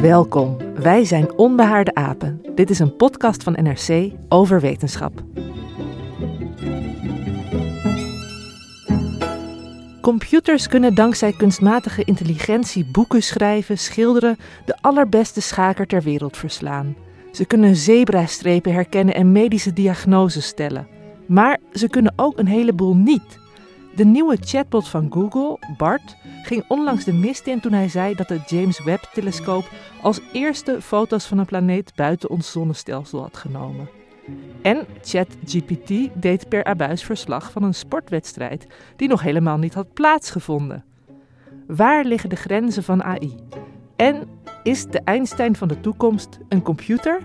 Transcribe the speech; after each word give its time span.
Welkom, 0.00 0.56
wij 0.74 1.04
zijn 1.04 1.32
Onbehaarde 1.32 1.94
Apen. 1.94 2.42
Dit 2.54 2.70
is 2.70 2.78
een 2.78 2.96
podcast 2.96 3.42
van 3.42 3.52
NRC 3.52 4.12
over 4.28 4.60
wetenschap. 4.60 5.22
Computers 10.00 10.68
kunnen 10.68 10.94
dankzij 10.94 11.32
kunstmatige 11.32 12.04
intelligentie 12.04 12.90
boeken 12.92 13.22
schrijven, 13.22 13.78
schilderen, 13.78 14.36
de 14.64 14.76
allerbeste 14.80 15.40
schaker 15.40 15.86
ter 15.86 16.02
wereld 16.02 16.36
verslaan. 16.36 16.96
Ze 17.32 17.44
kunnen 17.44 17.76
zebrastrepen 17.76 18.72
herkennen 18.72 19.14
en 19.14 19.32
medische 19.32 19.72
diagnoses 19.72 20.46
stellen. 20.46 20.88
Maar 21.26 21.58
ze 21.72 21.88
kunnen 21.88 22.12
ook 22.16 22.38
een 22.38 22.46
heleboel 22.46 22.96
niet. 22.96 23.38
De 23.98 24.04
nieuwe 24.04 24.36
chatbot 24.40 24.88
van 24.88 25.12
Google, 25.12 25.58
Bart, 25.76 26.16
ging 26.42 26.64
onlangs 26.68 27.04
de 27.04 27.12
mist 27.12 27.46
in 27.46 27.60
toen 27.60 27.72
hij 27.72 27.88
zei 27.88 28.14
dat 28.14 28.28
de 28.28 28.40
James 28.46 28.84
Webb-telescoop 28.84 29.70
als 30.02 30.20
eerste 30.32 30.82
foto's 30.82 31.26
van 31.26 31.38
een 31.38 31.46
planeet 31.46 31.92
buiten 31.94 32.30
ons 32.30 32.50
zonnestelsel 32.50 33.20
had 33.20 33.36
genomen. 33.36 33.88
En 34.62 34.86
ChatGPT 35.02 36.08
deed 36.14 36.48
per 36.48 36.64
abuis 36.64 37.02
verslag 37.02 37.50
van 37.52 37.62
een 37.62 37.74
sportwedstrijd 37.74 38.66
die 38.96 39.08
nog 39.08 39.22
helemaal 39.22 39.58
niet 39.58 39.74
had 39.74 39.92
plaatsgevonden. 39.92 40.84
Waar 41.66 42.04
liggen 42.04 42.28
de 42.28 42.36
grenzen 42.36 42.82
van 42.82 43.02
AI? 43.02 43.34
En 43.96 44.28
is 44.62 44.86
de 44.86 45.00
Einstein 45.04 45.56
van 45.56 45.68
de 45.68 45.80
toekomst 45.80 46.38
een 46.48 46.62
computer? 46.62 47.22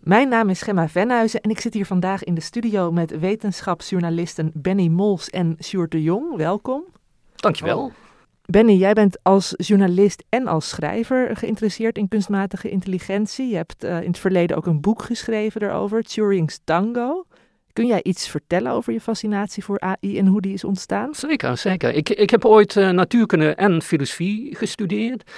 Mijn 0.00 0.28
naam 0.28 0.48
is 0.48 0.62
Gemma 0.62 0.88
Venhuizen 0.88 1.40
en 1.40 1.50
ik 1.50 1.60
zit 1.60 1.74
hier 1.74 1.86
vandaag 1.86 2.24
in 2.24 2.34
de 2.34 2.40
studio 2.40 2.92
met 2.92 3.18
wetenschapsjournalisten 3.18 4.50
Benny 4.54 4.88
Mols 4.88 5.30
en 5.30 5.56
Sjoerd 5.62 5.90
de 5.90 6.02
Jong. 6.02 6.36
Welkom. 6.36 6.84
Dankjewel. 7.34 7.92
Benny, 8.44 8.72
jij 8.72 8.92
bent 8.92 9.18
als 9.22 9.54
journalist 9.56 10.24
en 10.28 10.46
als 10.46 10.68
schrijver 10.68 11.36
geïnteresseerd 11.36 11.98
in 11.98 12.08
kunstmatige 12.08 12.70
intelligentie. 12.70 13.48
Je 13.48 13.56
hebt 13.56 13.84
uh, 13.84 14.00
in 14.00 14.06
het 14.06 14.18
verleden 14.18 14.56
ook 14.56 14.66
een 14.66 14.80
boek 14.80 15.02
geschreven 15.02 15.60
daarover, 15.60 16.02
Turing's 16.02 16.60
Tango. 16.64 17.26
Kun 17.72 17.86
jij 17.86 18.02
iets 18.02 18.28
vertellen 18.28 18.72
over 18.72 18.92
je 18.92 19.00
fascinatie 19.00 19.64
voor 19.64 19.80
AI 19.80 20.18
en 20.18 20.26
hoe 20.26 20.40
die 20.40 20.52
is 20.52 20.64
ontstaan? 20.64 21.14
Zeker, 21.14 21.56
zeker. 21.56 21.94
Ik, 21.94 22.08
ik 22.08 22.30
heb 22.30 22.44
ooit 22.44 22.74
uh, 22.74 22.90
natuurkunde 22.90 23.54
en 23.54 23.82
filosofie 23.82 24.56
gestudeerd. 24.56 25.30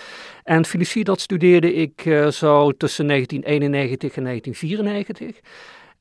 En 0.45 0.65
filosofie 0.65 1.05
dat 1.05 1.21
studeerde 1.21 1.75
ik 1.75 2.05
uh, 2.05 2.29
zo 2.29 2.73
tussen 2.73 3.07
1991 3.07 4.17
en 4.17 4.25
1994. 4.25 5.41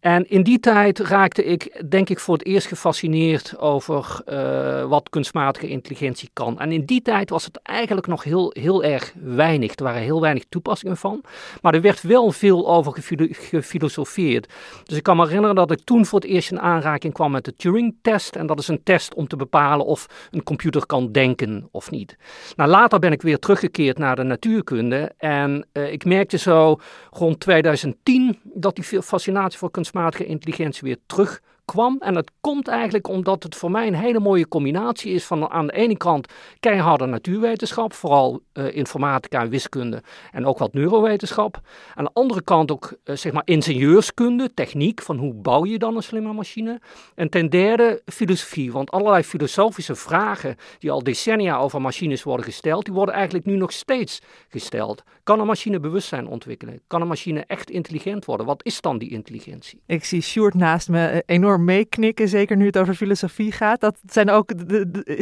En 0.02 0.30
in 0.30 0.44
die 0.44 0.60
tijd 0.60 1.00
raakte 1.00 1.44
ik, 1.44 1.84
denk 1.90 2.10
ik, 2.10 2.20
voor 2.20 2.34
het 2.34 2.46
eerst 2.46 2.68
gefascineerd 2.68 3.58
over 3.58 4.22
uh, 4.30 4.84
wat 4.84 5.10
kunstmatige 5.10 5.68
intelligentie 5.68 6.30
kan. 6.34 6.60
En 6.60 6.72
in 6.72 6.86
die 6.86 7.02
tijd 7.02 7.30
was 7.30 7.46
het 7.46 7.60
eigenlijk 7.64 8.08
nog 8.08 8.24
heel, 8.24 8.54
heel 8.60 8.84
erg 8.84 9.14
weinig. 9.24 9.76
Er 9.76 9.84
waren 9.84 10.02
heel 10.02 10.22
weinig 10.22 10.44
toepassingen 10.50 10.98
van. 10.98 11.24
Maar 11.62 11.74
er 11.74 11.82
werd 11.82 12.02
wel 12.02 12.32
veel 12.32 12.68
over 12.68 12.94
gefilosofeerd. 13.32 14.54
Dus 14.84 14.98
ik 14.98 15.04
kan 15.04 15.18
me 15.18 15.24
herinneren 15.24 15.56
dat 15.56 15.72
ik 15.72 15.84
toen 15.84 16.06
voor 16.06 16.20
het 16.20 16.30
eerst 16.30 16.52
in 16.52 16.60
aanraking 16.60 17.14
kwam 17.14 17.32
met 17.32 17.46
de 17.46 17.56
Turing-test. 17.56 18.36
En 18.36 18.48
dat 18.48 18.60
is 18.60 18.68
een 18.68 18.84
test 18.84 19.14
om 19.14 19.28
te 19.28 19.36
bepalen 19.36 19.86
of 19.86 20.28
een 20.32 20.44
computer 20.44 20.86
kan 20.86 21.12
denken 21.12 21.68
of 21.72 21.92
niet. 21.92 22.18
Nou, 22.56 22.70
later 22.70 23.00
ben 23.00 23.12
ik 23.12 23.22
weer 23.22 23.40
teruggekeerd 23.40 23.98
naar 23.98 24.16
de 24.16 24.24
natuurkunde. 24.24 25.12
En 25.18 25.66
uh, 25.74 25.92
ik 25.92 26.06
merkte 26.06 26.38
zo 26.38 26.80
rond 27.12 27.40
2010 27.40 28.40
dat 28.44 28.76
die 28.76 29.02
fascinatie 29.02 29.60
voor 29.60 29.72
kunstmatige 29.72 29.90
kunstmatige 29.92 30.26
intelligentie 30.26 30.84
weer 30.84 30.98
terug 31.06 31.42
kwam. 31.72 31.96
En 32.00 32.14
dat 32.14 32.32
komt 32.42 32.68
eigenlijk 32.68 33.08
omdat 33.08 33.44
het 33.44 33.56
voor 33.56 33.72
mij 33.72 33.88
een 33.88 33.96
hele 33.96 34.20
mooie 34.20 34.48
combinatie 34.48 35.14
is 35.14 35.26
van 35.26 35.50
aan 35.50 35.68
de 35.68 35.74
ene 35.74 35.98
kant 35.98 36.28
keiharde 36.60 37.06
natuurwetenschap, 37.06 37.94
vooral 37.94 38.42
uh, 38.54 38.76
informatica 38.76 39.42
en 39.42 39.50
wiskunde 39.50 40.02
en 40.32 40.46
ook 40.46 40.58
wat 40.58 40.74
neurowetenschap. 40.74 41.60
Aan 41.96 42.04
de 42.04 42.10
andere 42.14 42.42
kant 42.42 42.72
ook 42.72 42.94
uh, 43.04 43.16
zeg 43.16 43.32
maar 43.32 43.42
ingenieurskunde, 43.46 44.54
techniek, 44.54 45.02
van 45.02 45.18
hoe 45.18 45.34
bouw 45.34 45.66
je 45.66 45.78
dan 45.78 45.96
een 45.96 46.04
slimme 46.04 46.34
machine. 46.34 46.80
En 47.16 47.30
ten 47.30 47.50
derde 47.50 48.02
filosofie, 48.06 48.72
want 48.72 48.92
allerlei 48.92 49.24
filosofische 49.24 49.96
vragen 49.96 50.56
die 50.80 50.92
al 50.92 51.04
decennia 51.04 51.58
over 51.58 51.82
machines 51.82 52.24
worden 52.24 52.46
gesteld, 52.46 52.86
die 52.86 52.94
worden 52.94 53.16
eigenlijk 53.16 53.46
nu 53.46 53.56
nog 53.56 53.72
steeds 53.72 54.22
gesteld. 54.50 55.04
Kan 55.24 55.40
een 55.40 55.46
machine 55.46 55.80
bewustzijn 55.80 56.28
ontwikkelen? 56.28 56.82
Kan 56.88 57.02
een 57.02 57.08
machine 57.08 57.44
echt 57.48 57.70
intelligent 57.70 58.26
worden? 58.26 58.46
Wat 58.46 58.66
is 58.66 58.82
dan 58.82 58.98
die 58.98 59.10
intelligentie? 59.10 59.82
Ik 59.86 60.06
zie 60.06 60.22
Sjoerd 60.22 60.54
naast 60.54 60.90
me 60.90 61.06
eh, 61.08 61.20
enorm 61.26 61.61
meeknikken, 61.64 62.28
zeker 62.28 62.58
nu 62.58 62.66
het 62.66 62.78
over 62.78 62.96
filosofie 62.96 63.52
gaat. 63.52 63.82
Dat, 63.82 63.98
zijn 64.06 64.30
ook 64.30 64.68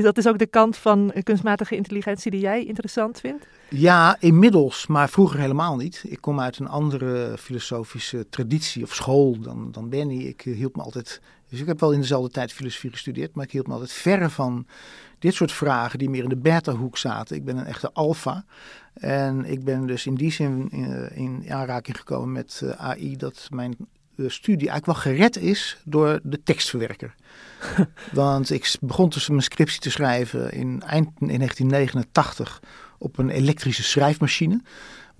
dat 0.03 0.17
is 0.17 0.27
ook 0.27 0.38
de 0.38 0.47
kant 0.47 0.77
van 0.77 1.13
kunstmatige 1.23 1.75
intelligentie 1.75 2.31
die 2.31 2.39
jij 2.39 2.66
interessant 2.66 3.19
vindt? 3.19 3.45
Ja, 3.69 4.17
inmiddels, 4.19 4.88
maar 4.88 5.09
vroeger 5.09 5.39
helemaal 5.39 5.75
niet. 5.75 6.03
Ik 6.07 6.22
kom 6.22 6.39
uit 6.39 6.59
een 6.59 6.67
andere 6.67 7.38
filosofische 7.38 8.29
traditie 8.29 8.83
of 8.83 8.95
school 8.95 9.39
dan, 9.39 9.72
dan 9.72 9.89
Benny. 9.89 10.23
Ik 10.23 10.41
hield 10.41 10.75
me 10.75 10.81
altijd, 10.81 11.22
dus 11.50 11.59
ik 11.59 11.67
heb 11.67 11.79
wel 11.79 11.91
in 11.91 12.00
dezelfde 12.00 12.29
tijd 12.29 12.53
filosofie 12.53 12.91
gestudeerd, 12.91 13.35
maar 13.35 13.45
ik 13.45 13.51
hield 13.51 13.67
me 13.67 13.73
altijd 13.73 13.91
verre 13.91 14.29
van 14.29 14.66
dit 15.19 15.33
soort 15.33 15.51
vragen 15.51 16.00
die 16.00 16.09
meer 16.09 16.23
in 16.23 16.29
de 16.29 16.38
beta-hoek 16.38 16.97
zaten. 16.97 17.35
Ik 17.35 17.45
ben 17.45 17.57
een 17.57 17.66
echte 17.66 17.91
alfa. 17.94 18.45
En 18.94 19.45
ik 19.45 19.63
ben 19.63 19.85
dus 19.85 20.06
in 20.06 20.16
die 20.16 20.31
zin 20.31 20.69
in, 20.71 21.09
in 21.16 21.45
aanraking 21.50 21.97
gekomen 21.97 22.31
met 22.31 22.61
uh, 22.63 22.71
AI 22.71 23.17
dat 23.17 23.47
mijn 23.51 23.75
studie 24.28 24.69
eigenlijk 24.69 24.85
wel 24.85 25.13
gered 25.13 25.38
is 25.38 25.78
door 25.84 26.19
de 26.24 26.44
tekstverwerker. 26.44 27.16
Want 28.12 28.52
ik 28.52 28.75
begon 28.81 29.09
tussen 29.09 29.31
mijn 29.31 29.44
scriptie 29.44 29.80
te 29.80 29.91
schrijven 29.91 30.52
in 30.52 30.81
eind 30.81 31.09
in 31.19 31.38
1989 31.38 32.59
op 32.97 33.18
een 33.18 33.30
elektrische 33.30 33.84
schrijfmachine 33.84 34.62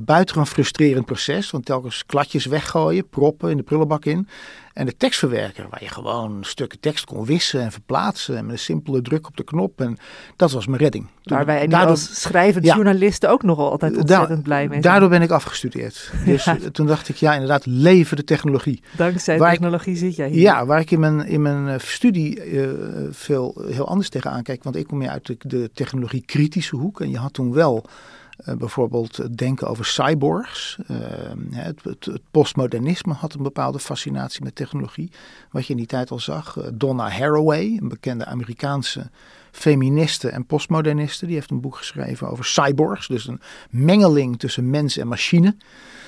buitengewoon 0.06 0.48
frustrerend 0.48 1.06
proces. 1.06 1.52
Want 1.52 1.66
telkens 1.66 2.06
kladjes 2.06 2.46
weggooien, 2.46 3.10
proppen 3.10 3.50
in 3.50 3.58
de 3.58 3.64
prullenbak 3.64 4.06
in. 4.06 4.28
En 4.74 4.86
de 4.86 4.98
tekstverwerker, 4.98 5.68
waar 5.70 5.84
je 5.84 5.90
gewoon 5.90 6.44
stukken 6.44 6.80
tekst 6.80 7.06
kon 7.06 7.26
wissen 7.26 7.62
en 7.62 7.72
verplaatsen. 7.72 8.38
En 8.38 8.46
met 8.46 8.54
een 8.54 8.60
simpele 8.60 9.02
druk 9.02 9.28
op 9.28 9.38
de 9.38 9.44
knop. 9.44 9.82
En 9.82 9.98
dat 10.36 10.52
was 10.52 10.68
mijn 10.68 10.82
redding. 10.82 11.08
Toen, 11.24 11.38
waar 11.38 11.46
wij 11.46 11.68
daardoor, 11.68 11.90
als 11.90 12.28
ja, 12.32 12.60
journalisten 12.60 13.30
ook 13.30 13.44
nogal 13.44 13.72
altijd 13.72 13.98
ontzettend 13.98 14.38
da, 14.38 14.42
blij 14.42 14.60
mee 14.60 14.70
zijn. 14.70 14.82
Daardoor 14.82 15.10
ben 15.10 15.22
ik 15.22 15.32
afgestudeerd. 15.32 16.12
Dus 16.26 16.44
ja. 16.44 16.58
toen 16.72 16.88
dacht 16.88 17.10
ik, 17.10 17.16
ja 17.16 17.34
inderdaad, 17.34 17.66
leven 17.66 18.18
de 18.18 18.24
technologie. 18.24 18.84
Dankzij 18.96 19.38
waar 19.38 19.52
technologie 19.52 19.94
ik, 19.94 20.00
zit 20.00 20.16
jij 20.16 20.30
hier. 20.30 20.42
Ja, 20.42 20.66
waar 20.66 20.80
ik 20.80 20.92
in 20.92 21.00
mijn, 21.00 21.26
in 21.26 21.42
mijn 21.42 21.82
studie 21.82 22.46
uh, 22.46 22.70
veel 23.10 23.62
heel 23.68 23.88
anders 23.88 24.10
tegenaan 24.10 24.44
kijk. 24.44 24.64
Want 24.64 24.76
ik 24.76 24.88
kom 24.88 24.98
meer 24.98 25.10
uit 25.10 25.26
de, 25.26 25.38
de 25.40 25.70
technologie 25.74 26.24
kritische 26.26 26.76
hoek. 26.76 27.02
En 27.02 27.10
je 27.10 27.18
had 27.18 27.34
toen 27.34 27.54
wel 27.54 27.86
Uh, 28.46 28.56
bijvoorbeeld 28.56 29.38
denken 29.38 29.68
over 29.68 29.86
cyborgs. 29.86 30.78
Uh, 30.88 30.98
het, 31.52 31.84
het, 31.84 32.06
het, 32.06 32.22
postmodernisme 32.32 33.14
had 33.14 33.34
een 33.34 33.44
bepaalde 33.44 33.80
fascinatie 33.80 34.44
met 34.44 34.56
technologie. 34.56 35.12
Wat 35.52 35.66
je 35.66 35.72
in 35.72 35.78
die 35.78 35.88
tijd 35.88 36.12
al 36.12 36.20
zag. 36.20 36.58
Donna 36.74 37.10
Haraway, 37.10 37.78
een 37.82 37.88
bekende 37.88 38.26
Amerikaanse 38.26 39.10
feministe 39.52 40.30
en 40.30 40.46
postmoderniste. 40.46 41.26
Die 41.26 41.36
heeft 41.36 41.52
een 41.52 41.62
boek 41.62 41.76
geschreven 41.76 42.30
over 42.30 42.46
cyborgs. 42.46 43.08
Dus 43.08 43.28
een 43.28 43.42
mengeling 43.70 44.40
tussen 44.40 44.70
mens 44.70 44.98
en 44.98 45.08
machine. 45.08 45.56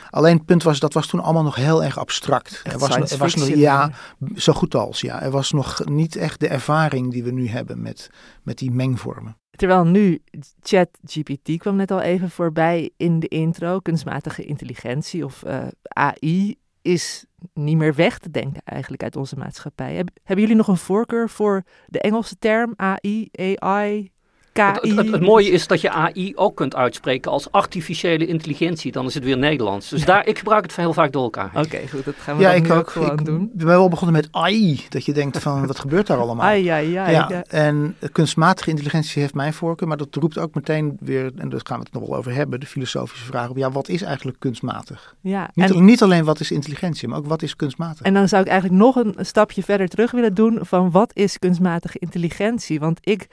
Alleen 0.09 0.37
het 0.37 0.45
punt 0.45 0.63
was, 0.63 0.79
dat 0.79 0.93
was 0.93 1.07
toen 1.07 1.19
allemaal 1.19 1.43
nog 1.43 1.55
heel 1.55 1.83
erg 1.83 1.99
abstract. 1.99 2.61
er 2.63 2.79
was, 2.79 3.11
er 3.11 3.17
was 3.17 3.35
nog, 3.35 3.47
ja, 3.47 3.91
zo 4.35 4.53
goed 4.53 4.75
als 4.75 5.01
ja. 5.01 5.21
Er 5.21 5.31
was 5.31 5.51
nog 5.51 5.85
niet 5.85 6.15
echt 6.15 6.39
de 6.39 6.47
ervaring 6.47 7.11
die 7.11 7.23
we 7.23 7.31
nu 7.31 7.47
hebben 7.47 7.81
met, 7.81 8.09
met 8.43 8.57
die 8.57 8.71
mengvormen. 8.71 9.40
Terwijl 9.51 9.85
nu 9.85 10.19
ChatGPT 10.61 11.57
kwam 11.57 11.75
net 11.75 11.91
al 11.91 12.01
even 12.01 12.29
voorbij 12.29 12.91
in 12.97 13.19
de 13.19 13.27
intro, 13.27 13.79
kunstmatige 13.79 14.43
intelligentie 14.43 15.25
of 15.25 15.43
eh, 15.43 15.67
AI 15.81 16.55
is 16.81 17.25
niet 17.53 17.77
meer 17.77 17.95
weg 17.95 18.17
te 18.17 18.31
denken 18.31 18.61
eigenlijk 18.63 19.03
uit 19.03 19.15
onze 19.15 19.37
maatschappij. 19.37 19.95
Hebben 19.95 20.45
jullie 20.45 20.55
nog 20.55 20.67
een 20.67 20.77
voorkeur 20.77 21.29
voor 21.29 21.63
de 21.87 21.99
Engelse 21.99 22.37
term 22.39 22.73
AI, 22.75 23.29
AI, 23.55 24.11
het, 24.53 25.11
het, 25.11 25.21
mooie 25.21 25.49
is 25.49 25.67
dat 25.67 25.81
je 25.81 25.91
AI 25.91 26.31
ook 26.35 26.55
kunt 26.55 26.75
uitspreken 26.75 27.31
als 27.31 27.51
artificiële 27.51 28.25
intelligentie. 28.25 28.91
Dan 28.91 29.05
is 29.05 29.13
het 29.13 29.23
weer 29.23 29.37
Nederlands. 29.37 29.89
Dus 29.89 30.05
daar, 30.05 30.27
ik 30.27 30.37
gebruik 30.37 30.63
het 30.63 30.75
heel 30.75 30.93
vaak 30.93 31.11
door 31.11 31.23
elkaar. 31.23 31.51
Oké, 31.55 31.87
goed. 31.87 32.05
Dat 32.05 32.15
gaan 32.17 32.37
we 32.37 32.43
ja, 32.43 32.51
ik 32.51 32.71
ook, 32.71 32.89
gewoon 32.89 33.11
ik, 33.11 33.25
doen. 33.25 33.39
We 33.39 33.57
hebben 33.57 33.67
wel 33.75 33.89
begonnen 33.89 34.15
met 34.15 34.27
AI. 34.31 34.85
Dat 34.89 35.05
je 35.05 35.13
denkt 35.13 35.37
van, 35.37 35.67
wat 35.67 35.79
gebeurt 35.79 36.07
daar 36.07 36.17
allemaal? 36.17 36.45
AI, 36.45 36.67
AI, 36.67 36.95
AI. 36.95 37.11
Ja, 37.11 37.43
en 37.47 37.95
kunstmatige 38.11 38.69
intelligentie 38.69 39.21
heeft 39.21 39.33
mijn 39.33 39.53
voorkeur. 39.53 39.87
Maar 39.87 39.97
dat 39.97 40.15
roept 40.15 40.37
ook 40.37 40.55
meteen 40.55 40.97
weer, 40.99 41.31
en 41.35 41.49
daar 41.49 41.59
gaan 41.63 41.77
we 41.77 41.83
het 41.83 41.93
nog 41.93 42.07
wel 42.07 42.17
over 42.17 42.33
hebben, 42.33 42.59
de 42.59 42.65
filosofische 42.65 43.25
vraag 43.25 43.49
op. 43.49 43.57
Ja, 43.57 43.71
wat 43.71 43.89
is 43.89 44.01
eigenlijk 44.01 44.39
kunstmatig? 44.39 45.15
Ja, 45.21 45.49
niet, 45.53 45.79
niet 45.79 46.01
alleen 46.01 46.23
wat 46.23 46.39
is 46.39 46.51
intelligentie, 46.51 47.07
maar 47.07 47.17
ook 47.17 47.27
wat 47.27 47.41
is 47.41 47.55
kunstmatig? 47.55 48.05
En 48.05 48.13
dan 48.13 48.27
zou 48.27 48.41
ik 48.41 48.47
eigenlijk 48.47 48.81
nog 48.81 48.95
een 48.95 49.15
stapje 49.17 49.63
verder 49.63 49.87
terug 49.87 50.11
willen 50.11 50.33
doen 50.33 50.59
van 50.61 50.91
wat 50.91 51.11
is 51.13 51.39
kunstmatige 51.39 51.99
intelligentie? 51.99 52.79
Want 52.79 52.99
ik 53.01 53.27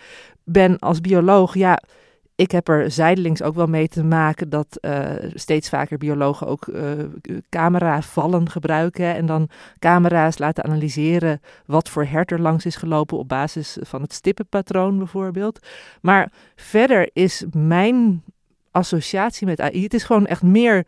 ben 0.49 0.79
als 0.79 1.01
bioloog, 1.01 1.55
ja, 1.55 1.79
ik 2.39 2.51
heb 2.51 2.69
er 2.69 2.91
zijdelings 2.91 3.43
ook 3.43 3.55
wel 3.55 3.67
mee 3.67 3.89
te 3.89 4.05
maken 4.05 4.49
dat 4.49 4.79
uh, 4.81 5.11
steeds 5.35 5.69
vaker 5.69 5.99
biologen 5.99 6.47
ook 6.47 6.67
uh, 6.67 6.93
cameravallen 7.49 8.51
gebruiken 8.51 9.15
en 9.15 9.27
dan 9.27 9.49
camera's 9.79 10.39
laten 10.39 10.65
analyseren 10.65 11.41
wat 11.67 11.89
voor 11.89 12.05
hert 12.05 12.31
er 12.31 12.41
langs 12.41 12.67
is 12.67 12.77
gelopen 12.77 13.19
op 13.19 13.29
basis 13.29 13.77
van 13.81 14.03
het 14.03 14.13
stippenpatroon 14.13 14.99
bijvoorbeeld. 14.99 15.67
Maar 16.01 16.33
verder 16.57 17.11
is 17.13 17.45
mijn 17.53 18.23
associatie 18.71 19.47
met 19.47 19.61
AI, 19.61 19.83
het 19.83 19.95
is 19.95 20.05
gewoon 20.05 20.27
echt 20.27 20.43
meer 20.43 20.87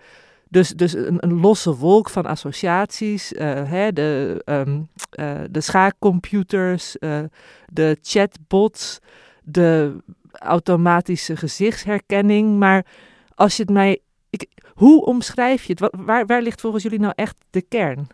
dus, 0.48 0.68
dus 0.68 0.92
een, 0.94 1.40
losse 1.40 1.76
wolk 1.76 2.10
van 2.10 2.26
associaties, 2.26 3.32
uh, 3.32 3.40
hè, 3.70 3.92
de, 3.92 4.42
um, 4.44 4.88
de 5.50 5.60
schaakcomputers, 5.60 6.96
de 7.72 7.98
chatbots 8.02 9.00
de 9.50 9.96
automatische 10.32 11.36
gezichtsherkenning. 11.36 12.58
Maar 12.58 12.86
als 13.34 13.56
je 13.56 13.62
het 13.62 13.72
mij. 13.72 13.98
Ik, 14.30 14.46
hoe 14.74 15.04
omschrijf 15.04 15.64
je 15.64 15.76
het? 15.78 15.90
Waar, 15.96 16.26
waar 16.26 16.42
ligt 16.42 16.60
volgens 16.60 16.82
jullie 16.82 17.00
nou 17.00 17.12
echt 17.16 17.36
de 17.50 17.62
kern? 17.62 18.06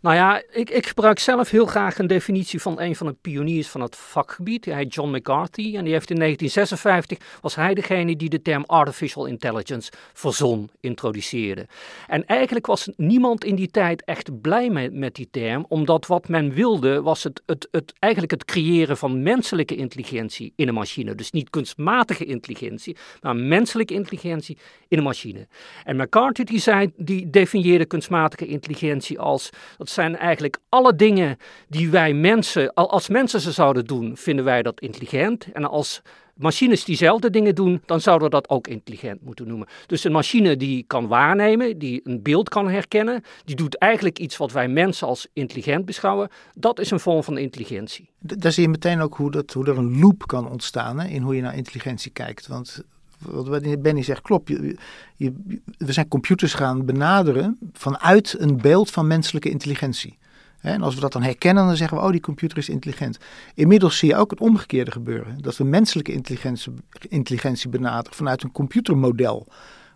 Nou 0.00 0.16
ja, 0.16 0.42
ik, 0.50 0.70
ik, 0.70 0.86
gebruik 0.86 1.18
zelf 1.18 1.50
heel 1.50 1.66
graag 1.66 1.98
een 1.98 2.06
definitie 2.06 2.60
van 2.60 2.80
een 2.80 2.96
van 2.96 3.06
de 3.06 3.16
pioniers 3.20 3.68
van 3.68 3.80
het 3.80 3.96
vakgebied. 3.96 4.64
Hij 4.64 4.74
heet 4.74 4.94
John 4.94 5.16
McCarthy 5.16 5.76
en 5.76 5.84
die 5.84 5.92
heeft 5.92 6.10
in 6.10 6.18
1956, 6.18 7.18
was 7.40 7.54
hij 7.54 7.74
degene 7.74 8.16
die 8.16 8.28
de 8.28 8.42
term 8.42 8.64
artificial 8.66 9.26
intelligence 9.26 9.92
verzon, 10.12 10.70
introduceerde. 10.80 11.66
En 12.06 12.26
eigenlijk 12.26 12.66
was 12.66 12.88
niemand 12.96 13.44
in 13.44 13.54
die 13.54 13.70
tijd 13.70 14.04
echt 14.04 14.40
blij 14.40 14.70
met, 14.70 14.92
met 14.92 15.14
die 15.14 15.28
term, 15.30 15.64
omdat 15.68 16.06
wat 16.06 16.28
men 16.28 16.52
wilde 16.52 17.02
was 17.02 17.22
het, 17.22 17.42
het, 17.46 17.68
het, 17.70 17.92
eigenlijk 17.98 18.32
het 18.32 18.44
creëren 18.44 18.96
van 18.96 19.22
menselijke 19.22 19.76
intelligentie 19.76 20.52
in 20.56 20.68
een 20.68 20.74
machine. 20.74 21.14
Dus 21.14 21.30
niet 21.30 21.50
kunstmatige 21.50 22.24
intelligentie, 22.24 22.96
maar 23.20 23.36
menselijke 23.36 23.94
intelligentie 23.94 24.58
in 24.88 24.98
een 24.98 25.04
machine. 25.04 25.46
En 25.84 25.96
McCarthy 25.96 26.44
die, 26.44 26.60
zei, 26.60 26.92
die 26.96 27.30
definieerde 27.30 27.86
kunstmatige 27.86 28.46
intelligentie 28.46 29.18
als 29.18 29.50
dat 29.86 29.94
zijn 29.94 30.16
eigenlijk 30.16 30.58
alle 30.68 30.96
dingen 30.96 31.36
die 31.68 31.90
wij 31.90 32.14
mensen, 32.14 32.74
als 32.74 33.08
mensen 33.08 33.40
ze 33.40 33.52
zouden 33.52 33.84
doen, 33.84 34.16
vinden 34.16 34.44
wij 34.44 34.62
dat 34.62 34.80
intelligent. 34.80 35.52
En 35.52 35.64
als 35.64 36.02
machines 36.34 36.84
diezelfde 36.84 37.30
dingen 37.30 37.54
doen, 37.54 37.82
dan 37.86 38.00
zouden 38.00 38.28
we 38.28 38.34
dat 38.34 38.48
ook 38.48 38.66
intelligent 38.66 39.22
moeten 39.22 39.48
noemen. 39.48 39.68
Dus 39.86 40.04
een 40.04 40.12
machine 40.12 40.56
die 40.56 40.84
kan 40.86 41.06
waarnemen, 41.06 41.78
die 41.78 42.00
een 42.04 42.22
beeld 42.22 42.48
kan 42.48 42.68
herkennen, 42.68 43.22
die 43.44 43.56
doet 43.56 43.78
eigenlijk 43.78 44.18
iets 44.18 44.36
wat 44.36 44.52
wij 44.52 44.68
mensen 44.68 45.06
als 45.06 45.26
intelligent 45.32 45.84
beschouwen. 45.84 46.28
Dat 46.54 46.80
is 46.80 46.90
een 46.90 47.00
vorm 47.00 47.22
van 47.22 47.38
intelligentie. 47.38 48.10
Daar 48.18 48.52
zie 48.52 48.62
je 48.62 48.68
meteen 48.68 49.00
ook 49.00 49.16
hoe, 49.16 49.30
dat, 49.30 49.52
hoe 49.52 49.66
er 49.66 49.78
een 49.78 49.98
loop 49.98 50.26
kan 50.26 50.50
ontstaan 50.50 51.00
in 51.00 51.22
hoe 51.22 51.36
je 51.36 51.42
naar 51.42 51.56
intelligentie 51.56 52.10
kijkt. 52.10 52.46
Want 52.46 52.84
wat 53.30 53.82
Benny 53.82 54.02
zegt 54.02 54.22
klopt. 54.22 54.48
Je, 54.48 54.76
je, 55.16 55.32
we 55.78 55.92
zijn 55.92 56.08
computers 56.08 56.54
gaan 56.54 56.84
benaderen 56.84 57.58
vanuit 57.72 58.34
een 58.38 58.56
beeld 58.56 58.90
van 58.90 59.06
menselijke 59.06 59.50
intelligentie. 59.50 60.18
En 60.60 60.82
als 60.82 60.94
we 60.94 61.00
dat 61.00 61.12
dan 61.12 61.22
herkennen, 61.22 61.66
dan 61.66 61.76
zeggen 61.76 61.98
we, 61.98 62.04
oh, 62.04 62.10
die 62.10 62.20
computer 62.20 62.58
is 62.58 62.68
intelligent. 62.68 63.18
Inmiddels 63.54 63.98
zie 63.98 64.08
je 64.08 64.16
ook 64.16 64.30
het 64.30 64.40
omgekeerde 64.40 64.90
gebeuren. 64.90 65.38
Dat 65.40 65.56
we 65.56 65.64
menselijke 65.64 66.12
intelligentie, 66.12 66.72
intelligentie 67.08 67.70
benaderen 67.70 68.16
vanuit 68.16 68.42
een 68.42 68.52
computermodel. 68.52 69.46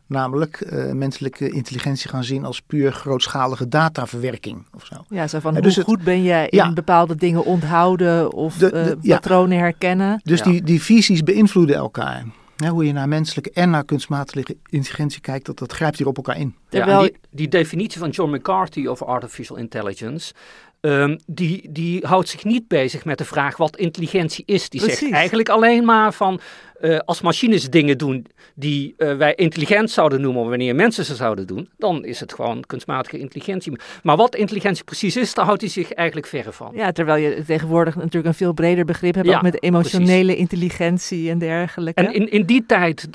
Namelijk 0.07 0.71
uh, 0.73 0.93
menselijke 0.93 1.51
intelligentie 1.51 2.11
gaan 2.11 2.25
zien 2.25 2.45
als 2.45 2.61
puur 2.61 2.93
grootschalige 2.93 3.69
dataverwerking 3.69 4.67
of 4.75 4.85
zo. 4.85 4.95
Ja, 5.09 5.27
zo 5.27 5.39
van 5.39 5.55
dus 5.55 5.75
hoe 5.75 5.85
goed 5.85 6.03
ben 6.03 6.23
je 6.23 6.47
in 6.49 6.75
bepaalde 6.75 7.17
dingen 7.17 7.45
onthouden 7.45 8.33
of 8.33 8.57
de, 8.57 8.71
de, 9.01 9.09
patronen 9.09 9.59
herkennen. 9.59 10.21
Dus 10.25 10.43
die, 10.43 10.63
die 10.63 10.83
visies 10.83 11.23
beïnvloeden 11.23 11.77
elkaar 11.77 12.25
hoe 12.69 12.87
je 12.87 12.93
naar 12.93 13.09
menselijke 13.09 13.51
en 13.51 13.71
naar 13.71 13.85
kunstmatige 13.85 14.57
intelligentie 14.71 15.21
kijkt, 15.21 15.47
dat, 15.47 15.59
dat 15.59 15.73
grijpt 15.73 15.99
hier 15.99 16.07
op 16.07 16.17
elkaar 16.17 16.39
in. 16.39 16.55
Ja, 16.69 17.01
die, 17.01 17.17
die, 17.31 17.49
definitie 17.49 17.99
van 17.99 18.11
John 18.11 18.35
McCarthy 18.35 18.87
over 18.87 19.07
artificial 19.07 19.57
intelligence, 19.57 20.35
um, 20.81 21.19
die, 21.27 21.69
die 21.71 22.07
houdt 22.07 22.29
zich 22.29 22.45
niet 22.45 22.69
bezig 22.69 23.05
met 23.05 23.19
de 23.19 23.25
vraag 23.25 23.57
wat 23.57 23.77
intelligentie 23.77 24.43
is. 24.47 24.69
Die 24.69 24.81
zegt 24.81 25.11
eigenlijk 25.13 25.49
alleen 25.49 25.85
maar 25.85 26.13
van 26.13 26.41
uh, 26.81 26.99
als 26.99 27.21
machines 27.21 27.71
dingen 27.71 27.99
doen 27.99 28.27
die 28.55 28.95
uh, 28.97 29.17
wij 29.17 29.35
intelligent 29.35 29.91
zouden 29.91 30.21
noemen, 30.21 30.49
wanneer 30.49 30.75
mensen 30.75 31.05
ze 31.05 31.15
zouden 31.15 31.47
doen, 31.47 31.69
dan 31.79 32.05
is 32.05 32.21
het 32.21 32.35
gewoon 32.35 32.65
kunstmatige 32.67 33.19
intelligentie. 33.19 33.73
Maar 34.03 34.17
wat 34.17 34.35
intelligentie 34.35 34.85
precies 34.85 35.17
is, 35.17 35.35
daar 35.35 35.45
houdt 35.45 35.61
hij 35.61 35.71
zich 35.71 35.93
eigenlijk 35.93 36.27
verre 36.27 36.53
van. 36.53 36.73
Ja, 36.75 36.93
terwijl 36.93 37.23
je 37.23 37.45
tegenwoordig 37.45 37.95
natuurlijk 37.95 38.27
een 38.27 38.35
veel 38.35 38.53
breder 38.53 38.85
begrip 38.85 39.15
hebt, 39.15 39.29
ook 39.29 39.43
met 39.43 39.63
emotionele 39.63 40.37
intelligentie 40.37 41.31
en 41.31 41.39
dergelijke. 41.39 42.03
En 42.03 42.15
in, 42.15 42.31
in 42.31 42.45
die 42.45 42.67
tijd 42.67 43.09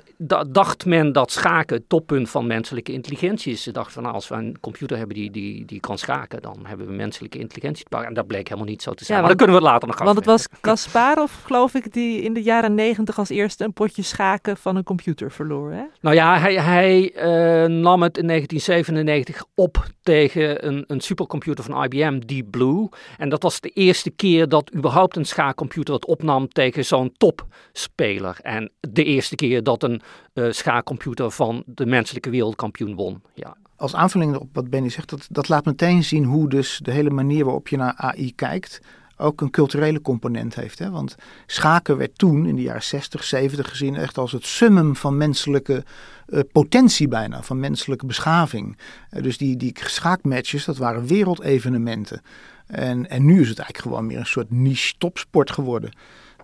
dacht 0.48 0.86
men 0.86 1.12
dat 1.12 1.32
schaken 1.32 1.76
het 1.76 1.90
toppunt 1.90 2.30
van 2.30 2.48
menselijke 2.48 2.92
intelligentie 2.92 3.54
is. 3.54 3.64
Ze 3.64 3.72
dachten 3.72 3.94
van 3.94 4.04
nou, 4.04 4.16
als 4.16 4.28
we 4.28 4.36
een 4.36 4.58
computer 4.60 4.98
hebben 4.98 5.16
die, 5.16 5.32
die, 5.32 5.66
die 5.66 5.80
kan 5.80 5.98
schaken, 5.98 6.42
dan 6.42 6.60
hebben 6.64 6.88
we 6.88 6.94
menselijke 6.94 7.38
intelligentie 7.38 7.55
te 7.60 7.86
pakken. 7.90 8.10
En 8.10 8.14
dat 8.16 8.28
bleek 8.28 8.48
helemaal 8.48 8.70
niet 8.70 8.82
zo 8.82 8.94
te 8.94 9.06
zijn. 9.06 9.20
maar 9.20 9.28
dan 9.28 9.38
kunnen 9.38 9.56
we 9.56 9.62
het 9.62 9.72
later 9.72 9.88
nog 9.88 9.98
gaan. 9.98 10.06
Want 10.06 10.18
het 10.18 10.26
was 10.26 10.48
Kasparov, 10.62 11.32
geloof 11.44 11.74
ik, 11.74 11.94
die 11.94 12.22
in 12.22 12.34
de 12.34 12.42
jaren 12.42 12.76
negentig 12.76 13.18
als 13.18 13.30
eerste 13.30 13.64
een 13.64 13.74
potje 13.74 14.02
schaken 14.02 14.58
van 14.58 14.76
een 14.76 14.84
computer 14.84 15.32
verloor. 15.32 15.72
Hè? 15.72 15.84
Nou 16.02 16.16
ja, 16.16 16.40
hij, 16.40 16.54
hij 16.54 17.12
uh, 17.16 17.78
nam 17.78 18.02
het 18.02 18.18
in 18.18 18.28
1997 18.28 19.46
op 19.56 19.86
tegen 20.02 20.68
een, 20.68 20.84
een 20.88 21.02
supercomputer 21.02 21.64
van 21.64 21.84
IBM, 21.84 22.20
Deep 22.20 22.52
Blue. 22.52 22.90
En 23.18 23.30
dat 23.30 23.44
was 23.44 23.60
de 23.60 23.70
eerste 23.70 24.10
keer 24.10 24.50
dat 24.50 24.76
überhaupt 24.76 25.16
een 25.16 25.26
schaakcomputer 25.26 25.94
het 25.94 26.06
opnam 26.06 26.48
tegen 26.48 26.86
zo'n 26.86 27.14
topspeler. 27.18 28.38
En 28.42 28.72
de 28.80 29.04
eerste 29.04 29.36
keer 29.36 29.64
dat 29.64 29.84
een 29.84 30.02
uh, 30.34 30.52
schaakcomputer 30.52 31.32
van 31.32 31.64
de 31.66 31.86
menselijke 31.86 32.30
wereldkampioen 32.30 32.96
won. 32.96 33.22
Ja 33.34 33.58
als 33.76 33.96
aanvulling 33.96 34.36
op 34.36 34.50
wat 34.54 34.70
Benny 34.70 34.90
zegt, 34.90 35.10
dat, 35.10 35.28
dat 35.30 35.50
laat 35.50 35.66
meteen 35.66 36.04
zien 36.04 36.24
hoe 36.24 36.50
dus 36.50 36.80
de 36.84 36.92
hele 36.92 37.10
manier 37.10 37.44
waarop 37.44 37.68
je 37.68 37.78
naar 37.78 37.94
AI 37.96 38.36
kijkt 38.36 38.82
ook 39.18 39.42
een 39.42 39.50
culturele 39.50 40.02
component 40.02 40.56
heeft. 40.56 40.80
Hè? 40.80 40.90
Want 40.90 41.16
schaken 41.46 41.98
werd 41.98 42.18
toen, 42.18 42.46
in 42.46 42.56
de 42.56 42.62
jaren 42.62 42.84
60, 42.84 43.24
70 43.24 43.70
gezien, 43.70 43.96
echt 43.96 44.18
als 44.18 44.32
het 44.32 44.46
summum 44.46 44.96
van 44.96 45.18
menselijke 45.18 45.84
uh, 46.28 46.40
potentie 46.52 47.08
bijna, 47.08 47.44
van 47.44 47.60
menselijke 47.60 48.06
beschaving. 48.06 48.78
Uh, 49.12 49.24
dus 49.24 49.38
die, 49.38 49.58
die 49.58 49.76
schaakmatches, 49.84 50.66
dat 50.66 50.78
waren 50.78 51.08
wereldevenementen. 51.08 52.22
En, 52.66 53.10
en 53.10 53.26
nu 53.26 53.42
is 53.42 53.50
het 53.50 53.60
eigenlijk 53.60 53.78
gewoon 53.78 54.06
meer 54.06 54.18
een 54.18 54.26
soort 54.26 54.52
niche 54.52 54.94
topsport 54.98 55.52
geworden. 55.52 55.92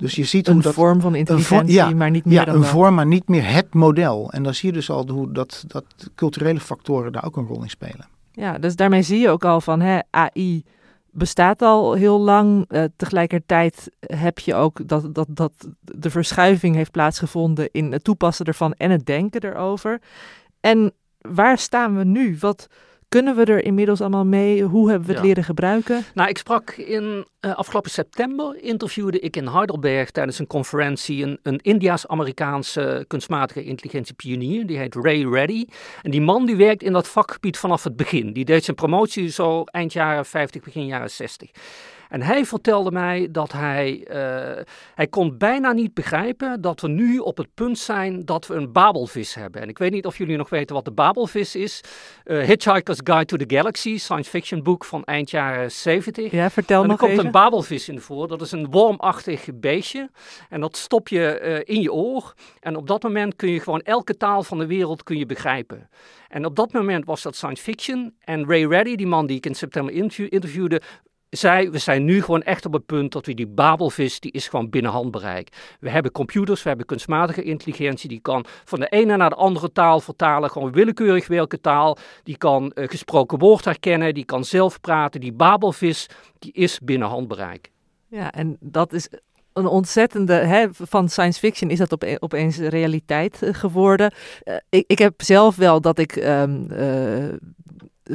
Dus 0.01 0.15
je 0.15 0.23
ziet 0.23 0.47
een 0.47 0.61
dat, 0.61 0.73
vorm 0.73 1.01
van 1.01 1.15
intelligentie, 1.15 1.73
ja, 1.73 1.89
maar 1.89 2.09
niet 2.09 2.25
meer 2.25 2.33
ja, 2.33 2.45
dan 2.45 2.55
een 2.55 2.63
vorm, 2.63 2.95
maar 2.95 3.05
niet 3.05 3.27
meer 3.27 3.53
het 3.53 3.73
model. 3.73 4.31
En 4.31 4.43
dan 4.43 4.53
zie 4.53 4.69
je 4.69 4.75
dus 4.75 4.89
al 4.89 5.09
hoe 5.09 5.31
dat, 5.31 5.63
dat 5.67 5.85
culturele 6.15 6.59
factoren 6.59 7.11
daar 7.11 7.25
ook 7.25 7.37
een 7.37 7.45
rol 7.45 7.63
in 7.63 7.69
spelen. 7.69 8.07
Ja, 8.31 8.57
dus 8.57 8.75
daarmee 8.75 9.01
zie 9.01 9.19
je 9.19 9.29
ook 9.29 9.45
al 9.45 9.61
van 9.61 9.81
hè, 9.81 9.99
AI 10.09 10.63
bestaat 11.11 11.61
al 11.61 11.93
heel 11.93 12.19
lang. 12.19 12.65
Uh, 12.69 12.83
tegelijkertijd 12.95 13.91
heb 13.99 14.39
je 14.39 14.55
ook 14.55 14.87
dat, 14.87 15.15
dat, 15.15 15.27
dat 15.29 15.51
de 15.81 16.09
verschuiving 16.09 16.75
heeft 16.75 16.91
plaatsgevonden 16.91 17.69
in 17.71 17.91
het 17.91 18.03
toepassen 18.03 18.45
ervan 18.45 18.73
en 18.73 18.91
het 18.91 19.05
denken 19.05 19.43
erover. 19.43 20.01
En 20.59 20.93
waar 21.21 21.57
staan 21.57 21.97
we 21.97 22.03
nu? 22.03 22.37
Wat, 22.39 22.67
kunnen 23.11 23.35
we 23.35 23.45
er 23.45 23.63
inmiddels 23.63 24.01
allemaal 24.01 24.25
mee? 24.25 24.63
Hoe 24.63 24.89
hebben 24.89 25.07
we 25.07 25.13
het 25.13 25.23
leren 25.23 25.43
gebruiken? 25.43 26.03
Nou, 26.13 26.29
ik 26.29 26.37
sprak 26.37 26.71
in 26.71 27.25
uh, 27.41 27.55
afgelopen 27.55 27.91
september, 27.91 28.63
interviewde 28.63 29.19
ik 29.19 29.35
in 29.35 29.47
Heidelberg 29.47 30.11
tijdens 30.11 30.39
een 30.39 30.47
conferentie 30.47 31.23
een, 31.23 31.39
een 31.43 31.59
Indiaas-Amerikaanse 31.61 33.05
kunstmatige 33.07 33.63
intelligentie 33.63 34.13
pionier. 34.13 34.65
Die 34.65 34.77
heet 34.77 34.95
Ray 34.95 35.23
Reddy. 35.23 35.65
En 36.01 36.11
die 36.11 36.21
man 36.21 36.45
die 36.45 36.55
werkt 36.55 36.83
in 36.83 36.93
dat 36.93 37.07
vakgebied 37.07 37.57
vanaf 37.57 37.83
het 37.83 37.95
begin. 37.95 38.33
Die 38.33 38.45
deed 38.45 38.63
zijn 38.63 38.75
promotie 38.75 39.29
zo 39.29 39.63
eind 39.63 39.93
jaren 39.93 40.25
50, 40.25 40.61
begin 40.61 40.85
jaren 40.85 41.11
60. 41.11 41.51
En 42.11 42.21
hij 42.21 42.45
vertelde 42.45 42.91
mij 42.91 43.27
dat 43.31 43.51
hij, 43.51 44.07
uh, 44.09 44.63
hij 44.95 45.07
kon 45.07 45.37
bijna 45.37 45.71
niet 45.71 45.93
begrijpen 45.93 46.61
dat 46.61 46.81
we 46.81 46.87
nu 46.87 47.17
op 47.17 47.37
het 47.37 47.47
punt 47.53 47.79
zijn 47.79 48.25
dat 48.25 48.47
we 48.47 48.53
een 48.53 48.71
babelvis 48.71 49.33
hebben. 49.33 49.61
En 49.61 49.69
ik 49.69 49.77
weet 49.77 49.91
niet 49.91 50.05
of 50.05 50.17
jullie 50.17 50.37
nog 50.37 50.49
weten 50.49 50.75
wat 50.75 50.85
de 50.85 50.91
babelvis 50.91 51.55
is. 51.55 51.81
Uh, 52.25 52.43
Hitchhiker's 52.43 52.99
Guide 53.03 53.25
to 53.25 53.37
the 53.37 53.55
Galaxy, 53.55 53.97
science 53.97 54.29
fiction 54.29 54.63
boek 54.63 54.85
van 54.85 55.03
eind 55.03 55.29
jaren 55.29 55.71
70. 55.71 56.31
Ja, 56.31 56.49
vertel 56.49 56.81
en 56.81 56.87
nog 56.87 57.01
Er 57.01 57.07
komt 57.07 57.25
een 57.25 57.31
babelvis 57.31 57.89
in 57.89 58.01
voor. 58.01 58.27
Dat 58.27 58.41
is 58.41 58.51
een 58.51 58.69
wormachtig 58.69 59.47
beestje. 59.53 60.09
En 60.49 60.61
dat 60.61 60.77
stop 60.77 61.07
je 61.07 61.41
uh, 61.67 61.75
in 61.75 61.81
je 61.81 61.93
oor. 61.93 62.33
En 62.59 62.75
op 62.75 62.87
dat 62.87 63.03
moment 63.03 63.35
kun 63.35 63.49
je 63.49 63.59
gewoon 63.59 63.81
elke 63.81 64.17
taal 64.17 64.43
van 64.43 64.57
de 64.57 64.65
wereld 64.65 65.03
kun 65.03 65.17
je 65.17 65.25
begrijpen. 65.25 65.89
En 66.27 66.45
op 66.45 66.55
dat 66.55 66.71
moment 66.71 67.05
was 67.05 67.21
dat 67.21 67.35
science 67.35 67.63
fiction. 67.63 68.13
En 68.19 68.45
Ray 68.47 68.65
Reddy, 68.65 68.95
die 68.95 69.07
man 69.07 69.25
die 69.25 69.37
ik 69.37 69.45
in 69.45 69.55
september 69.55 69.93
interviewde, 70.31 70.81
zei, 71.37 71.69
we 71.69 71.77
zijn 71.77 72.05
nu 72.05 72.21
gewoon 72.21 72.41
echt 72.41 72.65
op 72.65 72.73
het 72.73 72.85
punt 72.85 73.11
dat 73.11 73.25
we 73.25 73.33
die 73.33 73.47
babelvis, 73.47 74.19
die 74.19 74.31
is 74.31 74.47
gewoon 74.47 74.69
binnen 74.69 74.91
handbereik. 74.91 75.75
We 75.79 75.89
hebben 75.89 76.11
computers, 76.11 76.63
we 76.63 76.67
hebben 76.69 76.87
kunstmatige 76.87 77.43
intelligentie, 77.43 78.09
die 78.09 78.19
kan 78.19 78.45
van 78.63 78.79
de 78.79 78.87
ene 78.87 79.17
naar 79.17 79.29
de 79.29 79.35
andere 79.35 79.71
taal 79.71 79.99
vertalen, 79.99 80.49
gewoon 80.49 80.71
willekeurig 80.71 81.27
welke 81.27 81.61
taal. 81.61 81.97
Die 82.23 82.37
kan 82.37 82.71
uh, 82.75 82.87
gesproken 82.87 83.37
woord 83.37 83.65
herkennen, 83.65 84.13
die 84.13 84.25
kan 84.25 84.43
zelf 84.43 84.81
praten. 84.81 85.21
Die 85.21 85.33
babelvis, 85.33 86.09
die 86.39 86.51
is 86.51 86.79
binnen 86.79 87.07
handbereik. 87.07 87.71
Ja, 88.07 88.31
en 88.31 88.57
dat 88.59 88.93
is 88.93 89.09
een 89.53 89.67
ontzettende, 89.67 90.33
hè, 90.33 90.67
van 90.71 91.09
science 91.09 91.39
fiction 91.39 91.69
is 91.69 91.77
dat 91.77 91.91
op, 91.91 92.17
opeens 92.19 92.57
realiteit 92.57 93.41
uh, 93.43 93.53
geworden. 93.53 94.13
Uh, 94.43 94.55
ik, 94.69 94.83
ik 94.87 94.99
heb 94.99 95.21
zelf 95.21 95.55
wel 95.55 95.81
dat 95.81 95.99
ik 95.99 96.15
um, 96.15 96.67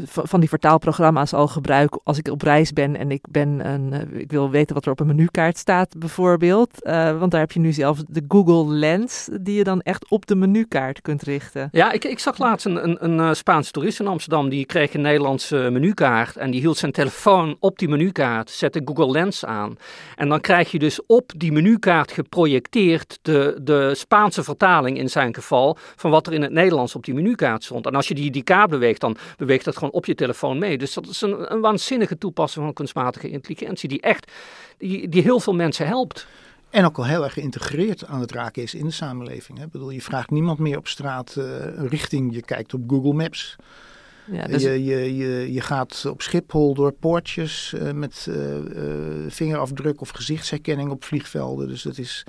van 0.05 0.41
die 0.41 0.49
vertaalprogramma's 0.49 1.33
al 1.33 1.49
gebruik 1.49 1.99
als 2.05 2.19
ik 2.19 2.29
op 2.29 2.43
reis 2.43 2.73
ben 2.73 2.97
en 2.97 3.11
ik, 3.11 3.25
ben 3.31 3.67
een, 3.67 3.93
eh, 3.93 4.21
ik 4.21 4.31
wil 4.31 4.51
weten 4.51 4.75
wat 4.75 4.85
er 4.85 4.91
op 4.91 5.01
een 5.01 5.07
menukaart 5.07 5.59
staat 5.59 5.99
bijvoorbeeld. 5.99 6.71
Uh, 6.83 7.19
want 7.19 7.31
daar 7.31 7.41
heb 7.41 7.53
je 7.53 7.61
nu 7.61 7.73
zelf 7.73 8.03
de 8.09 8.25
Google 8.29 8.75
Lens 8.75 9.29
die 9.41 9.55
je 9.55 9.65
dan 9.65 9.81
echt 9.81 10.11
op 10.11 10.27
de 10.27 10.35
menukaart 10.35 11.03
kunt 11.03 11.23
richten. 11.23 11.69
Ja, 11.73 11.93
ik, 11.93 12.05
ik 12.05 12.19
zag 12.19 12.39
laatst 12.39 12.67
een, 12.67 12.85
een, 12.85 13.05
een 13.05 13.21
eh, 13.21 13.35
Spaanse 13.35 13.71
toerist 13.71 14.01
in 14.01 14.07
Amsterdam 14.07 14.49
die 14.49 14.65
kreeg 14.67 14.95
een 14.95 15.01
Nederlandse 15.01 15.69
menukaart 15.73 16.37
en 16.37 16.51
die 16.51 16.61
hield 16.61 16.77
zijn 16.77 16.93
telefoon 16.93 17.57
op 17.61 17.79
die 17.79 17.89
menukaart, 17.89 18.51
zette 18.51 18.83
Google 18.85 19.11
Lens 19.11 19.45
aan. 19.45 19.77
En 20.17 20.29
dan 20.29 20.41
krijg 20.41 20.71
je 20.71 20.79
dus 20.79 21.07
op 21.07 21.33
die 21.37 21.53
menukaart 21.53 22.13
geprojecteerd 22.13 23.19
de, 23.23 23.61
de 23.63 23.95
Spaanse 23.95 24.45
vertaling 24.45 24.99
in 24.99 25.11
zijn 25.11 25.35
geval 25.35 25.77
van 25.97 26.11
wat 26.11 26.27
er 26.27 26.33
in 26.33 26.43
het 26.43 26.53
Nederlands 26.53 26.95
op 26.95 27.05
die 27.05 27.15
menukaart 27.15 27.65
stond. 27.65 27.87
En 27.87 27.95
als 27.95 28.09
je 28.09 28.15
die, 28.15 28.31
die 28.31 28.43
kaart 28.43 28.71
beweegt, 28.71 29.01
dan 29.01 29.17
beweegt 29.37 29.65
dat 29.65 29.77
gewoon 29.77 29.86
op 29.91 30.07
je 30.07 30.15
telefoon 30.15 30.59
mee. 30.59 30.79
Dus 30.79 30.95
dat 30.95 31.07
is 31.07 31.21
een, 31.21 31.53
een 31.53 31.61
waanzinnige 31.61 32.19
toepassing 32.19 32.65
van 32.65 32.75
kunstmatige 32.75 33.29
intelligentie 33.29 33.89
die 33.89 34.01
echt, 34.01 34.33
die, 34.79 35.09
die 35.09 35.23
heel 35.23 35.41
veel 35.41 35.55
mensen 35.55 35.87
helpt. 35.87 36.27
En 36.71 36.85
ook 36.85 36.97
al 36.97 37.07
heel 37.07 37.25
erg 37.25 37.33
geïntegreerd 37.33 38.07
aan 38.07 38.21
het 38.21 38.33
raken 38.33 38.63
is 38.63 38.75
in 38.75 38.85
de 38.85 38.91
samenleving. 38.91 39.59
Hè. 39.59 39.65
Ik 39.65 39.71
bedoel, 39.71 39.91
je 39.91 40.03
vraagt 40.03 40.31
niemand 40.31 40.59
meer 40.59 40.77
op 40.77 40.89
straat 40.89 41.35
uh, 41.39 41.45
richting, 41.89 42.35
je 42.35 42.43
kijkt 42.43 42.75
op 42.75 42.81
Google 42.87 43.13
Maps. 43.13 43.57
Ja, 44.31 44.47
dus... 44.47 44.63
je, 44.63 44.85
je, 44.85 45.17
je, 45.17 45.53
je 45.53 45.61
gaat 45.61 46.05
op 46.05 46.23
Schiphol 46.23 46.75
door 46.75 46.93
poortjes 46.93 47.75
uh, 47.77 47.93
met 47.93 48.27
uh, 48.29 48.37
vingerafdruk 49.29 50.01
of 50.01 50.09
gezichtsherkenning 50.09 50.91
op 50.91 51.05
vliegvelden. 51.05 51.69
Dus 51.69 51.83
dat 51.83 51.99
is 51.99 52.25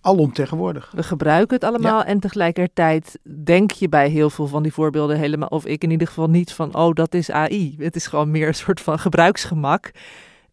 alomtegenwoordig. 0.00 0.90
We 0.94 1.02
gebruiken 1.02 1.54
het 1.54 1.64
allemaal 1.64 2.04
en 2.04 2.20
tegelijkertijd 2.20 3.18
denk 3.44 3.70
je 3.70 3.88
bij 3.88 4.08
heel 4.08 4.30
veel 4.30 4.46
van 4.46 4.62
die 4.62 4.72
voorbeelden 4.72 5.18
helemaal, 5.18 5.48
of 5.48 5.66
ik 5.66 5.82
in 5.82 5.90
ieder 5.90 6.06
geval 6.06 6.28
niet 6.28 6.52
van, 6.52 6.74
oh 6.74 6.94
dat 6.94 7.14
is 7.14 7.30
AI. 7.30 7.74
Het 7.78 7.96
is 7.96 8.06
gewoon 8.06 8.30
meer 8.30 8.48
een 8.48 8.54
soort 8.54 8.80
van 8.80 8.98
gebruiksgemak. 8.98 9.90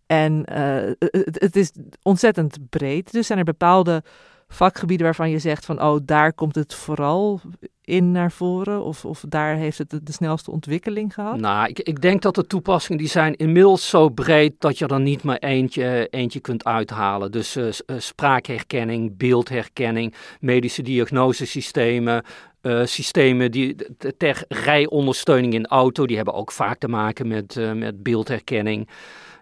En 0.06 0.46
uh, 0.52 0.94
het, 1.00 1.40
het, 1.40 1.56
is 1.56 1.72
ontzettend 2.02 2.58
breed. 2.70 3.12
Dus 3.12 3.28
zijn 3.28 3.40
er 3.40 3.46
bepaalde 3.46 4.04
vakgebieden 4.48 5.06
waarvan 5.06 5.30
je 5.30 5.40
zegt 5.40 5.66
van, 5.66 5.82
oh 5.82 6.00
daar 6.04 6.34
komt 6.34 6.56
het 6.56 6.74
vooral 6.74 7.42
in 7.88 8.12
naar 8.12 8.32
voren? 8.32 8.84
Of, 8.84 9.06
of 9.06 9.24
daar 9.30 9.56
heeft 9.56 9.78
het 9.78 9.90
de, 9.90 10.12
snelste 10.12 10.52
ontwikkeling 10.52 11.14
gehad? 11.14 11.40
Nou, 11.40 11.68
ik, 11.68 11.80
ik 11.80 12.02
denk 12.02 12.22
dat 12.22 12.36
de 12.36 12.48
toepassingen 12.48 12.98
die 12.98 13.10
zijn 13.10 13.36
inmiddels 13.36 13.90
zo 13.90 14.10
breed 14.10 14.54
dat 14.60 14.78
je 14.78 14.88
er 14.88 15.00
niet 15.00 15.24
maar 15.24 15.38
eentje, 15.38 16.08
eentje 16.10 16.40
kunt 16.40 16.64
uithalen. 16.64 17.32
Dus 17.32 17.56
uh, 17.56 17.68
spraakherkenning, 17.98 19.18
beeldherkenning, 19.18 20.14
medische 20.40 20.82
diagnosesystemen, 20.82 22.24
uh, 22.62 22.86
systemen 22.86 23.52
die 23.52 23.76
ter 24.18 24.44
rijondersteuning 24.48 25.54
in 25.54 25.68
auto, 25.68 26.06
die 26.06 26.16
hebben 26.16 26.34
ook 26.34 26.52
vaak 26.52 26.78
te 26.78 26.88
maken 26.88 27.28
met, 27.28 27.60
met 27.76 28.04
beeldherkenning. 28.04 28.88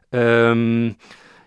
Um, 0.10 0.96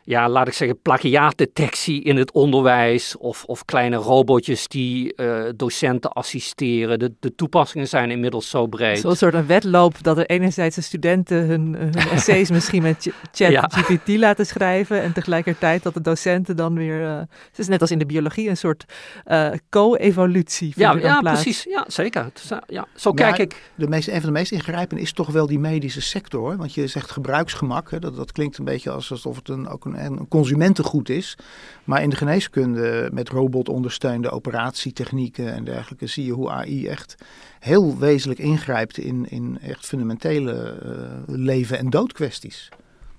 ja, 0.09 0.29
laat 0.29 0.49
ik 0.49 0.53
zeggen, 0.53 0.81
plagiaatdetectie 0.83 2.03
in 2.03 2.17
het 2.17 2.33
onderwijs 2.33 3.17
of, 3.17 3.45
of 3.45 3.65
kleine 3.65 3.97
robotjes 3.97 4.69
die 4.69 5.12
uh, 5.17 5.43
docenten 5.57 6.12
assisteren. 6.12 6.99
De, 6.99 7.12
de 7.21 7.35
toepassingen 7.35 7.88
zijn 7.88 8.11
inmiddels 8.11 8.50
zo 8.50 8.67
breed. 8.67 8.99
Zo'n 8.99 9.17
soort 9.17 9.35
een 9.35 9.47
wedloop 9.47 10.03
dat 10.03 10.19
er 10.19 10.27
enerzijds 10.27 10.77
de 10.77 10.83
studenten 10.83 11.47
hun, 11.47 11.75
hun 11.75 11.93
essays 12.17 12.50
misschien 12.50 12.83
met 12.83 13.12
ChatGPT 13.33 14.07
ja. 14.07 14.19
laten 14.19 14.47
schrijven 14.47 15.03
en 15.03 15.12
tegelijkertijd 15.12 15.83
dat 15.83 15.95
de 15.95 16.00
docenten 16.00 16.57
dan 16.57 16.75
weer, 16.75 17.00
uh, 17.00 17.17
het 17.19 17.59
is 17.59 17.69
net 17.69 17.81
als 17.81 17.91
in 17.91 17.99
de 17.99 18.07
biologie, 18.07 18.49
een 18.49 18.57
soort 18.57 18.85
uh, 19.27 19.50
co-evolutie 19.71 20.73
ja, 20.77 20.97
ja, 20.97 21.21
precies. 21.21 21.65
Ja, 21.65 21.85
zeker. 21.88 22.31
Ja, 22.67 22.87
zo 22.95 23.12
kijk 23.12 23.38
ik. 23.38 23.71
De 23.75 23.88
meest, 23.88 24.09
een 24.09 24.21
van 24.21 24.33
de 24.33 24.38
meest 24.38 24.53
ingrijpende 24.53 25.03
is 25.03 25.12
toch 25.12 25.31
wel 25.31 25.47
die 25.47 25.59
medische 25.59 26.00
sector. 26.00 26.57
Want 26.57 26.75
je 26.75 26.87
zegt 26.87 27.11
gebruiksgemak, 27.11 27.91
hè, 27.91 27.99
dat, 27.99 28.17
dat 28.17 28.33
klinkt 28.33 28.59
een 28.59 28.65
beetje 28.65 28.91
alsof 28.91 29.37
het 29.37 29.49
een, 29.49 29.69
ook 29.69 29.85
een 29.85 29.98
een 30.05 30.28
consumentengoed 30.28 31.09
is. 31.09 31.38
Maar 31.85 32.02
in 32.02 32.11
de 32.11 32.17
geneeskunde 32.17 33.11
met 33.12 33.28
robotondersteunde 33.28 34.31
operatietechnieken 34.31 35.55
en 35.55 35.64
dergelijke 35.64 36.07
zie 36.07 36.25
je 36.25 36.33
hoe 36.33 36.50
AI 36.50 36.87
echt 36.87 37.17
heel 37.59 37.99
wezenlijk 37.99 38.40
ingrijpt 38.40 38.99
in, 38.99 39.26
in 39.28 39.59
echt 39.62 39.87
fundamentele 39.87 40.81
uh, 40.85 41.37
leven- 41.37 41.78
en 41.78 41.90
doodkwesties. 41.90 42.69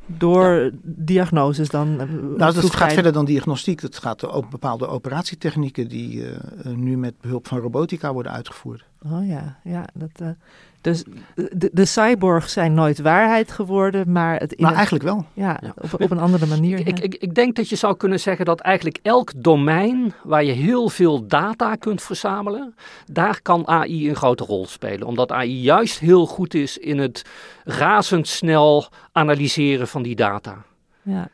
Door 0.06 0.48
ja. 0.48 0.70
diagnoses 0.84 1.70
dan? 1.70 1.88
Uh, 1.88 2.38
nou, 2.38 2.54
dat 2.54 2.76
gaat 2.76 2.94
verder 2.94 3.14
dan 3.14 3.26
diagnostiek. 3.26 3.82
Dat 3.82 3.98
gaat 3.98 4.30
over 4.30 4.50
bepaalde 4.50 4.88
operatietechnieken 4.88 5.88
die 5.88 6.16
uh, 6.16 6.36
nu 6.76 6.98
met 6.98 7.22
behulp 7.22 7.48
van 7.48 7.60
robotica 7.60 8.14
worden 8.14 8.32
uitgevoerd. 8.32 8.86
Oh 9.06 9.28
ja, 9.28 9.60
ja 9.64 9.88
dat, 9.94 10.36
dus 10.82 11.04
de, 11.36 11.70
de 11.74 11.86
cyborgs 11.86 12.54
zijn 12.54 12.74
nooit 12.74 13.00
waarheid 13.00 13.52
geworden, 13.52 14.12
maar 14.12 14.40
het... 14.40 14.60
maar 14.60 14.74
eigenlijk 14.74 15.04
wel. 15.04 15.26
Ja, 15.34 15.60
Op, 15.76 16.02
op, 16.02 16.12
een 16.12 16.20
andere 16.20 16.46
manier. 16.46 16.80
Ik, 16.88 17.00
ik, 17.00 17.16
ik, 17.16 17.36
denk 17.36 17.56
dat 17.56 17.70
je 17.70 17.76
zou 17.76 17.98
kunnen 17.98 18.20
zeggen 18.20 18.46
dat 18.46 18.60
eigenlijk 18.60 19.00
elk 19.02 19.32
domein 19.36 20.14
waar 20.24 20.44
je 20.44 20.52
heel 20.52 20.90
veel 20.90 21.28
data 21.28 21.76
kunt 21.76 22.02
verzamelen, 22.02 22.76
daar 23.06 23.42
kan 23.42 23.68
AI 23.68 24.10
een 24.10 24.16
grote 24.16 24.44
rol 24.44 24.68
spelen. 24.68 25.08
Omdat 25.08 25.32
AI 25.32 25.62
juist 25.62 26.00
heel 26.00 26.26
goed 26.26 26.54
is 26.54 26.78
in 26.78 26.98
het 26.98 27.26
razendsnel 27.64 28.88
analyseren 29.12 29.88
van 29.88 30.02
die 30.02 30.16
data. 30.16 30.64
Ja. 31.02 31.30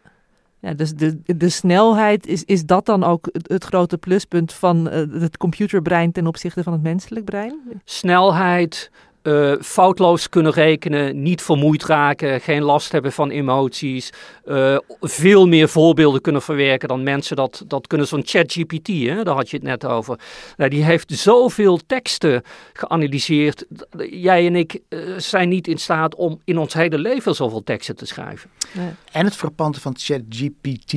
Ja, 0.65 0.73
dus 0.73 0.93
de, 0.93 1.21
de 1.25 1.49
snelheid, 1.49 2.27
is, 2.27 2.43
is 2.43 2.65
dat 2.65 2.85
dan 2.85 3.03
ook 3.03 3.29
het, 3.31 3.47
het 3.47 3.63
grote 3.63 3.97
pluspunt 3.97 4.53
van 4.53 4.87
uh, 4.87 5.21
het 5.21 5.37
computerbrein 5.37 6.11
ten 6.11 6.27
opzichte 6.27 6.63
van 6.63 6.73
het 6.73 6.81
menselijk 6.81 7.25
brein? 7.25 7.59
Snelheid, 7.83 8.91
uh, 9.25 9.53
foutloos 9.61 10.29
kunnen 10.29 10.51
rekenen, 10.51 11.21
niet 11.21 11.41
vermoeid 11.41 11.83
raken, 11.83 12.41
geen 12.41 12.61
last 12.61 12.91
hebben 12.91 13.11
van 13.11 13.29
emoties, 13.29 14.09
uh, 14.45 14.77
veel 15.01 15.47
meer 15.47 15.69
voorbeelden 15.69 16.21
kunnen 16.21 16.41
verwerken 16.41 16.87
dan 16.87 17.03
mensen 17.03 17.35
dat, 17.35 17.63
dat 17.67 17.87
kunnen. 17.87 18.07
Zo'n 18.07 18.25
ChatGPT, 18.25 19.05
daar 19.05 19.35
had 19.35 19.49
je 19.49 19.55
het 19.55 19.65
net 19.65 19.85
over. 19.85 20.19
Nou, 20.57 20.69
die 20.69 20.83
heeft 20.83 21.11
zoveel 21.11 21.79
teksten 21.85 22.41
geanalyseerd. 22.73 23.65
Jij 24.09 24.45
en 24.45 24.55
ik 24.55 24.79
uh, 24.89 25.17
zijn 25.17 25.49
niet 25.49 25.67
in 25.67 25.77
staat 25.77 26.15
om 26.15 26.41
in 26.43 26.57
ons 26.57 26.73
hele 26.73 26.97
leven 26.97 27.35
zoveel 27.35 27.63
teksten 27.63 27.95
te 27.95 28.05
schrijven. 28.05 28.49
Nee. 28.71 28.89
En 29.11 29.25
het 29.25 29.35
frappante 29.35 29.81
van 29.81 29.95
ChatGPT, 29.97 30.93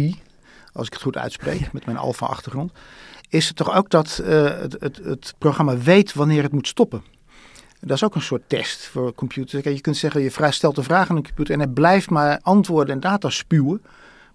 als 0.72 0.86
ik 0.86 0.92
het 0.92 1.02
goed 1.02 1.16
uitspreek 1.16 1.72
met 1.72 1.86
mijn 1.86 1.96
alfa-achtergrond, 1.96 2.72
is 3.28 3.48
het 3.48 3.56
toch 3.56 3.76
ook 3.76 3.90
dat 3.90 4.20
het, 4.24 4.76
het, 4.78 5.00
het 5.04 5.34
programma 5.38 5.78
weet 5.78 6.14
wanneer 6.14 6.42
het 6.42 6.52
moet 6.52 6.68
stoppen. 6.68 7.02
Dat 7.80 7.96
is 7.96 8.04
ook 8.04 8.14
een 8.14 8.22
soort 8.22 8.42
test 8.46 8.86
voor 8.86 9.14
computers. 9.14 9.62
Je 9.62 9.80
kunt 9.80 9.96
zeggen, 9.96 10.22
je 10.22 10.50
stelt 10.50 10.76
een 10.76 10.84
vraag 10.84 11.10
aan 11.10 11.16
een 11.16 11.24
computer 11.24 11.54
en 11.54 11.60
hij 11.60 11.68
blijft 11.68 12.10
maar 12.10 12.38
antwoorden 12.42 12.94
en 12.94 13.00
data 13.00 13.30
spuwen. 13.30 13.82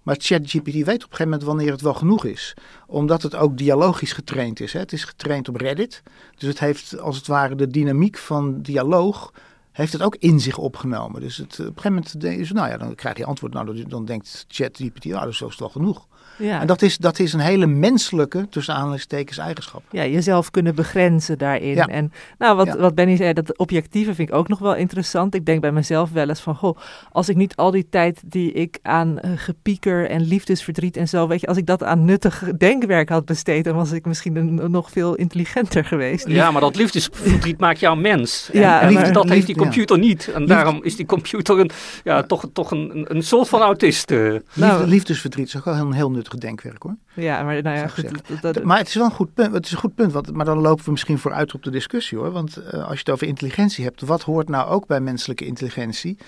Maar 0.02 0.16
ChatGPT 0.18 0.72
weet 0.72 0.84
op 0.84 0.88
een 0.88 0.98
gegeven 1.00 1.24
moment 1.24 1.42
wanneer 1.42 1.70
het 1.70 1.80
wel 1.80 1.94
genoeg 1.94 2.24
is. 2.24 2.54
Omdat 2.86 3.22
het 3.22 3.34
ook 3.34 3.58
dialogisch 3.58 4.12
getraind 4.12 4.60
is. 4.60 4.72
Hè. 4.72 4.78
Het 4.78 4.92
is 4.92 5.04
getraind 5.04 5.48
op 5.48 5.56
Reddit. 5.56 6.02
Dus 6.36 6.48
het 6.48 6.58
heeft 6.58 6.98
als 7.00 7.16
het 7.16 7.26
ware 7.26 7.54
de 7.54 7.66
dynamiek 7.66 8.18
van 8.18 8.62
dialoog 8.62 9.32
heeft 9.72 9.92
het 9.92 10.02
ook 10.02 10.16
in 10.18 10.40
zich 10.40 10.58
opgenomen. 10.58 11.20
Dus 11.20 11.36
het, 11.36 11.52
op 11.52 11.58
een 11.58 11.64
gegeven 11.64 11.92
moment 11.92 12.24
is, 12.24 12.52
nou 12.52 12.68
ja, 12.68 12.76
dan 12.76 12.94
krijg 12.94 13.16
je 13.16 13.24
antwoord. 13.24 13.52
Nou, 13.52 13.84
dan 13.84 14.04
denkt 14.04 14.44
ChatGPT, 14.48 15.04
nou, 15.04 15.24
dat 15.24 15.48
is 15.50 15.58
wel 15.58 15.68
genoeg. 15.68 16.06
Ja. 16.36 16.60
En 16.60 16.66
dat 16.66 16.82
is, 16.82 16.98
dat 16.98 17.18
is 17.18 17.32
een 17.32 17.40
hele 17.40 17.66
menselijke, 17.66 18.48
tussen 18.48 18.74
aanhalingstekens, 18.74 19.38
eigenschap. 19.38 19.82
Ja, 19.90 20.06
jezelf 20.06 20.50
kunnen 20.50 20.74
begrenzen 20.74 21.38
daarin. 21.38 21.74
Ja. 21.74 21.86
En 21.86 22.12
nou, 22.38 22.56
wat, 22.56 22.76
wat 22.78 22.94
Benny 22.94 23.16
zei, 23.16 23.32
dat 23.32 23.58
objectieve 23.58 24.14
vind 24.14 24.28
ik 24.28 24.34
ook 24.34 24.48
nog 24.48 24.58
wel 24.58 24.74
interessant. 24.74 25.34
Ik 25.34 25.46
denk 25.46 25.60
bij 25.60 25.72
mezelf 25.72 26.10
wel 26.10 26.28
eens 26.28 26.40
van, 26.40 26.54
goh, 26.54 26.78
als 27.12 27.28
ik 27.28 27.36
niet 27.36 27.56
al 27.56 27.70
die 27.70 27.86
tijd 27.90 28.20
die 28.24 28.52
ik 28.52 28.78
aan 28.82 29.18
uh, 29.24 29.30
gepieker 29.36 30.08
en 30.08 30.20
liefdesverdriet 30.20 30.96
en 30.96 31.08
zo, 31.08 31.28
weet 31.28 31.40
je, 31.40 31.46
als 31.46 31.56
ik 31.56 31.66
dat 31.66 31.82
aan 31.82 32.04
nuttig 32.04 32.42
denkwerk 32.58 33.08
had 33.08 33.24
besteed, 33.24 33.64
dan 33.64 33.74
was 33.76 33.92
ik 33.92 34.04
misschien 34.06 34.36
een, 34.36 34.70
nog 34.70 34.90
veel 34.90 35.14
intelligenter 35.14 35.84
geweest. 35.84 36.28
Ja, 36.28 36.50
maar 36.50 36.60
dat 36.60 36.76
liefdesverdriet 36.76 37.60
maakt 37.60 37.80
jou 37.80 37.96
mens. 37.96 38.48
En, 38.52 38.60
ja, 38.60 38.80
en 38.80 39.12
dat 39.12 39.28
heeft 39.28 39.46
die 39.46 39.56
computer 39.56 39.98
niet. 39.98 40.28
En 40.34 40.46
daarom 40.46 40.80
is 40.82 40.96
die 40.96 41.06
computer 41.06 41.58
een, 41.58 41.70
ja, 42.04 42.22
toch, 42.22 42.44
toch 42.52 42.70
een, 42.70 43.06
een 43.08 43.22
soort 43.22 43.48
van 43.48 43.60
autist. 43.60 44.10
Uh. 44.10 44.34
Nou, 44.52 44.86
liefdesverdriet 44.86 45.46
is 45.46 45.56
ook 45.56 45.64
wel 45.64 45.74
heel, 45.74 45.92
heel 45.92 46.10
nuttig 46.10 46.23
gedenkwerk 46.28 46.82
hoor. 46.82 46.96
Ja, 47.14 47.42
maar 47.42 47.62
nou 47.62 47.76
ja, 47.76 47.86
goed, 47.88 48.42
dat, 48.42 48.62
maar 48.62 48.78
het 48.78 48.88
is 48.88 48.94
wel 48.94 49.04
een 49.04 49.10
goed 49.10 49.34
punt. 49.34 49.52
Het 49.52 49.66
is 49.66 49.72
een 49.72 49.78
goed 49.78 49.94
punt, 49.94 50.12
want, 50.12 50.32
maar 50.32 50.44
dan 50.44 50.58
lopen 50.58 50.84
we 50.84 50.90
misschien 50.90 51.18
vooruit 51.18 51.54
op 51.54 51.62
de 51.62 51.70
discussie 51.70 52.18
hoor. 52.18 52.30
Want 52.30 52.58
uh, 52.58 52.64
als 52.72 52.92
je 52.92 52.98
het 52.98 53.10
over 53.10 53.26
intelligentie 53.26 53.84
hebt, 53.84 54.00
wat 54.00 54.22
hoort 54.22 54.48
nou 54.48 54.68
ook 54.68 54.86
bij 54.86 55.00
menselijke 55.00 55.46
intelligentie? 55.46 56.18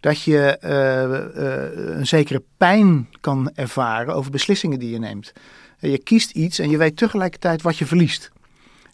Dat 0.00 0.22
je 0.22 0.58
uh, 0.64 1.42
uh, 1.42 1.96
een 1.98 2.06
zekere 2.06 2.42
pijn 2.56 3.08
kan 3.20 3.50
ervaren 3.54 4.14
over 4.14 4.30
beslissingen 4.30 4.78
die 4.78 4.90
je 4.90 4.98
neemt. 4.98 5.32
Je 5.78 5.98
kiest 5.98 6.30
iets 6.30 6.58
en 6.58 6.70
je 6.70 6.76
weet 6.76 6.96
tegelijkertijd 6.96 7.62
wat 7.62 7.78
je 7.78 7.86
verliest. 7.86 8.31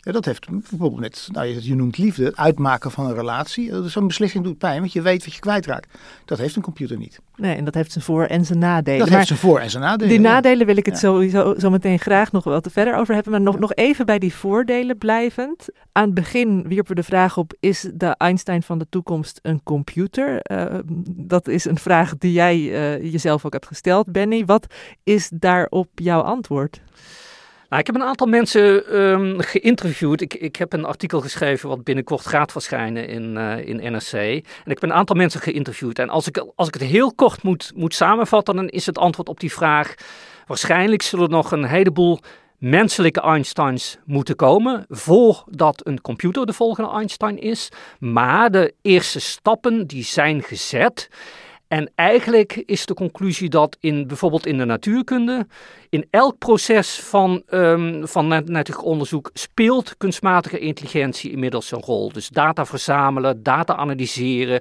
Ja, 0.08 0.14
dat 0.14 0.24
heeft 0.24 0.48
bijvoorbeeld 0.50 1.00
met, 1.00 1.28
nou, 1.32 1.46
je 1.60 1.74
noemt 1.74 1.98
liefde, 1.98 2.36
uitmaken 2.36 2.90
van 2.90 3.06
een 3.06 3.14
relatie. 3.14 3.88
Zo'n 3.88 4.06
beslissing 4.06 4.44
doet 4.44 4.58
pijn, 4.58 4.80
want 4.80 4.92
je 4.92 5.02
weet 5.02 5.24
wat 5.24 5.34
je 5.34 5.40
kwijtraakt. 5.40 5.98
Dat 6.24 6.38
heeft 6.38 6.56
een 6.56 6.62
computer 6.62 6.96
niet. 6.96 7.20
Nee, 7.36 7.56
en 7.56 7.64
dat 7.64 7.74
heeft 7.74 7.92
zijn 7.92 8.04
voor- 8.04 8.24
en 8.24 8.44
zijn 8.44 8.58
nadelen. 8.58 8.98
Dat 8.98 9.08
heeft 9.08 9.26
zijn 9.26 9.38
voor- 9.38 9.58
en 9.60 9.70
zijn 9.70 9.82
nadelen. 9.82 10.08
Die 10.08 10.20
nadelen 10.20 10.66
wil 10.66 10.76
ik 10.76 10.86
het 10.86 10.98
sowieso 10.98 11.54
zo 11.58 11.70
meteen 11.70 11.98
graag 11.98 12.32
nog 12.32 12.44
wat 12.44 12.68
verder 12.72 12.94
over 12.94 13.14
hebben. 13.14 13.32
Maar 13.32 13.40
nog, 13.40 13.58
nog 13.58 13.74
even 13.74 14.06
bij 14.06 14.18
die 14.18 14.34
voordelen 14.34 14.98
blijvend. 14.98 15.66
Aan 15.92 16.04
het 16.04 16.14
begin 16.14 16.62
wierpen 16.68 16.94
we 16.94 17.00
de 17.00 17.06
vraag 17.06 17.36
op, 17.36 17.54
is 17.60 17.88
de 17.94 18.06
Einstein 18.06 18.62
van 18.62 18.78
de 18.78 18.86
toekomst 18.88 19.38
een 19.42 19.62
computer? 19.62 20.40
Uh, 20.52 20.78
dat 21.06 21.48
is 21.48 21.64
een 21.64 21.78
vraag 21.78 22.18
die 22.18 22.32
jij 22.32 22.58
uh, 22.58 23.12
jezelf 23.12 23.44
ook 23.44 23.52
hebt 23.52 23.66
gesteld, 23.66 24.12
Benny. 24.12 24.44
Wat 24.44 24.66
is 25.04 25.30
daarop 25.34 25.88
jouw 25.94 26.20
antwoord? 26.20 26.80
Nou, 27.68 27.80
ik 27.80 27.86
heb 27.86 27.94
een 27.94 28.02
aantal 28.02 28.26
mensen 28.26 28.96
um, 29.00 29.40
geïnterviewd. 29.40 30.20
Ik, 30.20 30.34
ik 30.34 30.56
heb 30.56 30.72
een 30.72 30.84
artikel 30.84 31.20
geschreven 31.20 31.68
wat 31.68 31.84
binnenkort 31.84 32.26
gaat 32.26 32.52
verschijnen 32.52 33.08
in, 33.08 33.36
uh, 33.36 33.68
in 33.68 33.92
NRC. 33.92 34.12
En 34.12 34.70
ik 34.70 34.80
heb 34.80 34.82
een 34.82 34.92
aantal 34.92 35.16
mensen 35.16 35.40
geïnterviewd. 35.40 35.98
En 35.98 36.08
als 36.08 36.26
ik, 36.26 36.44
als 36.54 36.68
ik 36.68 36.74
het 36.74 36.82
heel 36.82 37.14
kort 37.14 37.42
moet, 37.42 37.72
moet 37.74 37.94
samenvatten, 37.94 38.56
dan 38.56 38.68
is 38.68 38.86
het 38.86 38.98
antwoord 38.98 39.28
op 39.28 39.40
die 39.40 39.52
vraag... 39.52 39.94
Waarschijnlijk 40.46 41.02
zullen 41.02 41.24
er 41.24 41.30
nog 41.30 41.52
een 41.52 41.64
heleboel 41.64 42.20
menselijke 42.58 43.20
Einsteins 43.20 43.98
moeten 44.04 44.36
komen 44.36 44.84
voordat 44.88 45.86
een 45.86 46.00
computer 46.00 46.46
de 46.46 46.52
volgende 46.52 46.90
Einstein 46.90 47.38
is. 47.38 47.68
Maar 47.98 48.50
de 48.50 48.74
eerste 48.82 49.20
stappen 49.20 49.86
die 49.86 50.04
zijn 50.04 50.42
gezet. 50.42 51.08
En 51.68 51.90
eigenlijk 51.94 52.62
is 52.66 52.86
de 52.86 52.94
conclusie 52.94 53.48
dat 53.48 53.76
in 53.80 54.06
bijvoorbeeld 54.06 54.46
in 54.46 54.58
de 54.58 54.64
natuurkunde, 54.64 55.46
in 55.88 56.06
elk 56.10 56.38
proces 56.38 57.00
van, 57.00 57.42
um, 57.50 58.08
van 58.08 58.26
onderzoek 58.82 59.30
speelt 59.32 59.96
kunstmatige 59.96 60.58
intelligentie 60.58 61.30
inmiddels 61.30 61.70
een 61.70 61.82
rol. 61.82 62.12
Dus 62.12 62.28
data 62.28 62.66
verzamelen, 62.66 63.42
data 63.42 63.76
analyseren, 63.76 64.60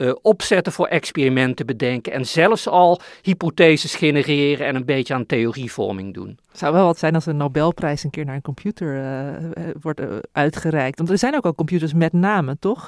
uh, 0.00 0.12
opzetten 0.22 0.72
voor 0.72 0.86
experimenten 0.86 1.66
bedenken 1.66 2.12
en 2.12 2.26
zelfs 2.26 2.68
al 2.68 3.00
hypotheses 3.22 3.94
genereren 3.94 4.66
en 4.66 4.74
een 4.74 4.84
beetje 4.84 5.14
aan 5.14 5.26
theorievorming 5.26 6.14
doen. 6.14 6.38
Het 6.50 6.58
zou 6.58 6.72
wel 6.72 6.84
wat 6.84 6.98
zijn 6.98 7.14
als 7.14 7.26
een 7.26 7.36
Nobelprijs 7.36 8.04
een 8.04 8.10
keer 8.10 8.24
naar 8.24 8.34
een 8.34 8.42
computer 8.42 8.96
uh, 8.96 9.64
wordt 9.80 10.00
uitgereikt. 10.32 10.98
Want 10.98 11.10
er 11.10 11.18
zijn 11.18 11.36
ook 11.36 11.44
al 11.44 11.54
computers 11.54 11.94
met 11.94 12.12
namen, 12.12 12.58
toch? 12.58 12.86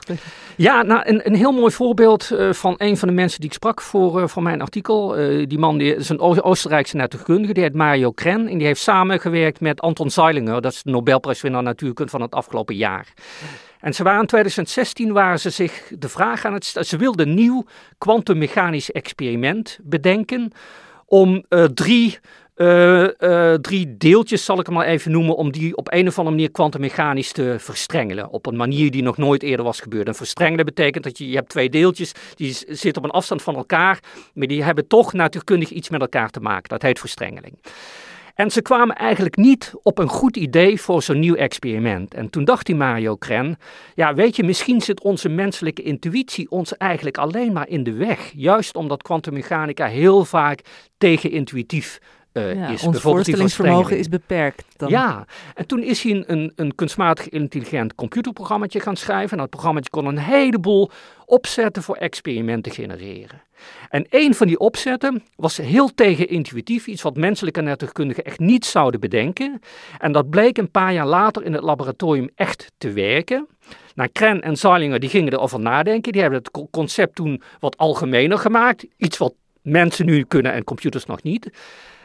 Ja, 0.57 0.83
nou, 0.83 1.03
een, 1.05 1.27
een 1.27 1.35
heel 1.35 1.53
mooi 1.53 1.73
voorbeeld 1.73 2.31
van 2.51 2.75
een 2.77 2.97
van 2.97 3.09
de 3.09 3.15
mensen 3.15 3.41
die 3.41 3.49
ik 3.49 3.55
sprak 3.55 3.81
voor, 3.81 4.29
voor 4.29 4.43
mijn 4.43 4.61
artikel. 4.61 5.15
die 5.47 5.59
man 5.59 5.79
die, 5.79 5.97
is 5.97 6.09
een 6.09 6.21
Oostenrijkse 6.21 6.97
natuurkundige, 6.97 7.53
die 7.53 7.63
heet 7.63 7.75
Mario 7.75 8.11
Kren. 8.11 8.49
En 8.49 8.59
die 8.59 8.67
heeft 8.67 8.81
samengewerkt 8.81 9.61
met 9.61 9.81
Anton 9.81 10.11
Zeilinger, 10.11 10.63
dat 10.63 10.73
is 10.73 10.83
de 10.83 10.91
Nobelprijswinnaar 10.91 11.63
natuurkunde 11.63 12.11
van 12.11 12.21
het 12.21 12.35
afgelopen 12.35 12.77
jaar. 12.77 13.13
En 13.83 13.95
ze 13.95 14.03
waren 14.03 14.21
in 14.21 14.27
2016 14.27 15.13
waren 15.13 15.41
ze 15.41 15.51
zich 15.51 15.93
de 15.99 16.09
vraag 16.09 16.45
aan 16.45 16.53
het 16.53 16.65
stellen. 16.65 16.89
Ze 16.89 16.97
wilden 16.97 17.29
een 17.29 17.35
nieuw 17.35 17.65
kwantummechanisch 17.99 18.93
experiment 18.93 19.79
bedenken 19.83 20.53
om 21.07 21.45
uh, 21.49 21.65
drie, 21.65 22.19
uh, 22.57 23.09
uh, 23.19 23.55
drie 23.55 23.97
deeltjes, 23.97 24.45
zal 24.45 24.61
ik 24.61 24.67
hem 24.67 24.75
maar 24.75 24.87
even 24.87 25.11
noemen, 25.11 25.37
om 25.37 25.53
die 25.53 25.77
op 25.77 25.93
een 25.93 26.09
of 26.09 26.19
andere 26.19 26.37
manier 26.37 26.51
kwantummechanisch 26.51 27.33
te 27.33 27.57
verstrengelen. 27.59 28.31
Op 28.31 28.47
een 28.47 28.57
manier 28.57 28.91
die 28.91 29.03
nog 29.03 29.17
nooit 29.17 29.43
eerder 29.43 29.65
was 29.65 29.81
gebeurd. 29.81 30.07
En 30.07 30.15
verstrengelen 30.15 30.65
betekent 30.65 31.05
dat 31.05 31.19
je, 31.19 31.29
je 31.29 31.37
hebt 31.37 31.49
twee 31.49 31.71
deeltjes, 31.71 32.13
die 32.35 32.53
zitten 32.69 32.97
op 32.97 33.05
een 33.05 33.15
afstand 33.15 33.43
van 33.43 33.57
elkaar, 33.57 34.01
maar 34.35 34.47
die 34.47 34.65
hebben 34.65 34.87
toch 34.87 35.13
natuurkundig 35.13 35.71
iets 35.71 35.91
met 35.91 36.01
elkaar 36.01 36.31
te 36.31 36.41
maken. 36.41 36.69
Dat 36.69 36.83
heet 36.83 36.99
verstrengeling. 36.99 37.55
En 38.35 38.51
ze 38.51 38.63
kwamen 38.63 38.97
eigenlijk 38.97 39.37
niet 39.37 39.73
op 39.83 39.99
een 39.99 40.09
goed 40.09 40.37
idee 40.37 40.81
voor 40.81 41.03
zo'n 41.03 41.19
nieuw 41.19 41.35
experiment. 41.35 42.15
En 42.15 42.31
toen 42.31 42.45
dacht 42.45 42.67
die 42.67 42.75
Mario 42.75 43.17
Kren, 43.17 43.57
ja 43.95 44.15
weet 44.15 44.37
je, 44.37 44.43
misschien 44.43 44.81
zit 44.81 45.03
onze 45.03 45.29
menselijke 45.29 45.83
intuïtie 45.83 46.51
ons 46.51 46.77
eigenlijk 46.77 47.19
alleen 47.19 47.53
maar 47.53 47.69
in 47.69 47.83
de 47.83 47.93
weg. 47.93 48.33
Juist 48.35 48.77
omdat 48.77 49.03
kwantummechanica 49.03 49.87
heel 49.87 50.25
vaak 50.25 50.61
tegenintuïtief 50.99 51.99
uh, 52.33 52.55
ja, 52.55 52.69
is. 52.69 52.83
Ons 52.83 53.01
voorstellingsvermogen 53.01 53.99
is 53.99 54.09
beperkt. 54.09 54.65
Dan. 54.77 54.89
Ja, 54.89 55.27
en 55.55 55.67
toen 55.67 55.83
is 55.83 56.03
hij 56.03 56.25
een, 56.27 56.53
een 56.57 56.75
kunstmatig 56.75 57.29
intelligent 57.29 57.95
computerprogramma 57.95 58.67
gaan 58.69 58.97
schrijven. 58.97 59.31
En 59.31 59.39
dat 59.39 59.51
programma 59.51 59.81
kon 59.91 60.07
een 60.07 60.19
heleboel 60.19 60.91
opzetten 61.25 61.83
voor 61.83 61.97
experimenten 61.97 62.73
genereren. 62.73 63.43
En 63.89 64.07
een 64.11 64.35
van 64.35 64.47
die 64.47 64.59
opzetten 64.59 65.23
was 65.37 65.57
heel 65.57 65.95
tegenintuïtief, 65.95 66.87
iets 66.87 67.03
wat 67.03 67.17
menselijke 67.17 67.61
natuurkundigen 67.61 68.25
echt 68.25 68.39
niet 68.39 68.65
zouden 68.65 69.01
bedenken. 69.01 69.61
En 69.99 70.13
dat 70.13 70.31
bleek 70.31 70.59
een 70.59 70.71
paar 70.71 70.93
jaar 70.93 71.07
later 71.07 71.45
in 71.45 71.53
het 71.53 71.63
laboratorium 71.63 72.31
echt 72.35 72.73
te 72.79 72.93
werken. 72.93 73.47
Nou, 73.95 74.09
Kren 74.13 74.41
en 74.41 74.57
Zeilinger 74.57 75.01
die 75.01 75.09
gingen 75.09 75.33
erover 75.33 75.61
nadenken. 75.61 76.13
Die 76.13 76.21
hebben 76.21 76.39
het 76.39 76.71
concept 76.71 77.15
toen 77.15 77.43
wat 77.61 77.77
algemener 77.77 78.39
gemaakt. 78.39 78.87
Iets 78.97 79.19
wat 79.19 79.35
mensen 79.63 80.07
nu 80.07 80.25
kunnen 80.25 80.53
en 80.53 80.65
computers 80.65 81.07
nog 81.07 81.23
niet. 81.23 81.51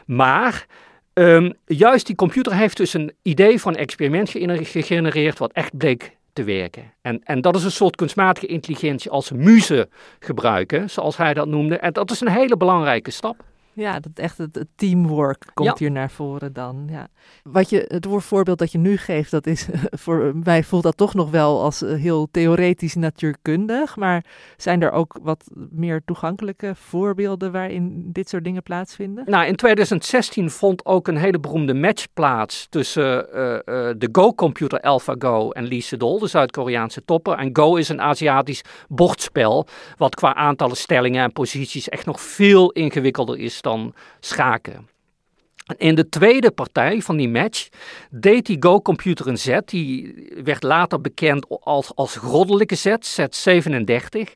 Maar 0.08 0.66
um, 1.14 1.54
juist 1.66 2.06
die 2.06 2.16
computer 2.16 2.54
heeft 2.54 2.78
dus 2.78 2.94
een 2.94 3.14
idee 3.22 3.62
van 3.62 3.76
experiment 3.76 4.30
gegenereerd 4.30 5.38
wat 5.38 5.52
echt 5.52 5.78
bleek 5.78 6.18
te 6.34 6.44
werken. 6.44 6.94
En, 7.02 7.22
en 7.24 7.42
dat 7.42 7.56
is 7.56 7.64
een 7.64 7.72
soort 7.72 7.96
kunstmatige 7.96 8.46
intelligentie 8.46 9.12
als 9.12 9.32
muze 9.32 9.90
gebruiken, 10.20 10.90
zoals 10.90 11.18
hij 11.18 11.34
dat 11.34 11.48
noemde. 11.48 11.78
En 11.78 11.94
dat 11.94 12.12
is 12.12 12.22
een 12.22 12.30
hele 12.32 12.58
belangrijke 12.58 13.12
stap. 13.12 13.44
Ja, 13.78 14.00
dat 14.00 14.12
echt 14.16 14.38
het, 14.38 14.66
teamwork 14.76 15.46
komt 15.54 15.80
hier 15.80 15.92
naar 15.92 16.12
voren 16.12 16.54
dan. 16.54 16.88
Ja. 16.92 17.08
Wat 17.44 17.70
je, 17.70 17.86
het 17.88 18.08
voorbeeld 18.10 18.58
dat 18.58 18.72
je 18.72 18.78
nu 18.78 18.98
geeft, 18.98 19.32
dat 19.32 19.48
is 19.48 19.68
voor 20.06 20.32
mij 20.44 20.64
voelt 20.64 20.84
dat 20.84 20.98
toch 20.98 21.14
nog 21.14 21.30
wel 21.30 21.62
als 21.62 21.82
eh, 21.82 21.94
heel 21.94 22.28
theoretisch 22.32 22.96
natuurkundig. 22.96 23.96
Maar 23.96 24.26
zijn 24.58 24.82
er 24.82 24.92
ook 24.92 25.20
wat 25.22 25.52
meer 25.54 26.02
toegankelijke 26.06 26.76
voorbeelden 26.76 27.52
waarin 27.52 28.10
dit 28.12 28.30
soort 28.30 28.44
dingen 28.44 28.64
plaatsvinden? 28.64 29.24
Nou, 29.28 29.46
in 29.46 29.56
2016 29.56 30.50
vond 30.50 30.86
ook 30.86 31.08
een 31.08 31.18
hele 31.18 31.40
beroemde 31.40 31.74
match 31.74 32.06
plaats 32.14 32.68
tussen 32.70 33.28
uh, 33.34 33.54
uh, 33.54 33.60
de 33.98 34.10
Go-computer 34.12 34.82
AlphaGo 34.82 35.52
en 35.52 35.68
Lee 35.68 35.82
Sedol, 35.82 36.20
de 36.20 36.28
Zuid-Koreaanse 36.28 37.06
topper. 37.06 37.38
En 37.38 37.50
Go 37.54 37.76
is 37.76 37.90
een 37.90 38.02
Aziatisch 38.02 38.64
bordspel, 38.88 39.68
wat 39.98 40.16
qua 40.16 40.36
aantallen 40.36 40.78
stellingen 40.78 41.24
en 41.24 41.32
posities 41.32 41.90
echt 41.90 42.06
nog 42.06 42.22
veel 42.22 42.72
ingewikkelder 42.72 43.38
is 43.38 43.62
dan 43.68 43.94
schaken. 44.20 44.90
In 45.78 45.96
de 45.96 46.10
tweede 46.10 46.52
partij 46.52 47.02
van 47.02 47.18
die 47.18 47.30
match 47.30 47.68
deed 48.10 48.46
die 48.46 48.58
Go-computer 48.60 49.28
een 49.28 49.38
zet. 49.38 49.70
Die 49.70 50.14
werd 50.44 50.64
later 50.64 51.02
bekend 51.02 51.46
als, 51.50 51.96
als 51.96 52.16
goddelijke 52.16 52.76
zet, 52.76 53.06
zet 53.06 53.36
37. 53.36 54.34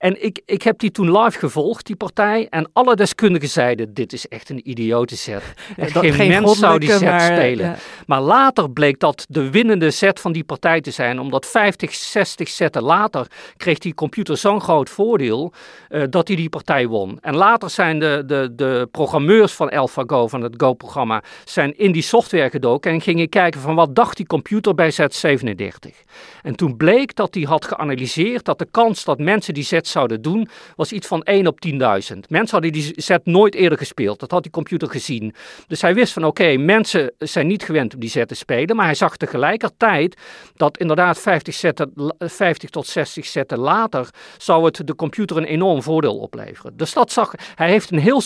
En 0.00 0.24
ik, 0.24 0.40
ik 0.46 0.62
heb 0.62 0.78
die 0.78 0.90
toen 0.90 1.18
live 1.18 1.38
gevolgd, 1.38 1.86
die 1.86 1.96
partij. 1.96 2.46
En 2.50 2.70
alle 2.72 2.96
deskundigen 2.96 3.48
zeiden, 3.48 3.94
dit 3.94 4.12
is 4.12 4.28
echt 4.28 4.48
een 4.48 4.70
idiote 4.70 5.16
set. 5.16 5.42
geen, 5.76 6.12
geen 6.12 6.28
mens 6.28 6.58
zou 6.58 6.78
die 6.78 6.90
set 6.90 7.00
maar, 7.00 7.20
spelen. 7.20 7.76
Maar 8.06 8.20
later 8.20 8.70
bleek 8.70 8.98
dat 8.98 9.26
de 9.28 9.50
winnende 9.50 9.90
set 9.90 10.20
van 10.20 10.32
die 10.32 10.44
partij 10.44 10.80
te 10.80 10.90
zijn. 10.90 11.20
Omdat 11.20 11.46
50, 11.46 11.94
60 11.94 12.48
setten 12.48 12.82
later 12.82 13.26
kreeg 13.56 13.78
die 13.78 13.94
computer 13.94 14.36
zo'n 14.36 14.60
groot 14.60 14.90
voordeel 14.90 15.52
uh, 15.88 16.02
dat 16.10 16.28
hij 16.28 16.36
die 16.36 16.48
partij 16.48 16.86
won. 16.86 17.18
En 17.20 17.36
later 17.36 17.70
zijn 17.70 17.98
de, 17.98 18.22
de, 18.26 18.52
de 18.56 18.88
programmeurs 18.90 19.52
van 19.52 19.70
AlphaGo, 19.70 20.28
van 20.28 20.42
het 20.42 20.54
Go-programma, 20.56 21.22
zijn 21.44 21.78
in 21.78 21.92
die 21.92 22.02
software 22.02 22.50
gedoken 22.50 22.92
en 22.92 23.00
gingen 23.00 23.28
kijken 23.28 23.60
van 23.60 23.74
wat 23.74 23.94
dacht 23.94 24.16
die 24.16 24.26
computer 24.26 24.74
bij 24.74 24.90
set 24.90 25.14
37. 25.14 26.02
En 26.42 26.56
toen 26.56 26.76
bleek 26.76 27.14
dat 27.14 27.34
hij 27.34 27.42
had 27.42 27.64
geanalyseerd 27.64 28.44
dat 28.44 28.58
de 28.58 28.68
kans 28.70 29.04
dat 29.04 29.18
mensen 29.18 29.54
die 29.54 29.64
set 29.64 29.88
zouden 29.90 30.22
doen, 30.22 30.48
was 30.76 30.92
iets 30.92 31.06
van 31.06 31.22
1 31.22 31.46
op 31.46 31.58
10.000. 31.66 31.78
Mensen 31.78 32.50
hadden 32.50 32.72
die 32.72 32.92
set 32.96 33.26
nooit 33.26 33.54
eerder 33.54 33.78
gespeeld, 33.78 34.20
dat 34.20 34.30
had 34.30 34.42
die 34.42 34.52
computer 34.52 34.90
gezien. 34.90 35.34
Dus 35.66 35.82
hij 35.82 35.94
wist 35.94 36.12
van 36.12 36.24
oké, 36.24 36.56
mensen 36.56 37.12
zijn 37.18 37.46
niet 37.46 37.62
gewend 37.62 37.94
om 37.94 38.00
die 38.00 38.08
set 38.08 38.28
te 38.28 38.34
spelen, 38.34 38.76
maar 38.76 38.84
hij 38.84 38.94
zag 38.94 39.16
tegelijkertijd 39.16 40.16
dat 40.54 40.78
inderdaad 40.78 41.18
50, 41.18 41.54
zetten, 41.54 42.14
50 42.18 42.70
tot 42.70 42.86
60 42.86 43.26
zetten 43.26 43.58
later 43.58 44.08
zou 44.38 44.64
het 44.64 44.86
de 44.86 44.94
computer 44.94 45.36
een 45.36 45.44
enorm 45.44 45.82
voordeel 45.82 46.18
opleveren. 46.18 46.76
Dus 46.76 46.92
dat 46.92 47.12
zag, 47.12 47.32
hij 47.54 47.68
heeft 47.68 47.90
een 47.90 47.98
heel 47.98 48.20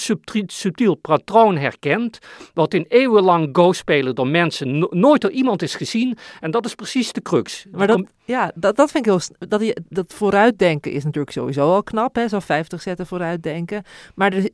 subtiel, 0.47 0.95
patroon 0.95 1.57
herkend, 1.57 2.19
wat 2.55 2.75
in 2.75 2.85
eeuwenlang 2.89 3.49
Go 3.53 3.73
spelen 3.73 4.15
door 4.15 4.29
mensen 4.29 4.89
nooit 4.91 5.21
door 5.21 5.31
iemand 5.31 5.63
is 5.63 5.75
gezien. 5.75 6.19
En 6.41 6.51
dat 6.51 6.65
is 6.65 6.75
precies 6.75 7.13
de 7.13 7.23
crux. 7.23 7.67
Maar 7.71 7.87
dat, 7.87 8.03
ja, 8.25 8.53
dat, 8.55 8.77
dat 8.77 8.91
vind 8.91 9.07
ik 9.07 9.13
heel. 9.13 9.49
Dat, 9.49 9.81
dat 9.89 10.13
vooruitdenken 10.15 10.93
is 10.93 11.05
natuurlijk 11.05 11.33
sowieso 11.55 11.75
al 11.75 11.83
knap, 11.83 12.15
hè? 12.15 12.29
Zo 12.29 12.39
50 12.41 12.83
zetten 12.83 13.07
vooruitdenken. 13.07 13.83
Maar 14.15 14.33
er, 14.33 14.51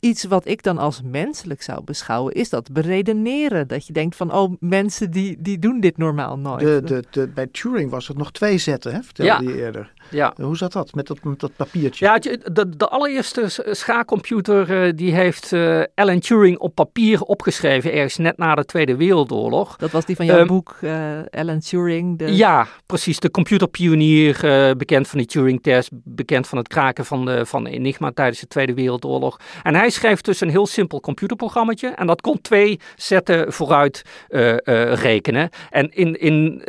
iets 0.00 0.24
wat 0.24 0.46
ik 0.46 0.62
dan 0.62 0.78
als 0.78 1.00
menselijk 1.04 1.62
zou 1.62 1.84
beschouwen, 1.84 2.32
is 2.34 2.50
dat 2.50 2.72
beredeneren. 2.72 3.68
Dat 3.68 3.86
je 3.86 3.92
denkt 3.92 4.16
van, 4.16 4.32
oh, 4.34 4.52
mensen 4.60 5.10
die, 5.10 5.36
die 5.40 5.58
doen 5.58 5.80
dit 5.80 5.96
normaal 5.96 6.38
nooit. 6.38 6.60
De, 6.60 6.82
de, 6.84 7.04
de, 7.10 7.28
bij 7.28 7.46
Turing 7.46 7.90
was 7.90 8.08
het 8.08 8.16
nog 8.16 8.32
twee 8.32 8.58
zetten, 8.58 8.92
hè? 8.92 9.02
vertelde 9.02 9.44
ja. 9.44 9.50
je 9.50 9.58
eerder. 9.58 9.92
Ja. 10.10 10.32
Hoe 10.40 10.56
zat 10.56 10.72
dat 10.72 10.94
met 10.94 11.06
dat, 11.06 11.24
met 11.24 11.40
dat 11.40 11.56
papiertje? 11.56 12.04
Ja, 12.04 12.18
de, 12.18 12.76
de 12.76 12.88
allereerste 12.88 13.44
schaakcomputer 13.70 14.86
uh, 14.86 14.92
die 14.94 15.14
heeft 15.14 15.52
uh, 15.52 15.82
Alan 15.94 16.18
Turing 16.20 16.58
op 16.58 16.74
papier 16.74 17.22
opgeschreven, 17.22 17.92
ergens 17.92 18.16
net 18.16 18.36
na 18.36 18.54
de 18.54 18.64
Tweede 18.64 18.96
Wereldoorlog. 18.96 19.76
Dat 19.76 19.90
was 19.90 20.04
die 20.04 20.16
van 20.16 20.26
jouw 20.26 20.40
um, 20.40 20.46
boek, 20.46 20.76
uh, 20.80 21.18
Alan 21.30 21.60
Turing. 21.60 22.18
De... 22.18 22.36
Ja, 22.36 22.66
precies. 22.86 23.18
De 23.18 23.30
computerpionier, 23.30 24.36
bekend 24.76 25.08
van 25.08 25.18
die 25.18 25.26
Turing-test, 25.26 25.90
bekend 26.28 26.48
van 26.48 26.58
het 26.58 26.68
kraken 26.68 27.04
van, 27.04 27.24
de, 27.24 27.46
van 27.46 27.66
Enigma 27.66 28.10
tijdens 28.14 28.40
de 28.40 28.46
Tweede 28.46 28.74
Wereldoorlog. 28.74 29.40
En 29.62 29.74
hij 29.74 29.90
schreef 29.90 30.20
dus 30.20 30.40
een 30.40 30.50
heel 30.50 30.66
simpel 30.66 31.00
computerprogrammetje 31.00 31.88
en 31.88 32.06
dat 32.06 32.20
kon 32.20 32.40
twee 32.40 32.80
zetten 32.96 33.52
vooruit 33.52 34.02
rekenen. 34.28 35.50
En 35.70 35.90
in, 35.94 36.20
in 36.20 36.62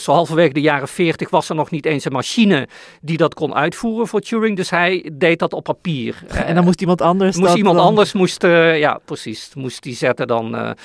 zo 0.00 0.12
halverwege 0.12 0.52
de 0.52 0.60
jaren 0.60 0.88
40 0.88 1.30
was 1.30 1.48
er 1.48 1.54
nog 1.54 1.70
niet 1.70 1.86
eens 1.86 2.04
een 2.04 2.12
machine 2.12 2.68
die 3.00 3.16
dat 3.16 3.34
kon 3.34 3.54
uitvoeren 3.54 4.06
voor 4.06 4.20
Turing. 4.20 4.56
Dus 4.56 4.70
hij 4.70 5.10
deed 5.12 5.38
dat 5.38 5.52
op 5.52 5.64
papier. 5.64 6.22
En 6.50 6.54
dan 6.54 6.64
moest 6.64 6.80
iemand 6.80 7.00
anders. 7.00 7.36
Moest 7.36 7.54
iemand 7.54 7.78
anders 7.78 8.12
moest, 8.12 8.42
ja, 8.42 9.00
precies. 9.04 9.50
Moest 9.54 9.82
die 9.82 9.94
zetten 9.94 10.26
dan. 10.26 10.76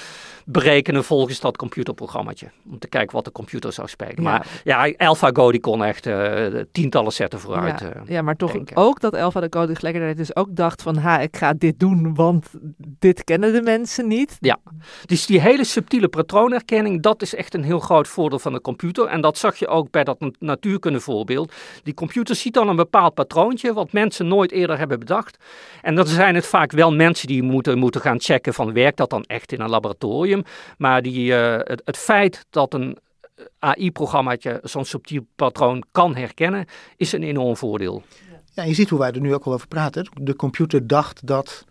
Berekenen 0.47 1.03
volgens 1.03 1.39
dat 1.39 1.57
computerprogrammaatje. 1.57 2.47
Om 2.69 2.79
te 2.79 2.87
kijken 2.87 3.15
wat 3.15 3.25
de 3.25 3.31
computer 3.31 3.73
zou 3.73 3.87
spelen. 3.87 4.23
Maar 4.23 4.47
ja, 4.63 4.93
AlphaGo 4.97 5.51
die 5.51 5.59
kon 5.59 5.83
echt 5.83 6.05
uh, 6.05 6.45
tientallen 6.71 7.11
zetten 7.11 7.39
vooruit. 7.39 7.79
Ja, 7.79 7.93
ja 8.05 8.21
maar 8.21 8.35
toch 8.35 8.55
ook 8.73 8.99
dat 8.99 9.15
AlphaGo 9.15 9.65
tegelijkertijd 9.65 10.17
dus 10.17 10.35
ook 10.35 10.47
dacht 10.55 10.81
van... 10.81 10.97
ha, 10.97 11.19
ik 11.19 11.37
ga 11.37 11.53
dit 11.53 11.79
doen, 11.79 12.15
want 12.15 12.47
dit 12.77 13.23
kennen 13.23 13.53
de 13.53 13.61
mensen 13.61 14.07
niet. 14.07 14.37
Ja, 14.39 14.59
dus 15.05 15.25
die 15.25 15.41
hele 15.41 15.63
subtiele 15.63 16.07
patroonherkenning... 16.07 17.01
dat 17.01 17.21
is 17.21 17.35
echt 17.35 17.53
een 17.53 17.63
heel 17.63 17.79
groot 17.79 18.07
voordeel 18.07 18.39
van 18.39 18.53
de 18.53 18.61
computer. 18.61 19.05
En 19.05 19.21
dat 19.21 19.37
zag 19.37 19.55
je 19.55 19.67
ook 19.67 19.91
bij 19.91 20.03
dat 20.03 20.17
natuurkundevoorbeeld. 20.39 21.53
Die 21.83 21.93
computer 21.93 22.35
ziet 22.35 22.53
dan 22.53 22.67
een 22.67 22.75
bepaald 22.75 23.13
patroontje... 23.13 23.73
wat 23.73 23.91
mensen 23.91 24.27
nooit 24.27 24.51
eerder 24.51 24.77
hebben 24.77 24.99
bedacht. 24.99 25.37
En 25.81 25.95
dan 25.95 26.07
zijn 26.07 26.35
het 26.35 26.45
vaak 26.45 26.71
wel 26.71 26.93
mensen 26.93 27.27
die 27.27 27.43
moeten, 27.43 27.77
moeten 27.77 28.01
gaan 28.01 28.19
checken 28.19 28.53
van... 28.53 28.73
werkt 28.73 28.97
dat 28.97 29.09
dan 29.09 29.23
echt 29.23 29.51
in 29.51 29.61
een 29.61 29.69
laboratorium? 29.69 30.34
Maar 30.77 31.01
die, 31.01 31.31
uh, 31.31 31.57
het, 31.57 31.81
het 31.85 31.97
feit 31.97 32.45
dat 32.49 32.73
een 32.73 32.97
AI-programmaatje 33.59 34.59
zo'n 34.63 34.85
subtiel 34.85 35.25
patroon 35.35 35.83
kan 35.91 36.15
herkennen, 36.15 36.65
is 36.97 37.11
een 37.11 37.23
enorm 37.23 37.57
voordeel. 37.57 38.03
Ja, 38.53 38.63
je 38.63 38.73
ziet 38.73 38.89
hoe 38.89 38.99
wij 38.99 39.11
er 39.11 39.19
nu 39.19 39.33
ook 39.33 39.45
al 39.45 39.53
over 39.53 39.67
praten. 39.67 40.09
De 40.21 40.35
computer 40.35 40.87
dacht 40.87 41.27
dat. 41.27 41.65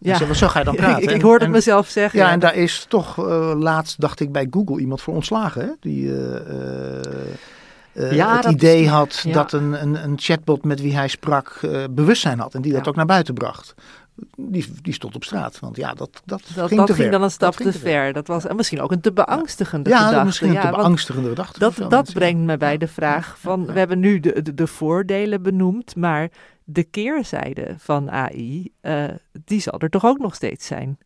Ja, 0.00 0.16
zo, 0.16 0.32
zo 0.32 0.48
ga 0.48 0.58
je 0.58 0.64
dan 0.64 0.76
praten. 0.84 1.02
ik, 1.02 1.10
ik 1.10 1.22
hoorde 1.22 1.44
het 1.44 1.54
mezelf 1.54 1.88
zeggen. 1.88 2.18
Ja, 2.18 2.26
ja, 2.26 2.32
en 2.32 2.38
daar 2.38 2.54
is 2.54 2.86
toch 2.88 3.16
uh, 3.16 3.52
laatst, 3.56 4.00
dacht 4.00 4.20
ik, 4.20 4.32
bij 4.32 4.46
Google 4.50 4.80
iemand 4.80 5.00
voor 5.00 5.14
ontslagen. 5.14 5.62
Hè? 5.62 5.70
Die 5.80 6.04
uh, 6.04 7.32
ja, 8.10 8.36
het 8.36 8.44
idee 8.44 8.88
had 8.88 9.24
dat 9.32 9.52
een, 9.52 9.82
een, 9.82 10.04
een, 10.04 10.14
chatbot 10.16 10.64
met 10.64 10.80
wie 10.80 10.96
hij 10.96 11.08
sprak 11.08 11.60
bewustzijn 11.90 12.38
had. 12.38 12.54
En 12.54 12.62
die 12.62 12.72
dat 12.72 12.88
ook 12.88 12.96
naar 12.96 13.06
buiten 13.06 13.34
bracht 13.34 13.74
die, 14.36 14.66
die 14.82 14.92
stond 14.92 15.14
op 15.14 15.24
straat. 15.24 15.58
Want 15.58 15.76
ja, 15.76 15.94
dat, 15.94 16.22
dat, 16.24 16.42
dat 16.54 16.68
ging, 16.68 16.86
dat 16.86 16.96
ging 16.96 17.10
dan 17.10 17.22
een 17.22 17.30
stap 17.30 17.54
te, 17.54 17.72
ver. 17.72 18.12
Dat 18.12 18.26
was 18.26 18.46
en 18.46 18.56
misschien 18.56 18.80
ook 18.80 18.92
een 18.92 19.00
te 19.00 19.12
beangstigende 19.12 19.90
ja, 19.90 20.06
gedachte. 20.06 20.24
misschien 20.24 20.48
een 20.48 20.60
te 20.60 20.68
beangstigende 20.70 21.28
gedachte. 21.28 21.58
Dat, 21.58 21.90
dat 21.90 22.12
brengt 22.12 22.42
me 22.44 22.56
bij 22.56 22.78
de 22.78 22.88
vraag 22.88 23.38
van, 23.38 23.66
we 23.66 23.78
hebben 23.78 23.98
nu 23.98 24.20
de, 24.20 24.42
de, 24.42 24.54
de, 24.54 24.66
voordelen 24.66 25.42
benoemd, 25.42 25.96
maar 25.96 26.30
de 26.64 26.82
keerzijde 26.82 27.74
van 27.78 28.10
AI, 28.10 28.72
uh, 28.82 29.04
die 29.44 29.60
zal 29.60 29.78
er 29.78 29.90
toch 29.90 30.04
ook 30.04 30.18
nog 30.18 30.34
steeds 30.34 30.66
zijn? 30.66 30.98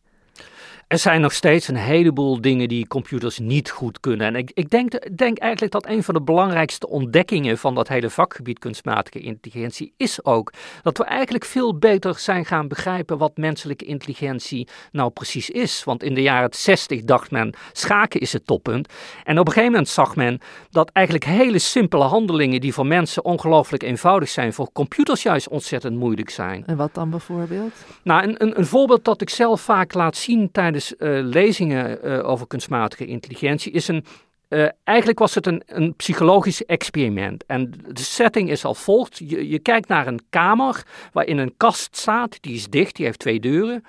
Er 0.93 0.99
zijn 0.99 1.21
nog 1.21 1.33
steeds 1.33 1.67
een 1.67 1.75
heleboel 1.75 2.41
dingen 2.41 2.67
die 2.67 2.87
computers 2.87 3.39
niet 3.39 3.69
goed 3.69 3.99
kunnen. 3.99 4.27
En 4.27 4.35
ik, 4.35 4.51
ik 4.53 4.69
denk, 4.69 5.17
denk, 5.17 5.37
eigenlijk 5.37 5.71
dat 5.71 5.87
een 5.87 6.03
van 6.03 6.13
de 6.13 6.21
belangrijkste 6.21 6.87
ontdekkingen 6.87 7.57
van 7.57 7.75
dat 7.75 7.87
hele 7.87 8.09
vakgebied 8.09 8.59
kunstmatige 8.59 9.19
intelligentie 9.19 9.93
is 9.97 10.25
ook 10.25 10.53
dat 10.81 10.97
we 10.97 11.03
eigenlijk 11.03 11.45
veel 11.45 11.77
beter 11.77 12.19
zijn 12.19 12.45
gaan 12.45 12.67
begrijpen 12.67 13.17
wat 13.17 13.37
menselijke 13.37 13.85
intelligentie 13.85 14.67
nou 14.91 15.09
precies 15.09 15.49
is. 15.49 15.83
Want 15.83 16.03
in 16.03 16.13
de 16.13 16.21
jaren 16.21 16.49
60 16.53 17.03
dacht 17.03 17.31
men, 17.31 17.53
schaken 17.71 18.19
is 18.19 18.33
het 18.33 18.45
toppunt. 18.45 18.93
En 19.23 19.39
op 19.39 19.47
een 19.47 19.53
gegeven 19.53 19.71
moment 19.71 19.89
zag 19.89 20.15
men 20.15 20.39
dat 20.69 20.89
eigenlijk 20.91 21.25
hele 21.25 21.59
simpele 21.59 22.03
handelingen 22.03 22.61
die 22.61 22.73
voor 22.73 22.87
mensen 22.87 23.25
ongelooflijk 23.25 23.83
eenvoudig 23.83 24.29
zijn, 24.29 24.53
voor 24.53 24.69
computers 24.73 25.23
juist 25.23 25.47
ontzettend 25.47 25.97
moeilijk 25.97 26.29
zijn. 26.29 26.63
En 26.65 26.77
wat 26.77 26.93
dan 26.93 27.09
bijvoorbeeld? 27.09 27.73
Nou, 28.03 28.23
een, 28.23 28.35
een, 28.37 28.59
een 28.59 28.65
voorbeeld 28.65 29.05
dat 29.05 29.21
ik 29.21 29.29
zelf 29.29 29.61
vaak 29.61 29.93
laat 29.93 30.15
zien 30.15 30.51
tijdens 30.51 30.81
uh, 30.91 31.19
lezingen 31.23 31.99
uh, 32.03 32.29
over 32.29 32.47
kunstmatige 32.47 33.05
intelligentie 33.05 33.71
is 33.71 33.87
een. 33.87 34.05
Uh, 34.49 34.67
eigenlijk 34.83 35.19
was 35.19 35.35
het 35.35 35.47
een, 35.47 35.63
een 35.65 35.95
psychologisch 35.95 36.65
experiment. 36.65 37.45
En 37.45 37.73
de 37.87 38.01
setting 38.01 38.49
is 38.49 38.65
al 38.65 38.75
volgt. 38.75 39.17
Je, 39.17 39.49
je 39.49 39.59
kijkt 39.59 39.87
naar 39.87 40.07
een 40.07 40.21
kamer 40.29 40.83
waarin 41.13 41.37
een 41.37 41.53
kast 41.57 41.97
staat. 41.97 42.37
Die 42.41 42.53
is 42.55 42.67
dicht, 42.67 42.95
die 42.95 43.05
heeft 43.05 43.19
twee 43.19 43.39
deuren. 43.39 43.83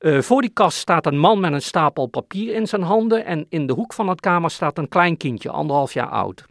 voor 0.00 0.40
die 0.40 0.50
kast 0.50 0.78
staat 0.78 1.06
een 1.06 1.18
man 1.18 1.40
met 1.40 1.52
een 1.52 1.62
stapel 1.62 2.06
papier 2.06 2.54
in 2.54 2.66
zijn 2.66 2.82
handen. 2.82 3.24
En 3.24 3.46
in 3.48 3.66
de 3.66 3.72
hoek 3.72 3.92
van 3.92 4.08
het 4.08 4.20
kamer 4.20 4.50
staat 4.50 4.78
een 4.78 4.88
klein 4.88 5.16
kindje, 5.16 5.50
anderhalf 5.50 5.92
jaar 5.92 6.08
oud. 6.08 6.44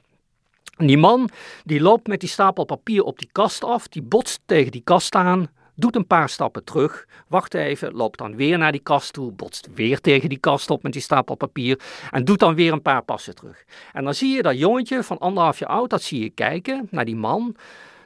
En 0.78 0.88
die 0.88 0.98
man 0.98 1.30
die 1.64 1.82
loopt 1.82 2.08
met 2.08 2.20
die 2.20 2.30
stapel 2.30 2.64
papier 2.64 3.04
op 3.04 3.20
die 3.20 3.30
kast 3.32 3.64
af. 3.64 3.88
Die 3.88 4.02
botst 4.02 4.42
tegen 4.46 4.72
die 4.72 4.84
kast 4.84 5.16
aan 5.16 5.50
doet 5.80 5.96
een 5.96 6.08
paar 6.08 6.30
stappen 6.30 6.64
terug, 6.64 7.08
wacht 7.28 7.54
even, 7.54 7.94
loopt 7.94 8.18
dan 8.18 8.36
weer 8.36 8.58
naar 8.58 8.72
die 8.72 8.82
kast 8.82 9.14
toe, 9.14 9.32
botst 9.32 9.70
weer 9.76 10.02
tegen 10.02 10.30
die 10.30 10.38
kast 10.38 10.70
op 10.70 10.84
met 10.84 10.94
die 10.94 11.02
stapel 11.02 11.36
papier 11.36 11.80
en 12.12 12.26
doet 12.26 12.40
dan 12.40 12.56
weer 12.56 12.74
een 12.74 12.82
paar 12.82 13.04
passen 13.04 13.36
terug. 13.36 13.64
En 13.94 14.04
dan 14.04 14.14
zie 14.14 14.36
je 14.36 14.42
dat 14.42 14.60
jongetje 14.60 15.04
van 15.04 15.18
anderhalf 15.18 15.60
jaar 15.60 15.70
oud, 15.70 15.90
dat 15.90 16.02
zie 16.02 16.24
je 16.24 16.30
kijken 16.30 16.88
naar 16.92 17.06
die 17.06 17.16
man. 17.16 17.56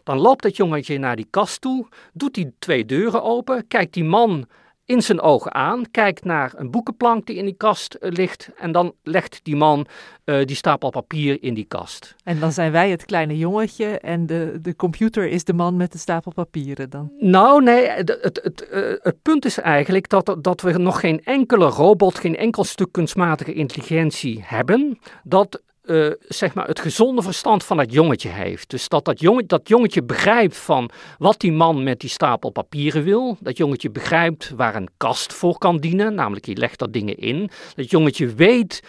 Dan 0.03 0.19
loopt 0.19 0.43
dat 0.43 0.55
jongetje 0.55 0.97
naar 0.97 1.15
die 1.15 1.27
kast 1.29 1.61
toe, 1.61 1.87
doet 2.13 2.33
die 2.33 2.53
twee 2.59 2.85
deuren 2.85 3.23
open, 3.23 3.67
kijkt 3.67 3.93
die 3.93 4.03
man 4.03 4.47
in 4.85 5.01
zijn 5.01 5.21
ogen 5.21 5.53
aan, 5.53 5.91
kijkt 5.91 6.23
naar 6.23 6.53
een 6.55 6.71
boekenplank 6.71 7.25
die 7.25 7.35
in 7.35 7.45
die 7.45 7.57
kast 7.57 7.97
uh, 7.99 8.11
ligt 8.11 8.49
en 8.57 8.71
dan 8.71 8.93
legt 9.03 9.39
die 9.43 9.55
man 9.55 9.85
uh, 10.25 10.45
die 10.45 10.55
stapel 10.55 10.89
papier 10.89 11.43
in 11.43 11.53
die 11.53 11.65
kast. 11.65 12.15
En 12.23 12.39
dan 12.39 12.51
zijn 12.51 12.71
wij 12.71 12.89
het 12.89 13.05
kleine 13.05 13.37
jongetje 13.37 13.99
en 13.99 14.25
de, 14.25 14.57
de 14.61 14.75
computer 14.75 15.27
is 15.27 15.43
de 15.43 15.53
man 15.53 15.77
met 15.77 15.91
de 15.91 15.97
stapel 15.97 16.31
papieren 16.33 16.89
dan? 16.89 17.11
Nou 17.19 17.63
nee, 17.63 17.87
het, 17.87 18.17
het, 18.21 18.39
het, 18.43 18.67
uh, 18.71 18.93
het 19.01 19.21
punt 19.21 19.45
is 19.45 19.57
eigenlijk 19.57 20.09
dat, 20.09 20.35
dat 20.41 20.61
we 20.61 20.77
nog 20.77 20.99
geen 20.99 21.23
enkele 21.23 21.65
robot, 21.65 22.19
geen 22.19 22.35
enkel 22.35 22.63
stuk 22.63 22.91
kunstmatige 22.91 23.53
intelligentie 23.53 24.41
hebben 24.43 24.99
dat 25.23 25.61
uh, 25.85 26.11
zeg 26.27 26.53
maar 26.53 26.67
het 26.67 26.79
gezonde 26.79 27.21
verstand 27.21 27.63
van 27.63 27.77
dat 27.77 27.93
jongetje 27.93 28.29
heeft. 28.29 28.69
Dus 28.69 28.89
dat 28.89 29.05
dat, 29.05 29.19
jonge, 29.19 29.45
dat 29.45 29.67
jongetje 29.67 30.03
begrijpt 30.03 30.57
van 30.57 30.89
wat 31.17 31.39
die 31.39 31.51
man 31.51 31.83
met 31.83 31.99
die 31.99 32.09
stapel 32.09 32.49
papieren 32.49 33.03
wil. 33.03 33.37
Dat 33.39 33.57
jongetje 33.57 33.89
begrijpt 33.91 34.49
waar 34.49 34.75
een 34.75 34.89
kast 34.97 35.33
voor 35.33 35.57
kan 35.57 35.77
dienen, 35.77 36.15
namelijk 36.15 36.45
je 36.45 36.55
legt 36.55 36.81
er 36.81 36.91
dingen 36.91 37.17
in. 37.17 37.49
Dat 37.75 37.89
jongetje 37.89 38.33
weet 38.33 38.83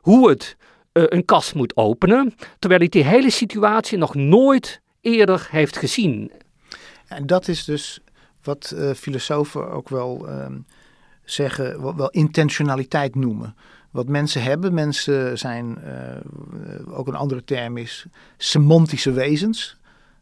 hoe 0.00 0.28
het 0.28 0.56
uh, 0.92 1.04
een 1.08 1.24
kast 1.24 1.54
moet 1.54 1.76
openen, 1.76 2.34
terwijl 2.58 2.80
hij 2.80 2.88
die 2.88 3.04
hele 3.04 3.30
situatie 3.30 3.98
nog 3.98 4.14
nooit 4.14 4.80
eerder 5.00 5.48
heeft 5.50 5.76
gezien. 5.76 6.32
En 7.06 7.26
dat 7.26 7.48
is 7.48 7.64
dus 7.64 8.00
wat 8.42 8.72
uh, 8.74 8.92
filosofen 8.92 9.70
ook 9.70 9.88
wel 9.88 10.28
ehm, 10.28 10.58
zeggen, 11.24 11.96
wel, 11.96 12.10
intentionaliteit 12.10 13.14
noemen. 13.14 13.56
Wat 13.94 14.08
mensen 14.08 14.42
hebben, 14.42 14.74
mensen 14.74 15.38
zijn, 15.38 15.78
uh, 15.84 16.96
ook 16.98 17.06
een 17.06 17.14
andere 17.14 17.44
term 17.44 17.76
is, 17.76 18.06
semantische 18.36 19.12
wezens. 19.12 19.76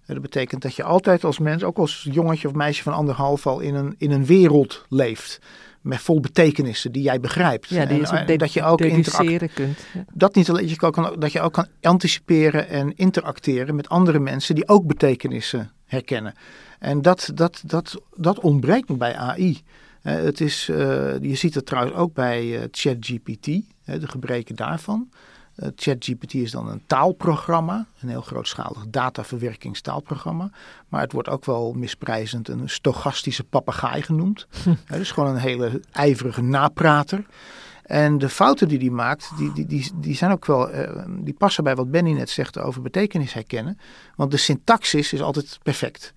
Dat 0.06 0.22
betekent 0.22 0.62
dat 0.62 0.74
je 0.74 0.82
altijd 0.82 1.24
als 1.24 1.38
mens, 1.38 1.64
ook 1.64 1.78
als 1.78 2.08
jongetje 2.10 2.48
of 2.48 2.54
meisje 2.54 2.82
van 2.82 2.92
anderhalf, 2.92 3.46
al 3.46 3.60
in 3.60 3.74
een, 3.74 3.94
in 3.98 4.10
een 4.10 4.24
wereld 4.26 4.84
leeft 4.88 5.40
met 5.80 5.98
vol 5.98 6.20
betekenissen 6.20 6.92
die 6.92 7.02
jij 7.02 7.20
begrijpt. 7.20 7.68
Ja, 7.68 7.86
die 7.86 8.06
en, 8.06 8.26
en 8.26 8.38
dat 8.38 8.52
je 8.52 8.62
ook 8.62 8.80
interacteren 8.80 9.52
kunt. 9.52 9.78
Dat 10.12 10.34
niet 10.34 10.50
alleen, 10.50 10.68
je 10.68 10.76
kan, 10.76 11.16
dat 11.18 11.32
je 11.32 11.40
ook 11.40 11.52
kan 11.52 11.66
anticiperen 11.80 12.68
en 12.68 12.96
interacteren 12.96 13.74
met 13.74 13.88
andere 13.88 14.18
mensen 14.18 14.54
die 14.54 14.68
ook 14.68 14.86
betekenissen 14.86 15.72
herkennen. 15.86 16.34
En 16.78 17.02
dat, 17.02 17.30
dat, 17.34 17.62
dat, 17.66 18.02
dat 18.16 18.40
ontbreekt 18.40 18.96
bij 18.98 19.16
AI. 19.16 19.62
Het 20.02 20.40
is, 20.40 20.68
uh, 20.68 20.76
je 21.20 21.34
ziet 21.34 21.54
het 21.54 21.66
trouwens 21.66 21.96
ook 21.96 22.14
bij 22.14 22.44
uh, 22.44 22.62
ChatGPT, 22.70 23.44
de 23.84 24.08
gebreken 24.08 24.56
daarvan. 24.56 25.08
Uh, 25.56 25.68
ChatGPT 25.76 26.34
is 26.34 26.50
dan 26.50 26.68
een 26.68 26.82
taalprogramma, 26.86 27.86
een 28.00 28.08
heel 28.08 28.22
grootschalig 28.22 28.84
dataverwerkingstaalprogramma. 28.88 30.50
Maar 30.88 31.00
het 31.00 31.12
wordt 31.12 31.28
ook 31.28 31.44
wel 31.44 31.72
misprijzend 31.72 32.48
een 32.48 32.68
stochastische 32.68 33.44
papegaai 33.44 34.02
genoemd. 34.02 34.46
Dus 34.86 35.10
gewoon 35.10 35.30
een 35.30 35.40
hele 35.40 35.80
ijverige 35.92 36.42
naprater. 36.42 37.24
En 37.82 38.18
de 38.18 38.28
fouten 38.28 38.68
die 38.68 38.78
hij 38.78 38.90
maakt, 38.90 39.30
die, 39.36 39.52
die, 39.52 39.66
die, 39.66 39.90
die 39.94 40.14
zijn 40.14 40.32
ook 40.32 40.46
wel, 40.46 40.74
uh, 40.74 41.04
die 41.08 41.34
passen 41.34 41.64
bij 41.64 41.74
wat 41.74 41.90
Benny 41.90 42.12
net 42.12 42.30
zegt 42.30 42.58
over 42.58 42.82
betekenis 42.82 43.32
herkennen. 43.32 43.78
Want 44.16 44.30
de 44.30 44.36
syntaxis 44.36 45.12
is 45.12 45.22
altijd 45.22 45.58
perfect 45.62 46.14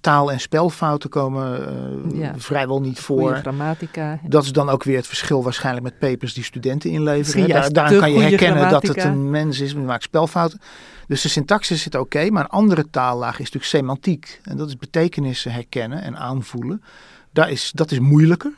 taal- 0.00 0.32
en 0.32 0.40
spelfouten 0.40 1.10
komen 1.10 1.68
uh, 2.14 2.28
vrijwel 2.36 2.80
niet 2.80 3.00
voor. 3.00 3.36
grammatica. 3.36 4.18
Dat 4.22 4.44
is 4.44 4.52
dan 4.52 4.68
ook 4.68 4.82
weer 4.82 4.96
het 4.96 5.06
verschil 5.06 5.42
waarschijnlijk 5.42 5.84
met 5.84 5.98
papers 5.98 6.34
die 6.34 6.44
studenten 6.44 6.90
inleveren. 6.90 7.48
Daar, 7.48 7.72
daar 7.72 7.96
kan 7.96 8.12
je 8.12 8.20
herkennen 8.20 8.70
dat 8.70 8.86
het 8.86 9.04
een 9.04 9.30
mens 9.30 9.60
is, 9.60 9.74
maar 9.74 9.84
maakt 9.84 10.02
spelfouten. 10.02 10.60
Dus 11.06 11.22
de 11.22 11.28
syntaxis 11.28 11.82
zit 11.82 11.94
oké, 11.94 12.30
maar 12.30 12.42
een 12.42 12.50
andere 12.50 12.90
taallaag 12.90 13.32
is 13.32 13.38
natuurlijk 13.38 13.64
semantiek. 13.64 14.40
En 14.44 14.56
dat 14.56 14.68
is 14.68 14.76
betekenissen 14.76 15.52
herkennen 15.52 16.02
en 16.02 16.16
aanvoelen. 16.16 16.82
Daar 17.32 17.50
is, 17.50 17.70
dat 17.74 17.90
is 17.90 17.98
moeilijker. 17.98 18.52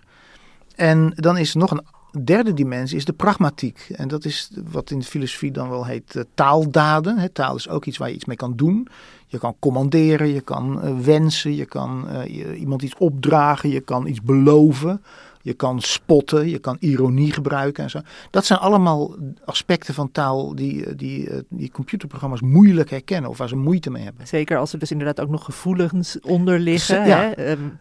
En 0.75 1.13
dan 1.15 1.39
is 1.39 1.51
er 1.51 1.59
nog 1.59 1.71
een 1.71 1.85
derde 2.25 2.55
dimensie 2.55 2.97
is 2.97 3.05
de 3.05 3.13
pragmatiek. 3.13 3.87
En 3.97 4.09
dat 4.09 4.25
is 4.25 4.51
wat 4.71 4.91
in 4.91 4.99
de 4.99 5.05
filosofie 5.05 5.51
dan 5.51 5.69
wel 5.69 5.87
heet 5.87 6.15
uh, 6.15 6.23
taaldaden. 6.35 7.33
taal 7.33 7.57
is 7.57 7.69
ook 7.69 7.85
iets 7.85 7.99
waar 7.99 8.09
je 8.09 8.15
iets 8.15 8.25
mee 8.25 8.37
kan 8.37 8.57
doen. 8.57 8.89
Je 9.27 9.39
kan 9.39 9.57
commanderen, 9.59 10.29
je 10.29 10.41
kan 10.41 10.81
uh, 10.85 10.99
wensen, 10.99 11.55
je 11.55 11.65
kan 11.65 12.07
uh, 12.13 12.61
iemand 12.61 12.83
iets 12.83 12.97
opdragen, 12.99 13.71
je 13.71 13.81
kan 13.81 14.07
iets 14.07 14.23
beloven. 14.23 15.03
Je 15.43 15.55
kan 15.55 15.81
spotten, 15.81 16.49
je 16.49 16.59
kan 16.59 16.77
ironie 16.81 17.33
gebruiken 17.33 17.85
en 17.85 17.91
zo. 17.91 18.01
Dat 18.31 18.47
zijn 18.47 18.59
allemaal 18.59 19.17
aspecten 19.45 19.95
van 19.95 20.13
taal 20.13 20.55
die, 20.55 20.95
die, 20.95 21.29
die 21.49 21.71
computerprogramma's 21.71 22.41
moeilijk 22.41 22.91
herkennen 22.91 23.31
of 23.31 23.39
waar 23.39 23.49
ze 23.49 23.57
moeite 23.57 23.91
mee 23.91 24.03
hebben. 24.03 24.27
Zeker 24.27 24.59
als 24.59 24.73
er 24.73 24.79
dus 24.79 24.91
inderdaad 24.91 25.21
ook 25.21 25.31
nog 25.31 25.45
gevoelens 25.45 26.21
onder 26.21 26.59
liggen. 26.59 27.07
Ja. 27.07 27.19
Hè? 27.19 27.51
Um... 27.51 27.79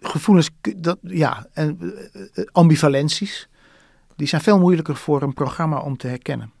Gevoelens, 0.00 0.50
dat, 0.76 0.98
ja, 1.00 1.46
en 1.52 1.94
ambivalenties 2.52 3.48
die 4.16 4.26
zijn 4.26 4.42
veel 4.42 4.58
moeilijker 4.58 4.96
voor 4.96 5.22
een 5.22 5.34
programma 5.34 5.78
om 5.78 5.96
te 5.96 6.06
herkennen. 6.06 6.52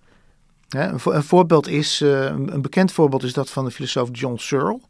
een, 0.68 1.22
voorbeeld 1.22 1.68
is, 1.68 2.00
eh, 2.00 2.24
een 2.24 2.62
bekend 2.62 2.92
voorbeeld 2.92 3.22
is 3.22 3.32
dat 3.32 3.50
van 3.50 3.64
de 3.64 3.70
filosoof 3.70 4.08
John 4.12 4.36
Searle, 4.36 4.80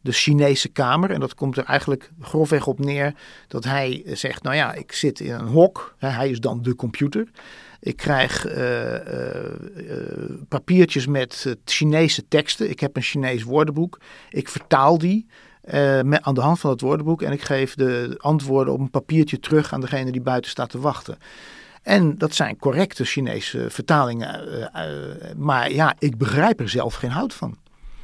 de 0.00 0.12
Chinese 0.12 0.68
kamer. 0.68 1.10
En 1.10 1.20
dat 1.20 1.34
komt 1.34 1.56
er 1.56 1.64
eigenlijk 1.64 2.10
grofweg 2.20 2.66
op 2.66 2.78
neer 2.78 3.14
dat 3.48 3.64
hij 3.64 4.02
zegt, 4.06 4.42
nou 4.42 4.56
ja, 4.56 4.72
ik 4.72 4.92
zit 4.92 5.20
in 5.20 5.32
een 5.32 5.46
hok, 5.46 5.94
hij 5.98 6.30
is 6.30 6.40
dan 6.40 6.62
de 6.62 6.74
computer. 6.74 7.28
Ik 7.80 7.96
krijg 7.96 8.46
uh, 8.46 8.94
papiertjes 10.48 11.06
met 11.06 11.56
Chinese 11.64 12.28
teksten. 12.28 12.70
Ik 12.70 12.80
heb 12.80 12.96
een 12.96 13.02
Chinees 13.02 13.42
woordenboek. 13.42 14.00
Ik 14.30 14.48
vertaal 14.48 14.98
die. 14.98 15.26
met, 16.02 16.22
aan 16.22 16.34
de 16.34 16.40
hand 16.40 16.60
van 16.60 16.70
het 16.70 16.80
woordenboek 16.80 17.22
en 17.22 17.32
ik 17.32 17.42
geef 17.42 17.74
de 17.74 18.14
antwoorden 18.18 18.74
op 18.74 18.80
een 18.80 18.90
papiertje 18.90 19.40
terug 19.40 19.72
aan 19.72 19.80
degene 19.80 20.12
die 20.12 20.20
buiten 20.20 20.50
staat 20.50 20.70
te 20.70 20.80
wachten. 20.80 21.18
En 21.86 22.18
dat 22.18 22.34
zijn 22.34 22.56
correcte 22.56 23.04
Chinese 23.04 23.66
vertalingen. 23.70 24.48
Uh, 24.48 24.58
uh, 24.58 25.34
maar 25.36 25.72
ja, 25.72 25.94
ik 25.98 26.18
begrijp 26.18 26.60
er 26.60 26.68
zelf 26.68 26.94
geen 26.94 27.10
hout 27.10 27.34
van. 27.34 27.56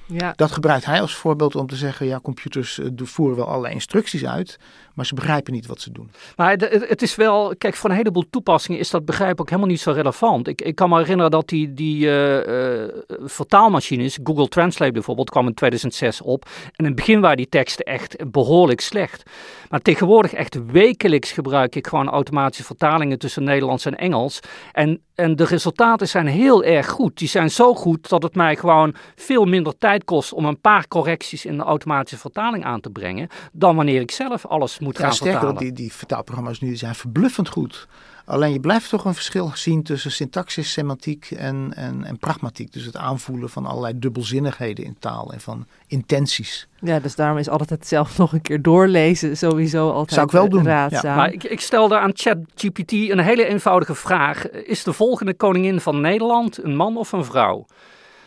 Ja. 0.07 0.33
Dat 0.37 0.53
gebruikt 0.53 0.85
hij 0.85 1.01
als 1.01 1.15
voorbeeld 1.15 1.57
om 1.57 1.67
te 1.67 1.77
zeggen: 1.77 2.07
ja, 2.07 2.21
computers 2.21 2.79
uh, 2.79 2.89
voeren 2.97 3.37
wel 3.37 3.47
allerlei 3.47 3.75
instructies 3.75 4.27
uit, 4.27 4.59
maar 4.95 5.07
ze 5.07 5.15
begrijpen 5.15 5.53
niet 5.53 5.67
wat 5.67 5.81
ze 5.81 5.93
doen. 5.93 6.11
Maar 6.37 6.51
het 6.69 7.03
is 7.03 7.15
wel, 7.15 7.55
kijk, 7.59 7.75
voor 7.75 7.91
een 7.91 7.97
heleboel 7.97 8.31
toepassingen 8.31 8.81
is 8.81 8.91
dat 8.91 9.05
begrijp 9.05 9.41
ook 9.41 9.49
helemaal 9.49 9.71
niet 9.71 9.81
zo 9.81 9.91
relevant. 9.91 10.49
Ik, 10.49 10.61
ik 10.61 10.75
kan 10.75 10.89
me 10.89 10.99
herinneren 10.99 11.31
dat 11.31 11.49
die, 11.49 11.75
die 11.75 12.07
uh, 12.07 12.89
vertaalmachines, 13.25 14.19
Google 14.25 14.49
Translate 14.49 14.93
bijvoorbeeld, 14.93 15.31
kwam 15.31 15.47
in 15.47 15.55
2006 15.55 16.21
op. 16.21 16.45
En 16.45 16.73
in 16.77 16.85
het 16.85 16.95
begin 16.95 17.21
waren 17.21 17.37
die 17.37 17.49
teksten 17.49 17.85
echt 17.85 18.31
behoorlijk 18.31 18.81
slecht. 18.81 19.23
Maar 19.69 19.81
tegenwoordig 19.81 20.33
echt 20.33 20.67
wekelijks 20.67 21.33
gebruik 21.33 21.77
ik 21.77 21.87
gewoon 21.87 22.09
automatische 22.09 22.65
vertalingen 22.65 23.19
tussen 23.19 23.45
Nederlands 23.45 23.85
en 23.85 23.97
Engels. 23.97 24.41
En, 24.73 25.03
en 25.15 25.37
de 25.37 25.45
resultaten 25.45 26.09
zijn 26.09 26.27
heel 26.27 26.65
erg 26.65 26.89
goed. 26.89 27.19
Die 27.19 27.29
zijn 27.29 27.51
zo 27.51 27.75
goed 27.75 28.09
dat 28.09 28.23
het 28.23 28.35
mij 28.35 28.57
gewoon 28.57 28.95
veel 29.15 29.45
minder 29.45 29.79
tijd 29.79 30.05
kost 30.05 30.33
om 30.33 30.45
een 30.45 30.61
paar 30.61 30.89
correcties 30.89 31.45
in 31.45 31.57
de 31.57 31.63
automatische 31.63 32.19
vertaling 32.19 32.65
aan 32.65 32.81
te 32.81 32.91
brengen. 32.91 33.29
Dan 33.53 33.77
wanneer 33.77 34.01
ik 34.01 34.11
zelf 34.11 34.47
alles 34.47 34.79
moet 34.83 34.97
ja, 34.97 35.05
gaan 35.05 35.15
sterker, 35.15 35.39
vertalen. 35.39 35.63
Die, 35.63 35.73
die 35.73 35.93
vertaalprogramma's 35.93 36.61
nu 36.61 36.77
zijn 36.77 36.95
verbluffend 36.95 37.49
goed. 37.49 37.89
Alleen 38.25 38.53
je 38.53 38.61
blijft 38.61 38.89
toch 38.89 39.05
een 39.05 39.15
verschil 39.15 39.51
zien 39.55 39.83
tussen 39.83 40.13
syntaxis, 40.13 40.73
semantiek 40.73 41.31
en, 41.31 41.73
en, 41.77 42.05
en 42.05 42.19
pragmatiek. 42.19 42.73
Dus 42.73 42.85
het 42.85 42.97
aanvoelen 42.97 43.51
van 43.51 43.67
allerlei 43.67 43.99
dubbelzinnigheden 43.99 44.85
in 44.85 44.97
taal 44.99 45.33
en 45.33 45.41
van 45.41 45.67
intenties. 45.87 46.69
Ja, 46.81 47.01
dus 47.01 47.15
daarom 47.15 47.39
is 47.39 47.49
altijd 47.49 47.71
het 47.71 47.87
zelf 47.87 48.17
nog 48.19 48.33
een 48.33 48.41
keer 48.43 48.63
doorlezen 48.63 49.37
sowieso 49.37 49.91
altijd 49.91 50.13
Zou 50.13 50.27
ik 50.27 50.33
wel 50.33 50.49
doen. 50.49 50.65
raadzaam. 50.65 51.11
Ja. 51.11 51.17
Maar 51.17 51.33
ik, 51.33 51.45
ik 51.45 51.61
stelde 51.61 51.99
aan 51.99 52.11
ChatGPT 52.15 52.93
een 52.93 53.19
hele 53.19 53.47
eenvoudige 53.47 53.95
vraag. 53.95 54.51
Is 54.51 54.83
de 54.83 54.93
volgende 54.93 55.35
koningin 55.35 55.81
van 55.81 56.01
Nederland 56.01 56.65
een 56.65 56.77
man 56.77 56.97
of 56.97 57.13
een 57.13 57.25
vrouw? 57.25 57.67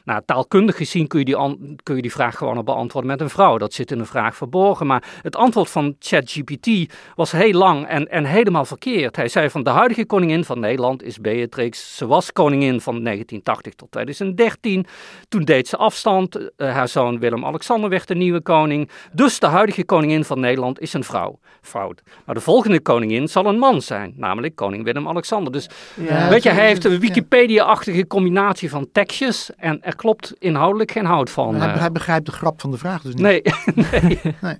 Nou, 0.05 0.21
taalkundig 0.25 0.77
gezien 0.77 1.07
kun 1.07 1.19
je, 1.19 1.25
die 1.25 1.35
kun 1.83 1.95
je 1.95 2.01
die 2.01 2.11
vraag 2.11 2.37
gewoon 2.37 2.57
op 2.57 2.65
beantwoorden 2.65 3.11
met 3.11 3.21
een 3.21 3.29
vrouw. 3.29 3.57
Dat 3.57 3.73
zit 3.73 3.91
in 3.91 3.97
de 3.97 4.05
vraag 4.05 4.35
verborgen. 4.35 4.87
Maar 4.87 5.03
het 5.21 5.35
antwoord 5.35 5.69
van 5.69 5.95
ChatGPT 5.99 6.93
was 7.15 7.31
heel 7.31 7.53
lang 7.53 7.87
en, 7.87 8.11
en 8.11 8.25
helemaal 8.25 8.65
verkeerd. 8.65 9.15
Hij 9.15 9.27
zei 9.27 9.49
van 9.49 9.63
de 9.63 9.69
huidige 9.69 10.05
koningin 10.05 10.43
van 10.43 10.59
Nederland 10.59 11.03
is 11.03 11.19
Beatrix. 11.19 11.97
Ze 11.97 12.07
was 12.07 12.31
koningin 12.31 12.81
van 12.81 13.03
1980 13.03 13.73
tot 13.73 13.91
2013. 13.91 14.85
Toen 15.29 15.43
deed 15.43 15.67
ze 15.67 15.77
afstand. 15.77 16.35
Uh, 16.35 16.73
haar 16.73 16.87
zoon 16.87 17.19
Willem-Alexander 17.19 17.89
werd 17.89 18.07
de 18.07 18.15
nieuwe 18.15 18.41
koning. 18.41 18.89
Dus 19.11 19.39
de 19.39 19.47
huidige 19.47 19.85
koningin 19.85 20.23
van 20.23 20.39
Nederland 20.39 20.79
is 20.79 20.93
een 20.93 21.03
vrouw. 21.03 21.39
Fout. 21.61 22.01
Maar 22.25 22.35
de 22.35 22.41
volgende 22.41 22.79
koningin 22.79 23.27
zal 23.27 23.45
een 23.45 23.59
man 23.59 23.81
zijn, 23.81 24.13
namelijk 24.15 24.55
koning 24.55 24.83
Willem-Alexander. 24.83 25.51
Dus 25.51 25.69
ja, 25.95 26.29
weet 26.29 26.43
je, 26.43 26.49
hij 26.49 26.67
heeft 26.67 26.85
een 26.85 26.99
Wikipedia-achtige 26.99 28.07
combinatie 28.07 28.69
van 28.69 28.91
tekstjes 28.91 29.49
en 29.57 29.83
er 29.95 30.01
klopt 30.01 30.34
inhoudelijk 30.39 30.91
geen 30.91 31.05
hout 31.05 31.29
van. 31.29 31.55
Hij, 31.55 31.73
eh. 31.73 31.79
hij, 31.79 31.91
begrijpt 31.91 32.25
de 32.25 32.31
grap 32.31 32.62
van 32.62 32.71
de 32.71 32.77
vraag 32.77 33.01
dus 33.01 33.13
niet. 33.13 33.23
Nee, 33.23 33.41
nee. 33.91 34.19
nee. 34.41 34.58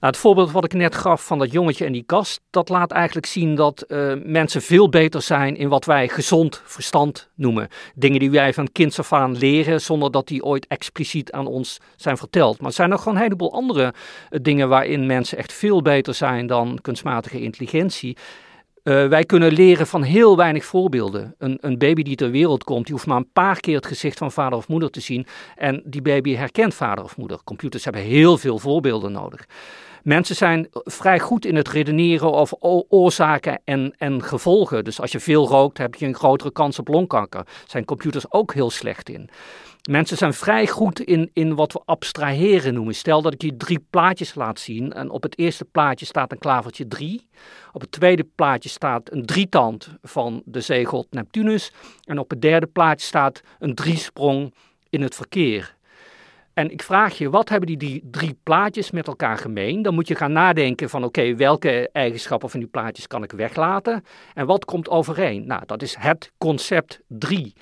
Nou, 0.00 0.12
het 0.12 0.20
voorbeeld 0.20 0.50
wat 0.50 0.64
ik 0.64 0.72
net 0.72 0.94
gaf 0.94 1.26
van 1.26 1.38
dat 1.38 1.52
jongetje 1.52 1.84
en 1.84 1.92
die 1.92 2.02
kast, 2.06 2.40
dat 2.50 2.68
laat 2.68 2.90
eigenlijk 2.90 3.26
zien 3.26 3.54
dat 3.54 3.84
uh, 3.88 4.12
mensen 4.24 4.62
veel 4.62 4.88
beter 4.88 5.22
zijn 5.22 5.56
in 5.56 5.68
wat 5.68 5.84
wij 5.84 6.08
gezond 6.08 6.62
verstand 6.64 7.28
noemen. 7.34 7.68
Dingen 7.94 8.18
die 8.18 8.30
wij 8.30 8.54
van 8.54 8.72
kinds 8.72 8.98
af 8.98 9.12
aan 9.12 9.36
leren 9.36 9.80
zonder 9.80 10.10
dat 10.10 10.28
die 10.28 10.44
ooit 10.44 10.66
expliciet 10.66 11.32
aan 11.32 11.46
ons 11.46 11.80
zijn 11.96 12.16
verteld. 12.16 12.58
Maar 12.58 12.68
er 12.68 12.74
zijn 12.74 12.88
nog 12.88 12.98
gewoon 13.02 13.16
een 13.16 13.22
heleboel 13.22 13.52
andere 13.52 13.82
uh, 14.30 14.40
dingen 14.42 14.68
waarin 14.68 15.06
mensen 15.06 15.38
echt 15.38 15.52
veel 15.52 15.82
beter 15.82 16.14
zijn 16.14 16.46
dan 16.46 16.78
kunstmatige 16.82 17.40
intelligentie. 17.40 18.16
Uh, 18.84 19.06
wij 19.06 19.24
kunnen 19.24 19.52
leren 19.52 19.86
van 19.86 20.02
heel 20.02 20.36
weinig 20.36 20.64
voorbeelden. 20.64 21.34
Een, 21.38 21.58
een, 21.60 21.78
baby 21.78 22.02
die 22.02 22.16
ter 22.16 22.30
wereld 22.30 22.64
komt, 22.64 22.84
die 22.84 22.94
hoeft 22.94 23.06
maar 23.06 23.16
een 23.16 23.32
paar 23.32 23.60
keer 23.60 23.76
het 23.76 23.86
gezicht 23.86 24.18
van 24.18 24.32
vader 24.32 24.58
of 24.58 24.68
moeder 24.68 24.90
te 24.90 25.00
zien. 25.00 25.26
En 25.56 25.82
die 25.84 26.02
baby 26.02 26.34
herkent 26.34 26.74
vader 26.74 27.04
of 27.04 27.16
moeder. 27.16 27.38
Computers 27.44 27.84
hebben 27.84 28.02
heel 28.02 28.38
veel 28.38 28.58
voorbeelden 28.58 29.12
nodig. 29.12 29.46
Mensen 30.02 30.36
zijn 30.36 30.68
vrij 30.70 31.18
goed 31.18 31.44
in 31.44 31.56
het 31.56 31.68
redeneren 31.68 32.32
over 32.32 32.56
oorzaken 32.88 33.60
en, 33.64 33.94
en 33.98 34.22
gevolgen. 34.22 34.84
Dus 34.84 35.00
als 35.00 35.12
je 35.12 35.20
veel 35.20 35.48
rookt, 35.48 35.78
heb 35.78 35.94
je 35.94 36.06
een 36.06 36.14
grotere 36.14 36.52
kans 36.52 36.78
op 36.78 36.88
longkanker. 36.88 37.46
Zijn 37.66 37.84
computers 37.84 38.32
ook 38.32 38.54
heel 38.54 38.70
slecht 38.70 39.08
in. 39.08 39.30
Mensen 39.88 40.16
zijn 40.16 40.34
vrij 40.34 40.66
goed 40.66 41.00
in, 41.00 41.30
in 41.32 41.54
wat 41.54 41.72
we 41.72 41.80
abstraheren 41.84 42.74
noemen. 42.74 42.94
Stel 42.94 43.22
dat 43.22 43.32
ik 43.32 43.42
je 43.42 43.56
drie 43.56 43.86
plaatjes 43.90 44.34
laat 44.34 44.60
zien 44.60 44.92
en 44.92 45.10
op 45.10 45.22
het 45.22 45.38
eerste 45.38 45.64
plaatje 45.64 46.06
staat 46.06 46.32
een 46.32 46.38
klavertje 46.38 46.88
3. 46.88 47.28
Op 47.72 47.80
het 47.80 47.92
tweede 47.92 48.26
plaatje 48.34 48.68
staat 48.68 49.12
een 49.12 49.26
drietand 49.26 49.88
van 50.02 50.42
de 50.44 50.60
zeegod 50.60 51.06
Neptunus. 51.10 51.72
En 52.04 52.18
op 52.18 52.30
het 52.30 52.42
derde 52.42 52.66
plaatje 52.66 53.06
staat 53.06 53.40
een 53.58 53.74
driesprong 53.74 54.54
in 54.90 55.02
het 55.02 55.14
verkeer. 55.14 55.78
En 56.54 56.70
ik 56.70 56.82
vraag 56.82 57.18
je, 57.18 57.30
wat 57.30 57.48
hebben 57.48 57.68
die, 57.68 57.76
die 57.76 58.08
drie 58.10 58.38
plaatjes 58.42 58.90
met 58.90 59.06
elkaar 59.06 59.38
gemeen? 59.38 59.82
Dan 59.82 59.94
moet 59.94 60.08
je 60.08 60.14
gaan 60.14 60.32
nadenken 60.32 60.90
van, 60.90 61.04
oké, 61.04 61.34
welke 61.34 61.88
eigenschappen 61.92 62.50
van 62.50 62.60
die 62.60 62.68
plaatjes 62.68 63.06
kan 63.06 63.22
ik 63.22 63.32
weglaten? 63.32 64.04
En 64.34 64.46
wat 64.46 64.64
komt 64.64 64.88
overeen? 64.88 65.46
Nou, 65.46 65.62
dat 65.66 65.82
is 65.82 65.96
het 65.98 66.32
concept 66.38 67.00
3. 67.06 67.52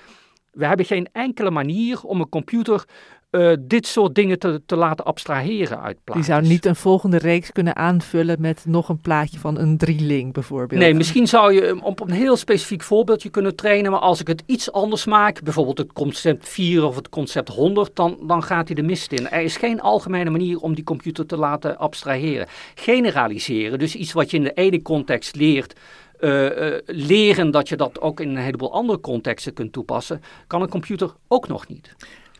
We 0.50 0.66
hebben 0.66 0.86
geen 0.86 1.08
enkele 1.12 1.50
manier 1.50 2.02
om 2.02 2.20
een 2.20 2.28
computer 2.28 2.84
uh, 3.30 3.52
dit 3.60 3.86
soort 3.86 4.14
dingen 4.14 4.38
te, 4.38 4.62
te 4.66 4.76
laten 4.76 5.04
abstraheren 5.04 5.82
uit 5.82 5.96
plaatjes. 6.04 6.26
Die 6.26 6.34
zou 6.34 6.46
niet 6.46 6.64
een 6.64 6.76
volgende 6.76 7.18
reeks 7.18 7.52
kunnen 7.52 7.76
aanvullen 7.76 8.40
met 8.40 8.64
nog 8.66 8.88
een 8.88 9.00
plaatje 9.00 9.38
van 9.38 9.58
een 9.58 9.76
drieling 9.76 10.32
bijvoorbeeld. 10.32 10.80
Nee, 10.80 10.94
misschien 10.94 11.26
zou 11.26 11.52
je 11.52 11.82
op 11.82 12.00
een 12.00 12.10
heel 12.10 12.36
specifiek 12.36 12.82
voorbeeldje 12.82 13.28
kunnen 13.28 13.56
trainen, 13.56 13.90
maar 13.90 14.00
als 14.00 14.20
ik 14.20 14.26
het 14.26 14.42
iets 14.46 14.72
anders 14.72 15.04
maak, 15.04 15.42
bijvoorbeeld 15.42 15.78
het 15.78 15.92
concept 15.92 16.48
4 16.48 16.84
of 16.84 16.96
het 16.96 17.08
concept 17.08 17.48
100, 17.48 17.96
dan, 17.96 18.18
dan 18.26 18.42
gaat 18.42 18.66
hij 18.66 18.76
de 18.76 18.82
mist 18.82 19.12
in. 19.12 19.28
Er 19.28 19.42
is 19.42 19.56
geen 19.56 19.80
algemene 19.80 20.30
manier 20.30 20.58
om 20.58 20.74
die 20.74 20.84
computer 20.84 21.26
te 21.26 21.36
laten 21.36 21.78
abstraheren. 21.78 22.46
Generaliseren, 22.74 23.78
dus 23.78 23.94
iets 23.94 24.12
wat 24.12 24.30
je 24.30 24.36
in 24.36 24.42
de 24.42 24.52
ene 24.52 24.82
context 24.82 25.36
leert, 25.36 25.74
uh, 26.20 26.70
uh, 26.72 26.78
leren 26.86 27.50
dat 27.50 27.68
je 27.68 27.76
dat 27.76 28.00
ook 28.00 28.20
in 28.20 28.28
een 28.28 28.36
heleboel 28.36 28.72
andere 28.72 29.00
contexten 29.00 29.52
kunt 29.52 29.72
toepassen, 29.72 30.22
kan 30.46 30.62
een 30.62 30.68
computer 30.68 31.14
ook 31.28 31.48
nog 31.48 31.68
niet. 31.68 31.94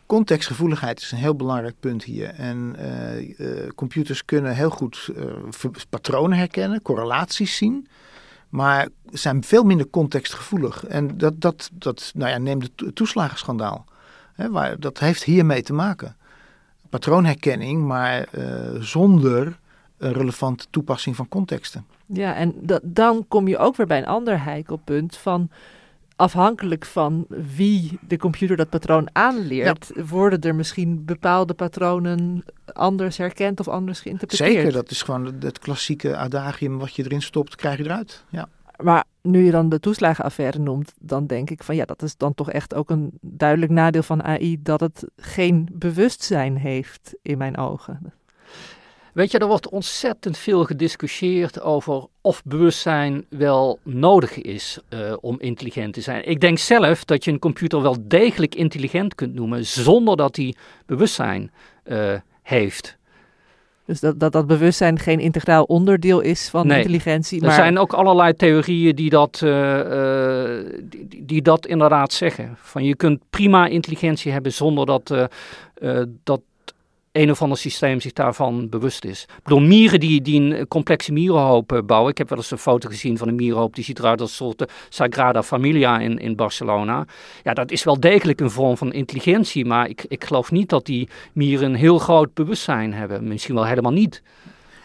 Contextgevoeligheid 0.05 1.01
is 1.01 1.11
een 1.11 1.17
heel 1.17 1.35
belangrijk 1.35 1.75
punt 1.79 2.03
hier. 2.03 2.29
En 2.29 2.75
uh, 3.37 3.69
computers 3.75 4.25
kunnen 4.25 4.55
heel 4.55 4.69
goed 4.69 5.09
patronen 5.89 6.37
herkennen, 6.37 6.81
correlaties 6.81 7.57
zien. 7.57 7.87
Maar 8.49 8.87
zijn 9.09 9.43
veel 9.43 9.63
minder 9.63 9.89
contextgevoelig. 9.89 10.85
En 10.85 11.17
dat, 11.17 11.41
dat, 11.41 11.69
dat 11.73 12.11
nou 12.15 12.29
ja, 12.31 12.37
neem 12.37 12.61
het 12.61 12.95
toeslagenschandaal. 12.95 13.85
Hè, 14.33 14.49
waar, 14.49 14.79
dat 14.79 14.99
heeft 14.99 15.23
hiermee 15.23 15.61
te 15.61 15.73
maken. 15.73 16.17
Patroonherkenning, 16.89 17.85
maar 17.85 18.27
zonder 18.79 19.59
relevante 19.97 20.65
toepassing 20.69 21.15
van 21.15 21.27
contexten. 21.27 21.85
Ja, 22.13 22.35
en 22.35 22.55
dan 22.83 23.25
kom 23.27 23.47
je 23.47 23.57
ook 23.57 23.75
weer 23.75 23.87
bij 23.87 23.97
een 23.97 24.05
ander 24.05 24.43
heikelpunt 24.43 25.17
van 25.17 25.49
afhankelijk 26.15 26.85
van 26.85 27.25
wie 27.55 27.99
de 28.07 28.17
computer 28.17 28.57
dat 28.57 28.69
patroon 28.69 29.09
aanleert, 29.11 29.91
worden 30.09 30.41
er 30.41 30.55
misschien 30.55 31.05
bepaalde 31.05 31.53
patronen 31.53 32.43
anders 32.73 33.17
herkend 33.17 33.59
of 33.59 33.67
anders 33.67 33.99
geïnterpreteerd. 33.99 34.53
Zeker, 34.53 34.71
dat 34.71 34.91
is 34.91 35.01
gewoon 35.01 35.33
het 35.39 35.59
klassieke 35.59 36.17
adagium 36.17 36.77
wat 36.77 36.95
je 36.95 37.03
erin 37.03 37.21
stopt, 37.21 37.55
krijg 37.55 37.77
je 37.77 37.83
eruit. 37.83 38.25
Ja. 38.29 38.49
Maar 38.83 39.03
nu 39.21 39.43
je 39.43 39.51
dan 39.51 39.69
de 39.69 39.79
toeslagenaffaire 39.79 40.59
noemt, 40.59 40.93
dan 40.99 41.27
denk 41.27 41.49
ik 41.49 41.63
van 41.63 41.75
ja, 41.75 41.85
dat 41.85 42.01
is 42.01 42.17
dan 42.17 42.33
toch 42.33 42.51
echt 42.51 42.73
ook 42.73 42.89
een 42.89 43.11
duidelijk 43.21 43.71
nadeel 43.71 44.03
van 44.03 44.23
AI 44.23 44.61
dat 44.61 44.79
het 44.79 45.05
geen 45.17 45.69
bewustzijn 45.71 46.57
heeft 46.57 47.15
in 47.21 47.37
mijn 47.37 47.57
ogen. 47.57 48.13
Weet 49.13 49.31
je, 49.31 49.37
er 49.37 49.47
wordt 49.47 49.69
ontzettend 49.69 50.37
veel 50.37 50.63
gediscussieerd 50.63 51.61
over 51.61 52.07
of 52.21 52.41
bewustzijn 52.45 53.25
wel 53.29 53.79
nodig 53.83 54.41
is 54.41 54.79
uh, 54.89 55.13
om 55.21 55.39
intelligent 55.39 55.93
te 55.93 56.01
zijn. 56.01 56.29
Ik 56.29 56.41
denk 56.41 56.57
zelf 56.57 57.05
dat 57.05 57.23
je 57.23 57.31
een 57.31 57.39
computer 57.39 57.81
wel 57.81 57.95
degelijk 58.01 58.55
intelligent 58.55 59.15
kunt 59.15 59.33
noemen 59.33 59.65
zonder 59.65 60.17
dat 60.17 60.35
hij 60.35 60.55
bewustzijn 60.85 61.51
uh, 61.85 62.13
heeft. 62.41 62.97
Dus 63.85 63.99
dat, 63.99 64.19
dat 64.19 64.31
dat 64.31 64.47
bewustzijn 64.47 64.99
geen 64.99 65.19
integraal 65.19 65.63
onderdeel 65.63 66.19
is 66.19 66.49
van 66.49 66.71
intelligentie. 66.71 67.41
Maar... 67.41 67.49
Er 67.49 67.55
zijn 67.55 67.77
ook 67.77 67.93
allerlei 67.93 68.33
theorieën 68.33 68.95
die 68.95 69.09
dat, 69.09 69.41
uh, 69.43 70.59
die, 70.81 71.25
die, 71.25 71.41
dat 71.41 71.65
inderdaad 71.65 72.13
zeggen. 72.13 72.57
Van 72.61 72.83
je 72.83 72.95
kunt 72.95 73.21
prima 73.29 73.67
intelligentie 73.67 74.31
hebben 74.31 74.53
zonder 74.53 74.85
dat, 74.85 75.13
dat 76.23 76.41
een 77.11 77.31
of 77.31 77.41
ander 77.41 77.57
systeem 77.57 77.99
zich 77.99 78.13
daarvan 78.13 78.69
bewust 78.69 79.05
is. 79.05 79.23
Ik 79.23 79.43
bedoel, 79.43 79.59
mieren 79.59 79.99
die, 79.99 80.21
die 80.21 80.41
een 80.41 80.67
complexe 80.67 81.11
mierenhoop 81.11 81.71
eh, 81.71 81.81
bouwen. 81.81 82.11
Ik 82.11 82.17
heb 82.17 82.29
wel 82.29 82.37
eens 82.37 82.51
een 82.51 82.57
foto 82.57 82.89
gezien 82.89 83.17
van 83.17 83.27
een 83.27 83.35
mierenhoop. 83.35 83.75
Die 83.75 83.83
ziet 83.83 83.99
eruit 83.99 84.21
als 84.21 84.29
een 84.29 84.35
soort 84.35 84.61
eh, 84.61 84.67
Sagrada 84.89 85.43
Familia 85.43 85.99
in, 85.99 86.19
in 86.19 86.35
Barcelona. 86.35 87.05
Ja, 87.43 87.53
dat 87.53 87.71
is 87.71 87.83
wel 87.83 87.99
degelijk 87.99 88.39
een 88.39 88.51
vorm 88.51 88.77
van 88.77 88.93
intelligentie. 88.93 89.65
Maar 89.65 89.89
ik, 89.89 90.05
ik 90.07 90.23
geloof 90.23 90.51
niet 90.51 90.69
dat 90.69 90.85
die 90.85 91.09
mieren 91.33 91.69
een 91.69 91.75
heel 91.75 91.99
groot 91.99 92.33
bewustzijn 92.33 92.93
hebben. 92.93 93.27
Misschien 93.27 93.55
wel 93.55 93.65
helemaal 93.65 93.91
niet. 93.91 94.21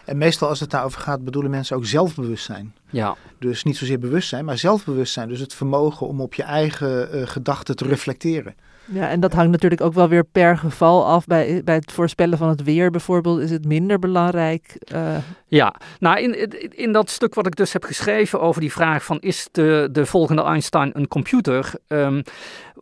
En 0.05 0.17
meestal 0.17 0.49
als 0.49 0.59
het 0.59 0.69
daarover 0.69 1.01
gaat, 1.01 1.23
bedoelen 1.23 1.51
mensen 1.51 1.75
ook 1.75 1.85
zelfbewustzijn. 1.85 2.73
Ja. 2.89 3.15
Dus 3.39 3.63
niet 3.63 3.77
zozeer 3.77 3.99
bewustzijn, 3.99 4.45
maar 4.45 4.57
zelfbewustzijn. 4.57 5.29
Dus 5.29 5.39
het 5.39 5.53
vermogen 5.53 6.07
om 6.07 6.21
op 6.21 6.33
je 6.33 6.43
eigen 6.43 7.15
uh, 7.15 7.27
gedachten 7.27 7.75
te 7.75 7.85
reflecteren. 7.87 8.55
Ja, 8.85 9.09
en 9.09 9.19
dat 9.19 9.33
hangt 9.33 9.51
natuurlijk 9.51 9.81
ook 9.81 9.93
wel 9.93 10.09
weer 10.09 10.23
per 10.23 10.57
geval 10.57 11.05
af. 11.05 11.25
Bij, 11.25 11.61
bij 11.63 11.75
het 11.75 11.91
voorspellen 11.91 12.37
van 12.37 12.49
het 12.49 12.63
weer 12.63 12.91
bijvoorbeeld 12.91 13.39
is 13.39 13.51
het 13.51 13.65
minder 13.65 13.99
belangrijk. 13.99 14.77
Uh... 14.93 15.17
Ja, 15.47 15.75
nou 15.99 16.19
in, 16.19 16.49
in 16.77 16.91
dat 16.91 17.09
stuk 17.09 17.33
wat 17.33 17.47
ik 17.47 17.55
dus 17.55 17.73
heb 17.73 17.83
geschreven 17.83 18.41
over 18.41 18.61
die 18.61 18.71
vraag 18.71 19.03
van 19.03 19.19
is 19.19 19.47
de, 19.51 19.89
de 19.91 20.05
volgende 20.05 20.43
Einstein 20.43 20.89
een 20.93 21.07
computer? 21.07 21.73
Um, 21.87 22.23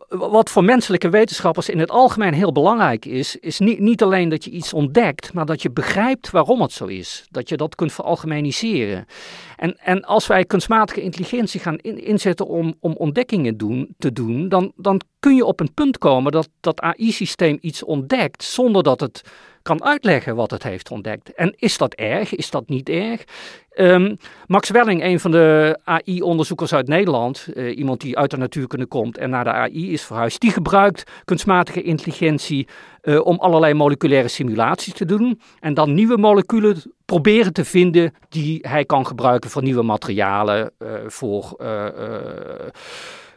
wat 0.07 0.49
voor 0.49 0.63
menselijke 0.63 1.09
wetenschappers 1.09 1.69
in 1.69 1.79
het 1.79 1.89
algemeen 1.89 2.33
heel 2.33 2.51
belangrijk 2.51 3.05
is, 3.05 3.35
is 3.35 3.59
niet, 3.59 3.79
niet 3.79 4.03
alleen 4.03 4.29
dat 4.29 4.43
je 4.43 4.51
iets 4.51 4.73
ontdekt, 4.73 5.33
maar 5.33 5.45
dat 5.45 5.61
je 5.61 5.71
begrijpt 5.71 6.31
waarom 6.31 6.61
het 6.61 6.71
zo 6.71 6.85
is. 6.85 7.27
Dat 7.29 7.49
je 7.49 7.57
dat 7.57 7.75
kunt 7.75 7.93
veralgemeniseren. 7.93 9.05
En, 9.57 9.77
en 9.77 10.01
als 10.01 10.27
wij 10.27 10.45
kunstmatige 10.45 11.01
intelligentie 11.01 11.59
gaan 11.59 11.77
inzetten 11.77 12.47
om, 12.47 12.73
om 12.79 12.93
ontdekkingen 12.93 13.57
doen, 13.57 13.95
te 13.97 14.13
doen, 14.13 14.49
dan, 14.49 14.71
dan 14.75 15.01
kun 15.19 15.35
je 15.35 15.45
op 15.45 15.59
een 15.59 15.73
punt 15.73 15.97
komen 15.97 16.31
dat 16.31 16.49
dat 16.59 16.81
AI-systeem 16.81 17.57
iets 17.61 17.83
ontdekt 17.83 18.43
zonder 18.43 18.83
dat 18.83 18.99
het 18.99 19.21
kan 19.61 19.83
uitleggen 19.83 20.35
wat 20.35 20.51
het 20.51 20.63
heeft 20.63 20.91
ontdekt. 20.91 21.33
En 21.33 21.53
is 21.57 21.77
dat 21.77 21.93
erg? 21.93 22.35
Is 22.35 22.49
dat 22.49 22.69
niet 22.69 22.89
erg? 22.89 23.23
Um, 23.75 24.17
Max 24.47 24.69
Welling, 24.69 25.03
een 25.03 25.19
van 25.19 25.31
de 25.31 25.77
AI-onderzoekers 25.83 26.73
uit 26.73 26.87
Nederland, 26.87 27.47
uh, 27.53 27.77
iemand 27.77 28.01
die 28.01 28.17
uit 28.17 28.31
de 28.31 28.37
natuurkunde 28.37 28.85
komt 28.85 29.17
en 29.17 29.29
naar 29.29 29.43
de 29.43 29.51
AI 29.51 29.91
is 29.91 30.03
verhuisd, 30.03 30.39
die 30.41 30.51
gebruikt 30.51 31.03
kunstmatige 31.25 31.81
intelligentie 31.81 32.67
uh, 33.03 33.25
om 33.25 33.39
allerlei 33.39 33.73
moleculaire 33.73 34.27
simulaties 34.27 34.93
te 34.93 35.05
doen 35.05 35.41
en 35.59 35.73
dan 35.73 35.93
nieuwe 35.93 36.17
moleculen 36.17 36.81
proberen 37.05 37.53
te 37.53 37.65
vinden 37.65 38.13
die 38.29 38.59
hij 38.67 38.85
kan 38.85 39.07
gebruiken 39.07 39.49
voor 39.49 39.63
nieuwe 39.63 39.83
materialen, 39.83 40.71
uh, 40.79 40.89
voor 41.07 41.55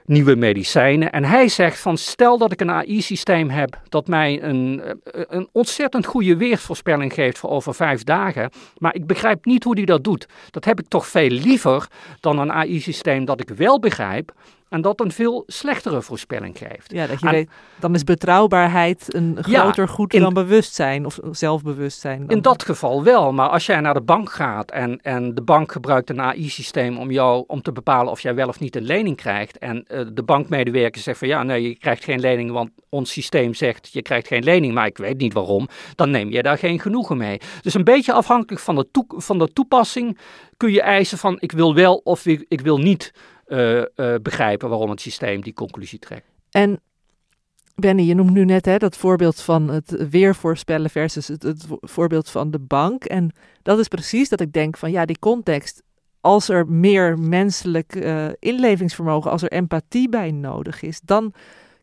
nieuwe 0.09 0.37
medicijnen. 0.37 1.13
En 1.13 1.25
hij 1.25 1.49
zegt 1.49 1.79
van 1.79 1.97
stel 1.97 2.39
dat 2.39 2.53
ik 2.53 2.61
een 2.61 2.71
AI-systeem 2.71 3.51
heb 3.51 3.81
dat 3.89 4.07
mij 4.09 4.43
een, 4.43 4.83
een 5.05 5.49
ontzettend 5.53 6.07
goede 6.07 6.37
weersvoorspelling 6.37 7.13
geeft 7.13 7.39
voor 7.39 7.51
over 7.51 7.75
vijf 7.75 8.05
dagen, 8.05 8.51
maar 8.79 8.95
ik 8.95 9.07
begrijp 9.07 9.45
niet 9.45 9.65
hoe 9.65 9.75
die 9.75 9.87
dat 9.87 10.05
doet. 10.05 10.27
Dat 10.51 10.65
heb 10.65 10.81
ik 10.81 10.89
toch 10.89 11.07
veel 11.07 11.29
liever 11.29 11.87
dan 12.21 12.39
een 12.39 12.53
AI-systeem 12.53 13.25
dat 13.25 13.41
ik 13.41 13.49
wel 13.49 13.79
begrijp, 13.79 14.33
en 14.69 14.81
dat 14.81 15.01
een 15.01 15.13
veel 15.13 15.43
slechtere 15.47 16.03
voorspelling 16.03 16.59
geeft. 16.59 16.93
Ja, 16.93 17.07
dat 17.07 17.21
je 17.21 17.31
weet, 17.31 17.51
dan 17.81 17.95
is 17.95 18.05
betrouwbaarheid 18.05 19.15
een 19.15 19.39
groter 19.41 19.89
goed 19.89 20.11
dan 20.11 20.35
bewustzijn 20.35 21.07
of 21.07 21.19
zelfbewustzijn. 21.31 22.25
In 22.29 22.43
dat 22.43 22.63
geval 22.63 23.05
wel, 23.05 23.33
maar 23.33 23.49
als 23.49 23.67
jij 23.67 23.81
naar 23.81 23.95
de 23.95 24.01
bank 24.01 24.33
gaat 24.33 24.71
en, 24.71 25.01
en 25.03 25.35
de 25.35 25.43
bank 25.43 25.73
gebruikt 25.73 26.11
een 26.11 26.21
AI-systeem 26.21 26.99
om 26.99 27.11
jou 27.11 27.45
om 27.47 27.63
te 27.63 27.73
bepalen 27.73 28.11
of 28.13 28.21
jij 28.21 28.35
wel 28.35 28.49
of 28.49 28.61
niet 28.61 28.77
een 28.77 28.85
lening 28.85 29.17
krijgt 29.17 29.59
en 29.59 29.85
uh, 29.89 30.01
de 30.13 30.23
bankmedewerker 30.23 31.01
zegt 31.01 31.19
van 31.19 31.29
ja, 31.29 31.43
nee, 31.43 31.63
je 31.63 31.79
krijgt 31.79 32.05
geen 32.05 32.21
lening, 32.21 32.51
want 32.51 32.71
ons 32.89 33.13
systeem 33.13 33.55
zegt 33.55 33.93
je 33.93 34.03
krijgt 34.03 34.27
geen 34.27 34.45
lening, 34.45 34.75
maar 34.75 34.87
ik 34.87 34.99
weet 34.99 35.19
niet 35.19 35.33
waarom, 35.33 35.69
dan 35.95 36.11
neem 36.11 36.31
je 36.31 36.43
daar 36.43 36.59
geen 36.59 36.81
genoegen 36.81 37.17
mee. 37.17 37.41
Dus 37.61 37.75
een 37.75 37.85
beetje 37.85 38.13
afhankelijk 38.13 38.63
van 38.63 38.75
de, 38.75 39.05
van 39.09 39.39
de 39.39 39.53
toepassing 39.53 40.19
kun 40.57 40.73
je 40.73 40.83
eisen 40.83 41.19
van 41.19 41.37
ik 41.41 41.53
wil 41.53 41.75
wel 41.75 42.01
of 42.05 42.27
ik, 42.27 42.45
ik 42.49 42.61
wil 42.61 42.79
niet 42.79 43.13
uh, 43.47 43.77
uh, 43.77 44.15
begrijpen 44.23 44.69
waarom 44.69 44.91
het 44.91 45.01
systeem 45.01 45.43
die 45.43 45.53
conclusie 45.53 45.99
trekt. 45.99 46.27
En 46.51 46.81
Benny, 47.75 48.03
je 48.03 48.15
noemt 48.15 48.31
nu 48.31 48.45
net 48.45 48.65
hè, 48.65 48.77
dat 48.77 48.97
voorbeeld 48.97 49.41
van 49.41 49.69
het 49.69 50.09
weer 50.11 50.35
voorspellen 50.35 50.91
versus 50.91 51.29
het, 51.29 51.67
voorbeeld 51.81 52.31
van 52.31 52.51
de 52.51 52.59
bank. 52.59 53.05
En 53.05 53.35
dat 53.63 53.79
is 53.79 53.89
precies 53.89 54.29
dat 54.29 54.41
ik 54.41 54.53
denk 54.53 54.77
van 54.77 54.91
ja, 54.91 55.05
die 55.05 55.19
context. 55.19 55.83
Als 56.21 56.49
er 56.49 56.69
meer 56.69 57.19
menselijk 57.19 57.95
uh, 57.95 58.27
inlevingsvermogen, 58.39 59.31
als 59.31 59.43
er 59.43 59.53
empathie 59.53 60.09
bij 60.09 60.31
nodig 60.31 60.83
is, 60.83 61.01
dan 61.01 61.33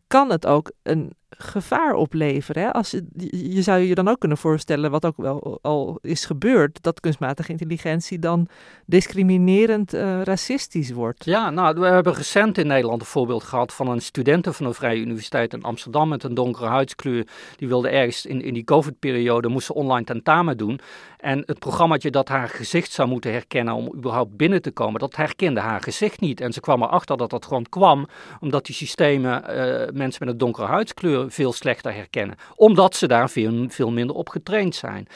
kan 0.08 0.30
het 0.30 0.46
ook 0.46 0.72
een 0.84 1.14
gevaar 1.38 1.94
opleveren. 1.94 2.74
Als 2.74 2.92
je, 2.92 3.06
je 3.54 3.62
zou 3.62 3.80
je 3.80 3.96
dan 3.96 4.08
ook 4.08 4.20
kunnen 4.20 4.38
voorstellen, 4.38 4.92
wat 4.92 5.06
ook 5.06 5.18
wel 5.18 5.60
al 5.62 5.98
is 6.02 6.26
gebeurd, 6.26 6.84
dat 6.84 7.00
kunstmatige 7.00 7.52
intelligentie 7.52 8.20
dan 8.20 8.48
discriminerend 8.86 9.94
uh, 9.94 10.22
racistisch 10.22 10.92
wordt. 10.92 11.26
Ja, 11.26 11.50
nou, 11.50 11.80
we 11.80 11.86
hebben 11.86 12.14
recent 12.14 12.58
in 12.58 12.68
Nederland 12.68 13.02
een 13.02 13.08
voorbeeld 13.08 13.44
gehad 13.44 13.74
van 13.74 13.88
een 13.88 14.02
studenten 14.02 14.54
van 14.54 14.66
een 14.66 14.74
vrije 14.74 15.00
universiteit 15.00 15.54
in 15.54 15.64
Amsterdam 15.64 16.10
met 16.10 16.24
een 16.24 16.34
donkere 16.34 16.68
huidskleur. 16.68 17.28
Die 17.56 17.68
wilde 17.68 17.90
ergens 17.90 18.26
in, 18.26 18.42
in 18.42 18.54
die 18.54 18.64
COVID-periode, 18.64 19.48
moesten 19.48 19.76
online 19.76 20.06
tentamen 20.06 20.58
doen. 20.58 20.80
En 21.18 21.44
het 21.46 21.60
programmaatje 21.60 22.12
dat 22.12 22.28
haar 22.28 22.50
gezicht 22.50 22.92
zou 22.92 23.08
moeten 23.08 23.32
herkennen 23.32 23.74
om 23.74 23.94
überhaupt 23.96 24.38
binnen 24.38 24.62
te 24.62 24.72
komen, 24.72 25.00
dat 25.00 25.16
herkende 25.16 25.60
haar 25.60 25.82
gezicht 25.82 26.20
niet. 26.20 26.42
En 26.42 26.54
ze 26.54 26.60
kwam 26.60 26.84
erachter 26.84 27.18
dat 27.18 27.30
dat 27.30 27.46
gewoon 27.46 27.70
kwam 27.70 28.08
omdat 28.40 28.66
die 28.66 28.76
systemen 28.76 29.44
uh, 29.44 29.56
mensen 29.94 30.26
met 30.26 30.28
een 30.28 30.38
donkere 30.38 30.68
huidskleur 30.68 31.23
veel, 31.32 31.54
slechter 31.54 31.94
herkennen. 31.94 32.36
Omdat 32.56 32.96
ze 32.96 33.08
daar 33.08 33.30
veel, 33.30 33.66
veel 33.70 33.92
minder 33.92 34.16
op 34.16 34.30
getraind 34.30 34.76
zijn. 34.76 35.08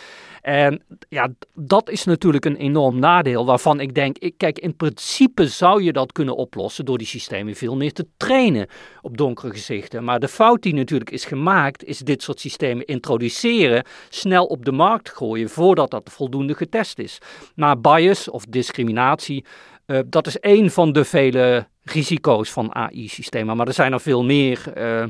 En 0.48 0.82
ja, 1.10 1.30
dat 1.54 1.90
is 1.90 2.04
natuurlijk 2.04 2.46
een 2.46 2.56
enorm 2.56 3.00
nadeel 3.00 3.46
waarvan 3.46 3.80
ik 3.80 3.94
denk, 3.94 4.18
ik, 4.18 4.34
kijk, 4.38 4.60
in 4.60 4.76
principe 4.76 5.48
zou 5.48 5.84
je 5.84 5.94
dat 5.94 6.12
kunnen 6.12 6.36
oplossen 6.36 6.86
door 6.86 6.98
die 6.98 7.08
systemen 7.08 7.56
veel 7.56 7.76
meer 7.76 7.94
te 7.94 8.08
trainen 8.18 8.68
op 9.02 9.18
donkere 9.18 9.52
gezichten. 9.52 10.04
Maar 10.04 10.20
de 10.20 10.28
fout 10.28 10.62
die 10.62 10.74
natuurlijk 10.74 11.10
is 11.10 11.26
gemaakt, 11.26 11.84
is 11.84 12.00
dit 12.00 12.24
soort 12.24 12.40
systemen 12.40 12.86
introduceren, 12.86 13.84
snel 14.10 14.46
op 14.46 14.66
de 14.66 14.72
markt 14.72 15.10
gooien 15.10 15.50
voordat 15.50 15.92
dat 15.92 16.10
voldoende 16.12 16.54
getest 16.54 17.00
is. 17.00 17.18
Maar 17.56 17.82
bias 17.82 18.30
of 18.30 18.46
discriminatie, 18.46 19.46
uh, 19.86 20.00
dat 20.06 20.28
is 20.28 20.40
één 20.40 20.72
van 20.72 20.92
de 20.92 21.06
vele 21.06 21.68
risico's 21.84 22.52
van 22.52 22.76
AI-systemen, 22.76 23.58
maar 23.58 23.68
er 23.68 23.74
zijn 23.74 23.94
er 23.94 24.02
veel 24.02 24.24
meer. 24.24 24.64
Uh, 24.78 25.04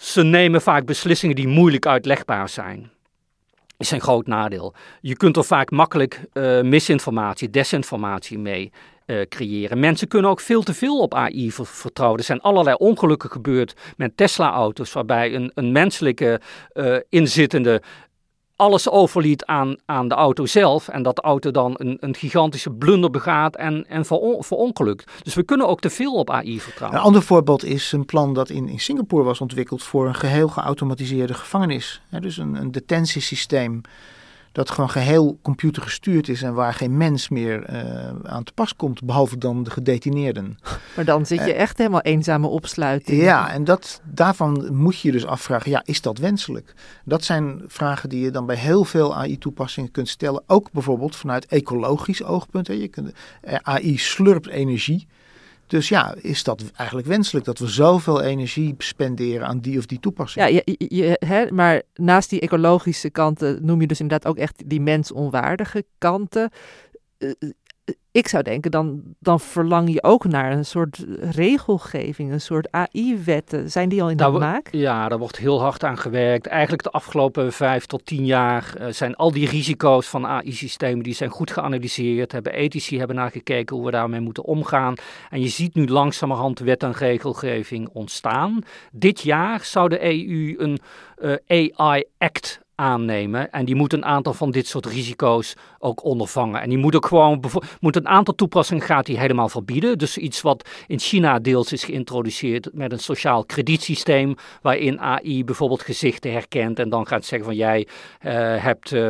ze 0.00 0.22
nemen 0.22 0.62
vaak 0.62 0.84
beslissingen 0.84 1.36
die 1.36 1.48
moeilijk 1.48 1.86
uitlegbaar 1.86 2.48
zijn 2.48 2.90
is 3.80 3.90
een 3.90 4.00
groot 4.00 4.26
nadeel. 4.26 4.74
Je 5.00 5.16
kunt 5.16 5.36
er 5.36 5.44
vaak 5.44 5.70
makkelijk 5.70 6.20
uh, 6.32 6.60
misinformatie, 6.60 7.50
desinformatie 7.50 8.38
mee 8.38 8.72
uh, 9.06 9.20
creëren. 9.28 9.78
Mensen 9.78 10.08
kunnen 10.08 10.30
ook 10.30 10.40
veel 10.40 10.62
te 10.62 10.74
veel 10.74 10.98
op 10.98 11.14
AI 11.14 11.52
vertrouwen. 11.52 12.18
Er 12.18 12.24
zijn 12.24 12.40
allerlei 12.40 12.76
ongelukken 12.76 13.30
gebeurd 13.30 13.74
met 13.96 14.16
Tesla-auto's, 14.16 14.92
waarbij 14.92 15.34
een, 15.34 15.50
een 15.54 15.72
menselijke 15.72 16.40
uh, 16.74 16.96
inzittende 17.08 17.82
alles 18.60 18.88
overliet 18.90 19.44
aan, 19.44 19.76
aan 19.84 20.08
de 20.08 20.14
auto 20.14 20.46
zelf. 20.46 20.88
En 20.88 21.02
dat 21.02 21.16
de 21.16 21.22
auto 21.22 21.50
dan 21.50 21.74
een, 21.76 21.96
een 22.00 22.14
gigantische 22.14 22.70
blunder 22.70 23.10
begaat 23.10 23.56
en, 23.56 23.86
en 23.88 24.04
ver, 24.04 24.18
verongelukt. 24.38 25.10
Dus 25.22 25.34
we 25.34 25.42
kunnen 25.42 25.68
ook 25.68 25.80
te 25.80 25.90
veel 25.90 26.14
op 26.14 26.30
AI 26.30 26.60
vertrouwen. 26.60 26.98
Een 26.98 27.04
ander 27.04 27.22
voorbeeld 27.22 27.64
is 27.64 27.92
een 27.92 28.04
plan 28.04 28.34
dat 28.34 28.50
in, 28.50 28.68
in 28.68 28.80
Singapore 28.80 29.22
was 29.22 29.40
ontwikkeld 29.40 29.82
voor 29.82 30.06
een 30.06 30.14
geheel 30.14 30.48
geautomatiseerde 30.48 31.34
gevangenis. 31.34 32.02
dus 32.20 32.36
een, 32.36 32.54
een 32.54 32.70
detentiesysteem 32.70 33.82
dat 34.52 34.70
gewoon 34.70 34.90
geheel 34.90 35.38
computergestuurd 35.42 36.28
is 36.28 36.42
en 36.42 36.54
waar 36.54 36.74
geen 36.74 36.96
mens 36.96 37.28
meer 37.28 37.70
uh, 37.70 38.30
aan 38.30 38.44
te 38.44 38.52
pas 38.52 38.76
komt, 38.76 39.04
behalve 39.04 39.38
dan 39.38 39.62
de 39.62 39.70
gedetineerden. 39.70 40.58
Maar 40.96 41.04
dan 41.04 41.26
zit 41.26 41.44
je 41.44 41.54
uh, 41.54 41.60
echt 41.60 41.78
helemaal 41.78 42.00
eenzame 42.00 42.46
opsluiting. 42.46 43.22
Ja, 43.22 43.52
en 43.52 43.64
dat, 43.64 44.00
daarvan 44.04 44.74
moet 44.74 45.00
je 45.00 45.12
dus 45.12 45.26
afvragen, 45.26 45.70
ja, 45.70 45.82
is 45.84 46.00
dat 46.00 46.18
wenselijk? 46.18 46.74
Dat 47.04 47.24
zijn 47.24 47.62
vragen 47.66 48.08
die 48.08 48.20
je 48.20 48.30
dan 48.30 48.46
bij 48.46 48.56
heel 48.56 48.84
veel 48.84 49.16
AI-toepassingen 49.16 49.90
kunt 49.90 50.08
stellen, 50.08 50.42
ook 50.46 50.72
bijvoorbeeld 50.72 51.16
vanuit 51.16 51.46
ecologisch 51.46 52.24
oogpunt. 52.24 52.66
Hè. 52.66 52.74
Je 52.74 52.88
kunt, 52.88 53.12
eh, 53.40 53.56
AI 53.62 53.98
slurpt 53.98 54.48
energie. 54.48 55.06
Dus 55.70 55.88
ja, 55.88 56.14
is 56.20 56.44
dat 56.44 56.64
eigenlijk 56.76 57.08
wenselijk 57.08 57.44
dat 57.44 57.58
we 57.58 57.66
zoveel 57.68 58.22
energie 58.22 58.74
spenderen 58.78 59.46
aan 59.46 59.60
die 59.60 59.78
of 59.78 59.86
die 59.86 60.00
toepassing? 60.00 60.48
Ja, 60.48 60.62
je, 60.64 60.76
je, 60.88 61.16
hè, 61.26 61.50
maar 61.50 61.82
naast 61.94 62.30
die 62.30 62.40
ecologische 62.40 63.10
kanten 63.10 63.64
noem 63.64 63.80
je 63.80 63.86
dus 63.86 64.00
inderdaad 64.00 64.30
ook 64.30 64.38
echt 64.38 64.62
die 64.66 64.80
mensonwaardige 64.80 65.84
kanten. 65.98 66.50
Ik 68.12 68.28
zou 68.28 68.42
denken, 68.42 68.70
dan, 68.70 69.02
dan 69.18 69.40
verlang 69.40 69.92
je 69.92 70.02
ook 70.02 70.24
naar 70.24 70.52
een 70.52 70.64
soort 70.64 71.04
regelgeving, 71.20 72.32
een 72.32 72.40
soort 72.40 72.70
AI-wetten. 72.70 73.70
Zijn 73.70 73.88
die 73.88 74.02
al 74.02 74.10
in 74.10 74.16
de 74.16 74.28
maak? 74.28 74.68
Ja, 74.70 75.08
daar 75.08 75.18
wordt 75.18 75.36
heel 75.36 75.60
hard 75.60 75.84
aan 75.84 75.98
gewerkt. 75.98 76.46
Eigenlijk 76.46 76.82
de 76.82 76.90
afgelopen 76.90 77.52
vijf 77.52 77.86
tot 77.86 78.06
tien 78.06 78.26
jaar 78.26 78.74
uh, 78.80 78.86
zijn 78.88 79.16
al 79.16 79.32
die 79.32 79.48
risico's 79.48 80.06
van 80.06 80.26
AI-systemen, 80.26 81.04
die 81.04 81.14
zijn 81.14 81.30
goed 81.30 81.50
geanalyseerd. 81.50 82.32
Hebben 82.32 82.52
ethici 82.52 82.98
hebben 82.98 83.16
naar 83.16 83.30
gekeken 83.30 83.76
hoe 83.76 83.84
we 83.84 83.90
daarmee 83.90 84.20
moeten 84.20 84.44
omgaan. 84.44 84.94
En 85.30 85.40
je 85.40 85.48
ziet 85.48 85.74
nu 85.74 85.86
langzamerhand 85.86 86.58
wet 86.58 86.82
en 86.82 86.92
regelgeving 86.92 87.88
ontstaan. 87.92 88.58
Dit 88.92 89.20
jaar 89.20 89.64
zou 89.64 89.88
de 89.88 90.04
EU 90.04 90.54
een 90.58 90.78
uh, 91.18 91.34
AI-act 91.46 92.60
aannemen. 92.80 93.52
En 93.52 93.64
die 93.64 93.74
moet 93.74 93.92
een 93.92 94.04
aantal 94.04 94.34
van 94.34 94.50
dit 94.50 94.66
soort 94.66 94.86
risico's 94.86 95.54
ook 95.78 96.04
ondervangen. 96.04 96.60
En 96.60 96.68
die 96.68 96.78
moet 96.78 96.96
ook 96.96 97.06
gewoon, 97.06 97.42
moet 97.80 97.96
een 97.96 98.08
aantal 98.08 98.34
toepassingen 98.34 98.82
gaat 98.82 99.06
die 99.06 99.18
helemaal 99.18 99.48
verbieden. 99.48 99.98
Dus 99.98 100.18
iets 100.18 100.40
wat 100.40 100.68
in 100.86 100.98
China 100.98 101.38
deels 101.38 101.72
is 101.72 101.84
geïntroduceerd 101.84 102.68
met 102.72 102.92
een 102.92 102.98
sociaal 102.98 103.44
kredietsysteem, 103.44 104.34
waarin 104.62 105.00
AI 105.00 105.44
bijvoorbeeld 105.44 105.82
gezichten 105.82 106.32
herkent 106.32 106.78
en 106.78 106.88
dan 106.88 107.06
gaat 107.06 107.24
zeggen 107.24 107.48
van 107.48 107.56
jij 107.56 107.86
uh, 107.86 108.32
hebt 108.62 108.90
uh, 108.90 109.00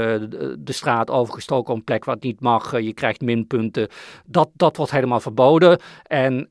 de 0.59 0.73
straat 0.73 1.11
overgestoken 1.11 1.73
op 1.73 1.79
een 1.79 1.85
plek 1.85 2.05
het 2.05 2.23
niet 2.23 2.41
mag, 2.41 2.73
uh, 2.75 2.81
je 2.81 2.93
krijgt 2.93 3.21
minpunten. 3.21 3.89
Dat, 4.27 4.49
dat 4.55 4.77
wordt 4.77 4.93
helemaal 4.93 5.21
verboden. 5.21 5.79
En 6.03 6.49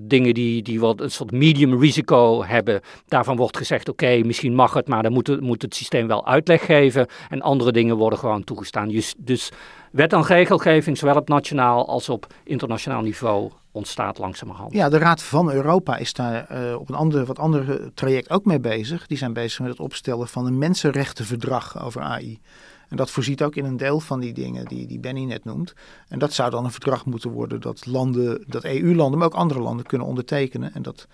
dingen 0.00 0.34
die, 0.34 0.62
die 0.62 0.80
wat 0.80 1.00
een 1.00 1.10
soort 1.10 1.30
medium 1.30 1.80
risico 1.80 2.44
hebben, 2.44 2.80
daarvan 3.06 3.36
wordt 3.36 3.56
gezegd 3.56 3.88
oké, 3.88 4.20
misschien 4.24 4.54
mag 4.54 4.74
het, 4.74 4.88
maar 4.88 5.02
dan 5.02 5.12
moet, 5.12 5.40
moet 5.40 5.62
het 5.62 5.74
systeem 5.74 6.06
wel 6.06 6.26
uit 6.26 6.45
uitleg 6.48 6.78
geven 6.78 7.06
en 7.28 7.42
andere 7.42 7.72
dingen 7.72 7.96
worden 7.96 8.18
gewoon 8.18 8.44
toegestaan. 8.44 8.88
Dus, 8.88 9.14
dus 9.18 9.52
wet 9.90 10.12
en 10.12 10.22
regelgeving, 10.22 10.98
zowel 10.98 11.16
op 11.16 11.28
nationaal 11.28 11.88
als 11.88 12.08
op 12.08 12.26
internationaal 12.44 13.02
niveau, 13.02 13.50
ontstaat 13.72 14.18
langzamerhand. 14.18 14.72
Ja, 14.72 14.88
de 14.88 14.98
Raad 14.98 15.22
van 15.22 15.50
Europa 15.50 15.96
is 15.96 16.12
daar 16.12 16.46
uh, 16.52 16.78
op 16.78 16.88
een 16.88 16.94
ander, 16.94 17.24
wat 17.24 17.38
ander 17.38 17.94
traject 17.94 18.30
ook 18.30 18.44
mee 18.44 18.60
bezig. 18.60 19.06
Die 19.06 19.18
zijn 19.18 19.32
bezig 19.32 19.60
met 19.60 19.70
het 19.70 19.80
opstellen 19.80 20.28
van 20.28 20.46
een 20.46 20.58
mensenrechtenverdrag 20.58 21.84
over 21.84 22.00
AI. 22.00 22.40
En 22.88 22.96
dat 22.96 23.10
voorziet 23.10 23.42
ook 23.42 23.54
in 23.54 23.64
een 23.64 23.76
deel 23.76 24.00
van 24.00 24.20
die 24.20 24.32
dingen 24.32 24.64
die, 24.64 24.86
die 24.86 24.98
Benny 24.98 25.24
net 25.24 25.44
noemt. 25.44 25.74
En 26.08 26.18
dat 26.18 26.32
zou 26.32 26.50
dan 26.50 26.64
een 26.64 26.70
verdrag 26.70 27.04
moeten 27.04 27.30
worden 27.30 27.60
dat 27.60 27.86
landen, 27.86 28.44
dat 28.46 28.64
EU-landen, 28.64 29.18
maar 29.18 29.28
ook 29.28 29.34
andere 29.34 29.60
landen 29.60 29.86
kunnen 29.86 30.06
ondertekenen. 30.06 30.74
En 30.74 30.82
dat 30.82 31.06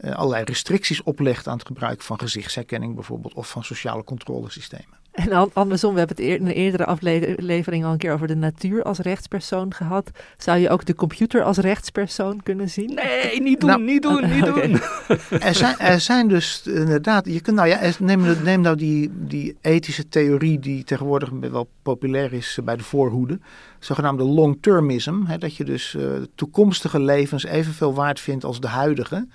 allerlei 0.00 0.44
restricties 0.44 1.02
oplegt 1.02 1.48
aan 1.48 1.58
het 1.58 1.66
gebruik 1.66 2.02
van 2.02 2.18
gezichtsherkenning 2.18 2.94
bijvoorbeeld 2.94 3.34
of 3.34 3.48
van 3.48 3.64
sociale 3.64 4.04
controlesystemen. 4.04 5.02
En 5.14 5.52
andersom, 5.52 5.92
we 5.92 5.98
hebben 5.98 6.16
het 6.16 6.26
in 6.26 6.46
een 6.46 6.52
eerdere 6.52 6.84
aflevering 6.84 7.84
al 7.84 7.92
een 7.92 7.98
keer 7.98 8.12
over 8.12 8.26
de 8.26 8.36
natuur 8.36 8.82
als 8.82 8.98
rechtspersoon 8.98 9.74
gehad. 9.74 10.10
Zou 10.36 10.58
je 10.58 10.70
ook 10.70 10.84
de 10.84 10.94
computer 10.94 11.42
als 11.42 11.58
rechtspersoon 11.58 12.42
kunnen 12.42 12.70
zien? 12.70 12.94
Nee, 12.94 13.40
niet 13.40 13.60
doen, 13.60 13.70
nou, 13.70 13.82
niet 13.82 14.02
doen, 14.02 14.30
niet 14.30 14.48
okay. 14.48 14.66
doen. 14.66 14.80
Er 15.40 15.54
zijn, 15.54 15.78
er 15.78 16.00
zijn 16.00 16.28
dus 16.28 16.62
inderdaad, 16.66 17.26
je 17.26 17.40
kunt 17.40 17.56
nou 17.56 17.68
ja, 17.68 17.90
neem, 17.98 18.42
neem 18.42 18.60
nou 18.60 18.76
die, 18.76 19.10
die 19.14 19.56
ethische 19.60 20.08
theorie 20.08 20.58
die 20.58 20.84
tegenwoordig 20.84 21.30
wel 21.30 21.68
populair 21.82 22.32
is 22.32 22.58
bij 22.64 22.76
de 22.76 22.82
voorhoede. 22.82 23.38
Zogenaamde 23.78 24.24
long-termism. 24.24 25.38
dat 25.38 25.56
je 25.56 25.64
dus 25.64 25.94
uh, 25.94 26.12
toekomstige 26.34 27.00
levens 27.00 27.44
evenveel 27.44 27.94
waard 27.94 28.20
vindt 28.20 28.44
als 28.44 28.60
de 28.60 28.68
huidige. 28.68 29.26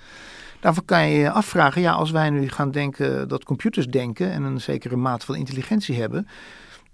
Daarvoor 0.60 0.84
kan 0.84 1.08
je 1.08 1.18
je 1.18 1.30
afvragen, 1.30 1.80
ja, 1.80 1.92
als 1.92 2.10
wij 2.10 2.30
nu 2.30 2.48
gaan 2.48 2.70
denken 2.70 3.28
dat 3.28 3.44
computers 3.44 3.86
denken 3.86 4.32
en 4.32 4.42
een 4.42 4.60
zekere 4.60 4.96
mate 4.96 5.26
van 5.26 5.36
intelligentie 5.36 6.00
hebben, 6.00 6.28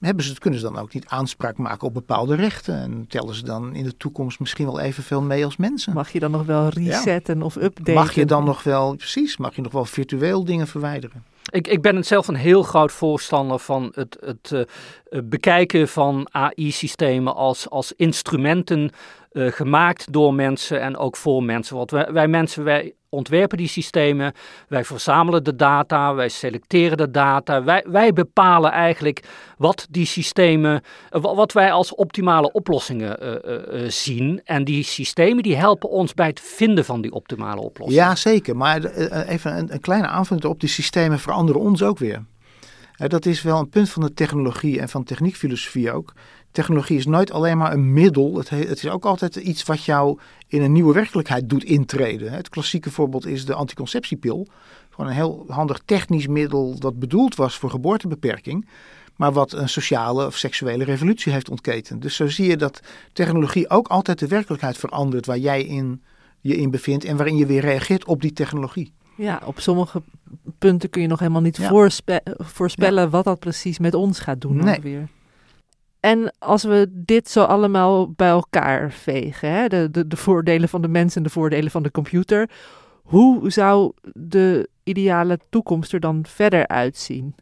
hebben 0.00 0.24
ze, 0.24 0.38
kunnen 0.38 0.60
ze 0.60 0.66
dan 0.66 0.78
ook 0.78 0.94
niet 0.94 1.06
aanspraak 1.06 1.56
maken 1.56 1.86
op 1.86 1.94
bepaalde 1.94 2.34
rechten? 2.34 2.74
En 2.74 3.04
tellen 3.08 3.34
ze 3.34 3.44
dan 3.44 3.74
in 3.74 3.84
de 3.84 3.96
toekomst 3.96 4.40
misschien 4.40 4.66
wel 4.66 4.80
evenveel 4.80 5.22
mee 5.22 5.44
als 5.44 5.56
mensen? 5.56 5.92
Mag 5.92 6.10
je 6.10 6.20
dan 6.20 6.30
nog 6.30 6.44
wel 6.44 6.68
resetten 6.68 7.38
ja. 7.38 7.44
of 7.44 7.56
updaten? 7.56 7.94
Mag 7.94 8.14
je 8.14 8.24
dan 8.24 8.44
nog 8.44 8.62
wel, 8.62 8.94
precies, 8.96 9.36
mag 9.36 9.56
je 9.56 9.62
nog 9.62 9.72
wel 9.72 9.84
virtueel 9.84 10.44
dingen 10.44 10.66
verwijderen? 10.66 11.24
Ik, 11.50 11.68
ik 11.68 11.82
ben 11.82 11.96
het 11.96 12.06
zelf 12.06 12.28
een 12.28 12.34
heel 12.34 12.62
groot 12.62 12.92
voorstander 12.92 13.58
van 13.58 13.92
het, 13.94 14.16
het 14.20 14.50
uh, 14.52 15.20
bekijken 15.24 15.88
van 15.88 16.28
AI-systemen 16.30 17.34
als, 17.34 17.70
als 17.70 17.92
instrumenten 17.92 18.90
uh, 19.36 19.52
gemaakt 19.52 20.12
door 20.12 20.34
mensen 20.34 20.80
en 20.80 20.96
ook 20.96 21.16
voor 21.16 21.42
mensen. 21.42 21.76
Want 21.76 21.90
wij, 21.90 22.28
mensen, 22.28 22.64
wij 22.64 22.94
ontwerpen 23.08 23.58
die 23.58 23.68
systemen, 23.68 24.32
wij 24.68 24.84
verzamelen 24.84 25.44
de 25.44 25.56
data, 25.56 26.14
wij 26.14 26.28
selecteren 26.28 26.96
de 26.96 27.10
data, 27.10 27.64
wij, 27.64 27.84
wij 27.88 28.12
bepalen 28.12 28.70
eigenlijk 28.70 29.22
wat 29.58 29.86
die 29.90 30.06
systemen, 30.06 30.82
wat 31.10 31.52
wij 31.52 31.72
als 31.72 31.94
optimale 31.94 32.52
oplossingen 32.52 33.18
uh, 33.22 33.88
zien. 33.88 34.40
En 34.44 34.64
die 34.64 34.82
systemen 34.82 35.42
die 35.42 35.56
helpen 35.56 35.90
ons 35.90 36.14
bij 36.14 36.26
het 36.26 36.40
vinden 36.40 36.84
van 36.84 37.00
die 37.00 37.12
optimale 37.12 37.60
oplossingen. 37.60 38.04
Ja, 38.04 38.14
zeker. 38.14 38.56
Maar 38.56 38.84
even 38.84 39.56
een, 39.56 39.72
een 39.72 39.80
kleine 39.80 40.06
aanvulling 40.06 40.46
op, 40.46 40.60
die 40.60 40.68
systemen 40.68 41.18
veranderen 41.18 41.60
ons 41.60 41.82
ook 41.82 41.98
weer. 41.98 42.24
Dat 42.96 43.26
is 43.26 43.42
wel 43.42 43.58
een 43.58 43.68
punt 43.68 43.90
van 43.90 44.02
de 44.02 44.14
technologie 44.14 44.80
en 44.80 44.88
van 44.88 45.04
techniekfilosofie 45.04 45.92
ook 45.92 46.12
technologie 46.56 46.96
is 46.96 47.06
nooit 47.06 47.30
alleen 47.30 47.58
maar 47.58 47.72
een 47.72 47.92
middel. 47.92 48.36
Het, 48.36 48.50
het, 48.50 48.78
is 48.84 48.88
ook 48.88 49.04
altijd 49.04 49.36
iets 49.36 49.62
wat 49.62 49.84
jou 49.84 50.18
in 50.48 50.62
een 50.62 50.72
nieuwe 50.72 50.94
werkelijkheid 50.94 51.48
doet 51.48 51.64
intreden. 51.64 52.32
Het 52.32 52.48
klassieke 52.48 52.90
voorbeeld 52.90 53.26
is 53.26 53.44
de 53.44 53.54
anticonceptiepil. 53.54 54.46
Gewoon 54.90 55.10
een 55.10 55.16
heel 55.16 55.44
handig 55.48 55.80
technisch 55.84 56.26
middel 56.26 56.78
dat 56.78 56.98
bedoeld 56.98 57.34
was 57.34 57.56
voor 57.58 57.70
geboortebeperking. 57.70 58.68
Maar 59.16 59.32
wat 59.32 59.52
een 59.52 59.68
sociale 59.68 60.26
of 60.26 60.36
seksuele 60.36 60.84
revolutie 60.84 61.32
heeft 61.32 61.50
ontketend. 61.50 62.02
Dus 62.02 62.16
zo 62.16 62.28
zie 62.28 62.48
je 62.48 62.56
dat 62.56 62.80
technologie 63.12 63.70
ook 63.70 63.88
altijd 63.88 64.18
de 64.18 64.28
werkelijkheid 64.28 64.76
verandert 64.76 65.26
waar 65.26 65.38
jij 65.38 65.62
in, 65.64 66.02
je 66.40 66.56
in 66.56 66.70
bevindt. 66.70 67.04
En 67.04 67.16
waarin 67.16 67.36
je 67.36 67.46
weer 67.46 67.60
reageert 67.60 68.04
op 68.04 68.20
die 68.20 68.32
technologie. 68.32 68.92
Ja, 69.16 69.42
op 69.44 69.60
sommige 69.60 70.02
punten 70.58 70.90
kun 70.90 71.02
je 71.02 71.08
nog 71.08 71.18
helemaal 71.18 71.40
niet 71.40 71.56
ja. 71.56 71.68
voorspellen 72.38 73.02
ja. 73.02 73.08
wat 73.08 73.24
dat 73.24 73.38
precies 73.38 73.78
met 73.78 73.94
ons 73.94 74.18
gaat 74.20 74.40
doen. 74.40 74.56
Nee. 74.56 74.80
Weer. 74.80 75.08
En 76.06 76.32
als 76.38 76.64
we 76.64 76.86
dit 76.90 77.30
zo 77.30 77.42
allemaal 77.42 78.10
bij 78.10 78.28
elkaar 78.28 78.92
vegen, 78.92 79.50
hè, 79.50 79.68
de, 79.68 79.90
de, 79.90 80.06
de 80.06 80.16
voordelen 80.16 80.68
van 80.68 80.82
de 80.82 80.88
mens 80.88 81.16
en 81.16 81.22
de 81.22 81.30
voordelen 81.30 81.70
van 81.70 81.82
de 81.82 81.90
computer, 81.90 82.50
Hoe 83.02 83.50
zou 83.50 83.92
de 84.14 84.68
ideale 84.82 85.38
toekomst 85.50 85.92
er 85.92 86.00
dan 86.00 86.24
verder 86.28 86.66
uitzien? 86.66 87.34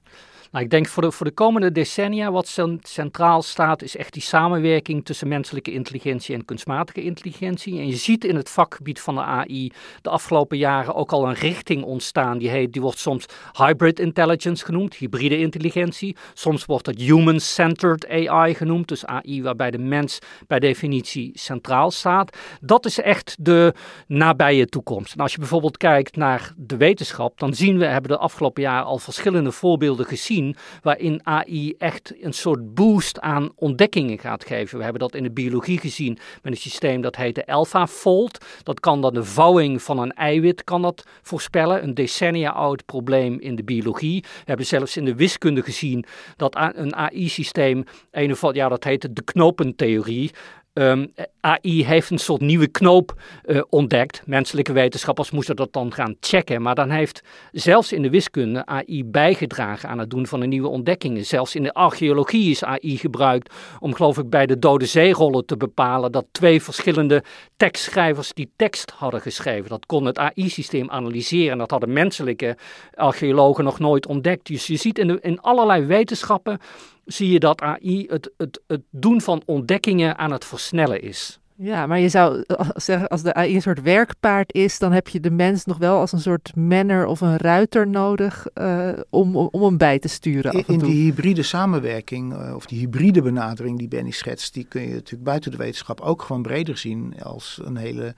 Nou, 0.55 0.66
ik 0.66 0.72
denk 0.72 0.88
voor 0.88 1.02
de, 1.02 1.12
voor 1.12 1.26
de 1.26 1.32
komende 1.32 1.72
decennia 1.72 2.32
wat 2.32 2.59
centraal 2.82 3.42
staat, 3.42 3.82
is 3.82 3.96
echt 3.96 4.12
die 4.12 4.22
samenwerking 4.22 5.05
tussen 5.05 5.28
menselijke 5.28 5.72
intelligentie 5.72 6.34
en 6.34 6.44
kunstmatige 6.44 7.02
intelligentie. 7.02 7.78
En 7.78 7.86
je 7.86 7.96
ziet 7.96 8.24
in 8.24 8.36
het 8.36 8.50
vakgebied 8.50 9.00
van 9.00 9.14
de 9.14 9.20
AI 9.20 9.72
de 10.02 10.11
afgelopen 10.11 10.59
jaren 10.59 10.94
ook 10.94 11.12
al 11.12 11.28
een 11.28 11.34
richting 11.34 11.82
ontstaan. 11.82 12.38
Die, 12.38 12.48
heet, 12.48 12.72
die 12.72 12.82
wordt 12.82 12.98
soms 12.98 13.26
hybrid 13.52 13.98
intelligence 13.98 14.64
genoemd, 14.64 14.94
hybride 14.94 15.38
intelligentie. 15.38 16.16
Soms 16.34 16.64
wordt 16.64 16.86
het 16.86 17.00
human-centered 17.00 18.09
AI 18.09 18.55
genoemd, 18.55 18.88
dus 18.88 19.07
AI 19.07 19.42
waarbij 19.42 19.70
de 19.70 19.78
mens 19.78 20.18
bij 20.46 20.59
definitie 20.59 21.30
centraal 21.34 21.90
staat. 21.90 22.36
Dat 22.61 22.84
is 22.84 23.00
echt 23.00 23.36
de 23.40 23.74
nabije 24.07 24.66
toekomst. 24.66 25.14
En 25.14 25.20
als 25.20 25.32
je 25.32 25.38
bijvoorbeeld 25.38 25.76
kijkt 25.76 26.16
naar 26.16 26.52
de 26.57 26.76
wetenschap, 26.76 27.38
dan 27.38 27.55
zien 27.55 27.78
we, 27.78 27.84
hebben 27.84 28.11
de 28.11 28.18
afgelopen 28.18 28.62
jaren 28.62 28.86
al 28.86 28.98
verschillende 28.98 29.52
voorbeelden 29.52 30.07
gezien 30.07 30.42
waarin 30.82 31.20
AI 31.22 31.74
echt 31.78 32.12
een 32.20 32.32
soort 32.32 32.74
boost 32.74 33.20
aan 33.20 33.51
ontdekkingen 33.55 34.18
gaat 34.18 34.45
geven. 34.45 34.76
We 34.78 34.82
hebben 34.82 35.03
dat 35.03 35.14
in 35.14 35.22
de 35.22 35.30
biologie 35.30 35.78
gezien 35.78 36.18
met 36.42 36.53
een 36.53 36.59
systeem 36.59 37.01
dat 37.01 37.16
heet 37.16 37.34
de 37.34 37.47
AlphaFold. 37.47 38.45
Dat 38.62 38.80
kan 38.80 39.01
dan 39.01 39.14
de 39.14 39.24
vouwing 39.24 39.82
van 39.82 39.99
een 39.99 40.12
eiwit 40.12 40.64
kan 40.64 40.82
dat 40.82 41.07
voorspellen, 41.22 41.82
een 41.82 41.95
decennia 41.95 42.51
oud 42.51 42.84
probleem 42.84 43.40
in 43.40 43.57
de 43.57 43.64
biologie. 43.64 44.20
We 44.20 44.45
hebben 44.45 44.66
zelfs 44.66 44.97
in 44.97 45.05
de 45.05 45.14
wiskunde 45.14 45.62
gezien 45.62 46.05
dat 46.36 46.57
een 46.74 46.95
AI-systeem, 46.95 47.84
een 48.11 48.30
of 48.30 48.55
ja, 48.55 48.68
dat 48.68 48.84
heet 48.84 49.16
de 49.16 49.22
knopentheorie, 49.24 50.30
Ehm, 50.75 51.07
AI 51.41 51.85
heeft 51.85 52.11
een 52.11 52.18
soort 52.18 52.41
nieuwe 52.41 52.66
knoop 52.66 53.22
uh, 53.47 53.62
ontdekt. 53.68 54.22
Menselijke 54.27 54.72
wetenschappers 54.72 55.31
moesten 55.31 55.57
dat 55.57 55.72
dan 55.72 55.93
gaan 55.93 56.16
checken. 56.20 56.62
Maar 56.62 56.75
dan 56.75 56.91
heeft 56.91 57.22
zelfs 57.53 57.93
in 57.93 58.03
de 58.03 58.11
wiskunde 58.11 58.66
AI 58.66 59.05
bijgedragen 59.05 59.89
aan 59.89 59.99
het 59.99 60.11
doen 60.11 60.27
van 60.27 60.41
de 60.41 60.47
nieuwe 60.47 60.68
ontdekkingen. 60.68 61.25
Zelfs 61.25 61.55
in 61.55 61.62
de 61.62 61.75
archeologie 61.75 62.51
is 62.51 62.64
AI 62.64 62.99
gebruikt 62.99 63.55
om, 63.81 63.95
geloof 63.95 64.18
ik, 64.18 64.31
bij 64.31 64.47
de 64.47 64.59
Dode 64.59 64.87
Zeerollen 64.87 65.47
te 65.47 65.57
bepalen 65.57 66.12
dat 66.12 66.27
twee 66.33 66.62
verschillende 66.62 67.22
tekstschrijvers 67.57 68.33
die 68.33 68.51
tekst 68.57 68.91
hadden 68.91 69.20
geschreven. 69.20 69.68
Dat 69.68 69.87
kon 69.87 70.05
het 70.05 70.18
AI-systeem 70.18 70.91
analyseren. 70.91 71.59
Dat 71.59 71.70
hadden 71.70 71.93
menselijke 71.93 72.57
archeologen 72.95 73.64
nog 73.64 73.79
nooit 73.79 74.07
ontdekt. 74.07 74.47
Dus 74.47 74.66
je 74.66 74.77
ziet 74.77 74.99
in, 74.99 75.22
in 75.22 75.41
allerlei 75.41 75.85
wetenschappen 75.85 76.59
zie 77.05 77.30
je 77.30 77.38
dat 77.38 77.61
AI 77.61 78.07
het, 78.09 78.30
het, 78.36 78.61
het 78.66 78.82
doen 78.90 79.20
van 79.20 79.42
ontdekkingen 79.46 80.18
aan 80.18 80.32
het 80.32 80.44
versnellen 80.44 81.02
is. 81.02 81.38
Ja, 81.57 81.86
maar 81.86 81.98
je 81.98 82.09
zou 82.09 82.44
zeggen, 82.74 83.09
als 83.09 83.22
de 83.22 83.34
AI 83.34 83.55
een 83.55 83.62
soort 83.62 83.82
werkpaard 83.82 84.55
is, 84.55 84.78
dan 84.78 84.92
heb 84.92 85.09
je 85.09 85.20
de 85.20 85.30
mens 85.30 85.64
nog 85.64 85.78
wel 85.78 85.98
als 85.98 86.12
een 86.12 86.20
soort 86.20 86.57
manner 86.57 87.07
of 87.07 87.20
een 87.20 87.36
ruiter 87.36 87.88
nodig 87.88 88.46
uh, 88.55 88.88
om, 89.11 89.36
om 89.36 89.62
hem 89.62 89.76
bij 89.76 89.98
te 89.98 90.09
sturen. 90.09 90.52
Af 90.52 90.68
in, 90.68 90.78
die 90.78 91.05
hybride 91.05 91.42
samenwerking, 91.42 92.32
uh, 92.32 92.55
of 92.55 92.66
die 92.66 92.78
hybride 92.78 93.22
benadering 93.22 93.78
die 93.78 93.88
Benny 93.88 94.11
schetst, 94.11 94.55
die 94.55 94.64
kun 94.64 94.82
je 94.82 94.94
natuurlijk 94.94 95.24
buiten 95.24 95.50
de 95.50 95.57
wetenschap 95.57 96.00
ook 96.00 96.22
gewoon 96.22 96.42
breder 96.42 96.78
zien 96.78 97.14
als 97.22 97.61
een 97.64 97.76
hele, 97.76 98.14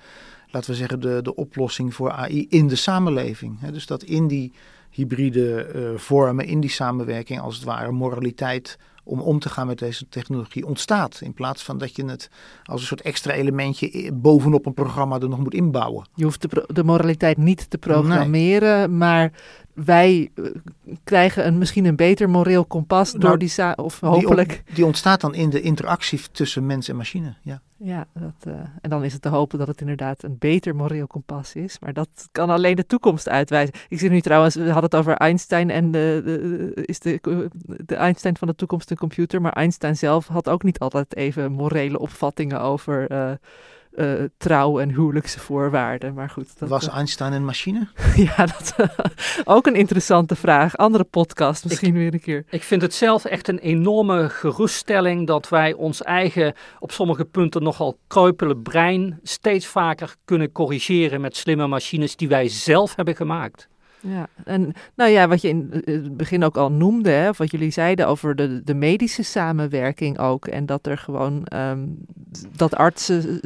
laten 0.51 0.70
we 0.70 0.76
zeggen, 0.76 1.01
de, 1.01 1.18
de 1.22 1.34
oplossing 1.34 1.95
voor 1.95 2.11
AI 2.11 2.47
in 2.49 2.68
de 2.68 2.76
samenleving. 2.76 3.61
dus 3.61 3.87
dat 3.87 4.03
in 4.03 4.26
die 4.26 4.53
hybride 4.97 5.73
uh, 5.75 5.99
vormen 5.99 6.47
in 6.47 6.61
die 6.61 6.71
samenwerking, 6.71 7.41
als 7.41 7.55
het 7.55 7.65
ware 7.65 7.93
moraliteit 7.93 8.79
om 9.05 9.21
om 9.21 9.39
te 9.39 9.49
gaan 9.49 9.67
met 9.67 9.79
deze 9.79 10.09
technologie 10.09 10.67
ontstaat. 10.67 11.21
In 11.21 11.35
plaats 11.35 11.63
van 11.63 11.79
dat 11.79 11.97
je 11.97 12.05
het 12.05 12.31
als 12.65 12.81
een 12.81 12.87
soort 12.87 13.01
extra 13.01 13.33
elementje 13.33 14.13
bovenop 14.13 14.67
een 14.67 14.75
programma 14.75 15.21
er 15.21 15.29
nog 15.29 15.39
moet 15.39 15.55
inbouwen. 15.55 16.07
Je 16.15 16.25
hoeft 16.25 16.51
de, 16.51 16.65
de 16.73 16.85
moraliteit 16.85 17.37
niet 17.37 17.71
te 17.71 17.79
programmeren, 17.79 18.97
maar 18.97 19.33
wij 19.85 20.31
eh, 20.35 20.45
krijgen 21.05 21.47
een, 21.47 21.59
misschien 21.59 21.85
een 21.85 21.97
beter 21.97 22.31
moreel 22.31 22.64
kompas 22.64 23.12
door 23.12 23.20
nou, 23.22 23.39
die 23.39 23.77
of 23.77 24.01
hopelijk. 24.01 24.49
Die, 24.49 24.74
die, 24.74 24.85
ontstaat 24.85 25.20
dan 25.20 25.35
in 25.35 25.51
de 25.51 25.61
interactie 25.61 26.20
tussen 26.33 26.66
mens 26.66 26.89
en 26.89 26.97
machine. 26.97 27.35
Ja, 27.43 27.61
ja 27.77 28.07
dat, 28.12 28.55
uh, 28.55 28.55
en 28.81 28.91
dan 28.91 29.05
is 29.05 29.12
het 29.12 29.22
te 29.22 29.29
hopen 29.29 29.59
dat 29.59 29.66
het 29.66 29.81
inderdaad 29.81 30.22
een 30.22 30.37
beter 30.39 30.77
moreel 30.77 31.07
kompas 31.07 31.55
is. 31.55 31.79
Maar 31.79 31.93
dat 31.93 32.09
kan 32.33 32.51
alleen 32.51 32.77
de 32.77 32.87
toekomst 32.87 33.29
uitwijzen. 33.29 33.74
Ik 33.89 33.99
zie 33.99 34.11
nu 34.11 34.20
trouwens, 34.20 34.55
we 34.55 34.64
hadden 34.64 34.83
het 34.83 34.95
over 34.95 35.14
Einstein 35.14 35.70
en 35.70 35.91
de, 35.91 36.22
de, 36.24 36.85
is 36.85 36.99
de, 36.99 37.49
de 37.87 37.95
Einstein 37.95 38.37
van 38.37 38.49
de 38.49 38.55
toekomst 38.55 38.91
een 38.91 38.97
computer. 38.97 39.41
Maar 39.41 39.53
Einstein 39.53 39.97
zelf 39.97 40.27
had 40.27 40.49
ook 40.49 40.62
niet 40.62 40.79
altijd 40.79 41.16
even 41.16 41.53
morele 41.53 41.99
opvattingen 41.99 42.61
over. 42.61 43.12
Uh, 43.12 43.31
uh, 43.97 44.25
trouw 44.37 44.81
en 44.81 44.89
huwelijkse 44.89 45.41
voorwaarden. 45.41 46.15
Maar 46.15 46.31
goed. 46.31 46.59
Dat, 46.59 46.69
Was 46.69 46.89
eh, 46.89 46.95
Einstein 46.95 47.33
een 47.33 47.45
machine? 47.45 47.89
ja, 48.37 48.47
dat 48.47 48.75
ook 49.45 49.67
een 49.67 49.75
interessante 49.75 50.37
vraag. 50.37 50.77
Andere 50.77 51.05
podcast 51.05 51.65
misschien 51.65 51.95
weer 51.95 52.13
een 52.13 52.21
keer. 52.21 52.45
Ik 52.51 52.63
vind 52.63 52.83
het 52.83 52.95
zelf 52.95 53.25
echt 53.25 53.49
een 53.49 53.59
enorme 53.59 54.29
geruststelling 54.29 55.27
dat 55.27 55.49
wij 55.49 55.73
ons 55.73 56.03
eigen, 56.03 56.55
op 56.79 56.93
sommige 56.93 57.25
punten 57.25 57.63
nogal 57.63 57.99
kreupele 58.07 58.57
brein 58.57 59.19
steeds 59.23 59.67
vaker 59.67 60.15
kunnen 60.25 60.53
corrigeren 60.53 61.21
met 61.21 61.37
slimme 61.37 61.67
machines 61.67 62.17
die 62.17 62.29
wij 62.29 62.49
zelf 62.49 62.97
hebben 62.97 63.17
gemaakt. 63.17 63.69
Ja, 64.09 64.29
en 64.45 64.73
nou 64.95 65.11
ja, 65.11 65.29
wat 65.29 65.41
je 65.41 65.49
in 65.49 65.83
het 65.85 66.17
begin 66.17 66.45
ook 66.45 66.57
al 66.57 66.73
noemde, 66.73 67.11
hè, 67.11 67.29
of 67.29 67.39
wat 67.39 67.51
jullie 67.51 67.71
zeiden 67.71 68.07
over 68.07 68.37
de, 68.37 68.63
de 68.65 68.75
medische 68.75 69.23
samenwerking 69.23 70.19
ook. 70.19 70.47
En 70.47 70.67
dat 70.67 70.87
er 70.87 70.99
gewoon, 70.99 71.47
um, 71.55 71.99
dat 72.57 72.75
artsen 72.75 73.41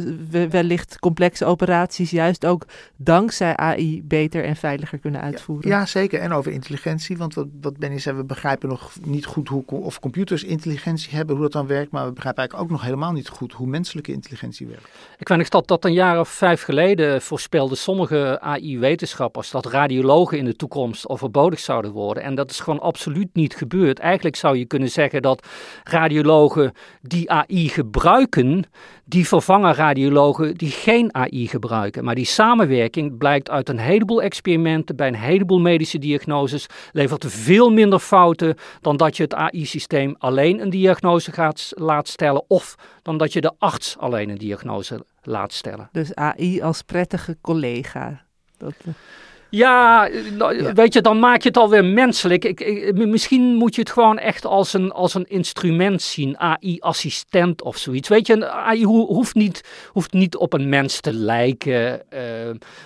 wellicht 0.51 0.99
complexe 0.99 1.45
operaties 1.45 2.11
juist 2.11 2.47
ook 2.47 2.67
dankzij 2.97 3.57
AI 3.57 4.03
beter 4.03 4.45
en 4.45 4.57
veiliger 4.57 4.99
kunnen 4.99 5.21
uitvoeren. 5.21 5.71
Ja, 5.71 5.87
zeker. 5.87 6.21
En 6.21 6.33
over 6.33 6.53
intelligentie, 6.53 7.17
want 7.17 7.35
wat, 7.35 7.47
wat 7.61 7.77
Benny 7.77 7.99
zei, 7.99 8.17
we 8.17 8.25
begrijpen 8.25 8.69
nog 8.69 8.93
niet 9.05 9.27
goed 9.27 9.49
hoe, 9.49 9.65
of 9.67 10.01
computers 10.01 10.45
intelligentie 10.45 11.15
hebben, 11.15 11.35
hoe 11.35 11.45
dat 11.45 11.53
dan 11.53 11.67
werkt. 11.67 11.91
Maar 11.91 12.07
we 12.07 12.13
begrijpen 12.13 12.41
eigenlijk 12.41 12.71
ook 12.71 12.77
nog 12.79 12.87
helemaal 12.87 13.13
niet 13.13 13.29
goed 13.29 13.53
hoe 13.53 13.67
menselijke 13.67 14.13
intelligentie 14.13 14.67
werkt. 14.67 14.89
Ik 15.19 15.29
weet 15.29 15.39
nog 15.39 15.49
dat 15.49 15.69
dat 15.69 15.85
een 15.85 15.93
jaar 15.93 16.21
of 16.21 16.29
vijf 16.29 16.63
geleden 16.63 17.23
voorspelde 17.23 17.75
sommige 17.75 18.41
AI-wetenschappers 18.41 19.51
dat 19.51 19.67
radiologen 19.67 20.39
in 20.39 20.45
de 20.45 20.50
toekomst 20.57 21.09
overbodig 21.09 21.59
zouden 21.59 21.93
worden. 21.93 22.23
En 22.23 22.35
dat 22.35 22.51
is 22.51 22.61
gewoon 22.61 22.81
absoluut 22.81 23.29
niet 23.33 23.55
gebeurd. 23.57 23.99
Eigenlijk 23.99 24.37
zou 24.37 24.57
je 24.57 24.65
kunnen 24.65 24.91
zeggen 24.91 25.23
dat 25.23 25.47
radiologen 25.85 26.73
die 27.03 27.31
AI 27.31 27.69
gebruiken, 27.69 28.65
die 29.05 29.29
vervangen 29.29 29.75
radiologen 29.75 30.55
die 30.55 30.71
geen 30.71 31.15
AI 31.15 31.49
gebruiken. 31.49 32.05
Maar 32.05 32.15
die 32.15 32.25
samenwerking 32.25 33.19
blijkt 33.19 33.51
uit 33.51 33.69
een 33.69 33.79
heleboel 33.79 34.23
experimenten 34.23 34.97
bij 34.97 35.09
een 35.09 35.15
heleboel 35.15 35.61
medische 35.61 35.99
diagnoses 35.99 36.67
levert 36.93 37.25
veel 37.29 37.71
minder 37.71 37.99
fouten 37.99 38.57
dan 38.81 38.97
dat 38.97 39.17
je 39.17 39.23
het 39.23 39.35
AI-systeem 39.35 40.15
alleen 40.19 40.61
een 40.61 40.71
diagnose 40.71 41.33
gaat 41.33 41.73
laat 41.75 42.09
stellen 42.09 42.45
of 42.49 42.75
dan 43.03 43.17
dat 43.17 43.33
je 43.33 43.41
de 43.41 43.53
arts 43.59 43.99
alleen 43.99 44.29
een 44.29 44.39
diagnose 44.39 45.05
laat 45.23 45.53
stellen. 45.53 45.89
Dus 45.93 46.15
AI 46.15 46.63
als 46.63 46.83
prettige 46.83 47.37
collega. 47.41 48.23
Dat, 48.57 48.75
eh, 49.51 49.59
ja, 49.59 50.09
nou, 50.37 50.73
weet 50.75 50.93
je, 50.93 51.01
dan 51.01 51.19
maak 51.19 51.43
je 51.43 51.49
het 51.49 51.57
alweer 51.57 51.85
menselijk. 51.85 52.45
Ik, 52.45 52.61
ik, 52.61 53.07
misschien 53.07 53.55
moet 53.55 53.75
je 53.75 53.81
het 53.81 53.91
gewoon 53.91 54.19
echt 54.19 54.45
als 54.45 54.73
een, 54.73 54.93
als 54.93 55.15
een 55.15 55.29
instrument 55.29 56.03
zien, 56.03 56.39
AI-assistent 56.39 57.63
of 57.63 57.77
zoiets. 57.77 58.09
Weet 58.09 58.27
je, 58.27 58.49
AI 58.49 58.85
hoeft 58.85 59.35
niet, 59.35 59.65
hoeft 59.93 60.13
niet 60.13 60.37
op 60.37 60.53
een 60.53 60.69
mens 60.69 61.01
te 61.01 61.13
lijken, 61.13 62.03
uh, 62.15 62.21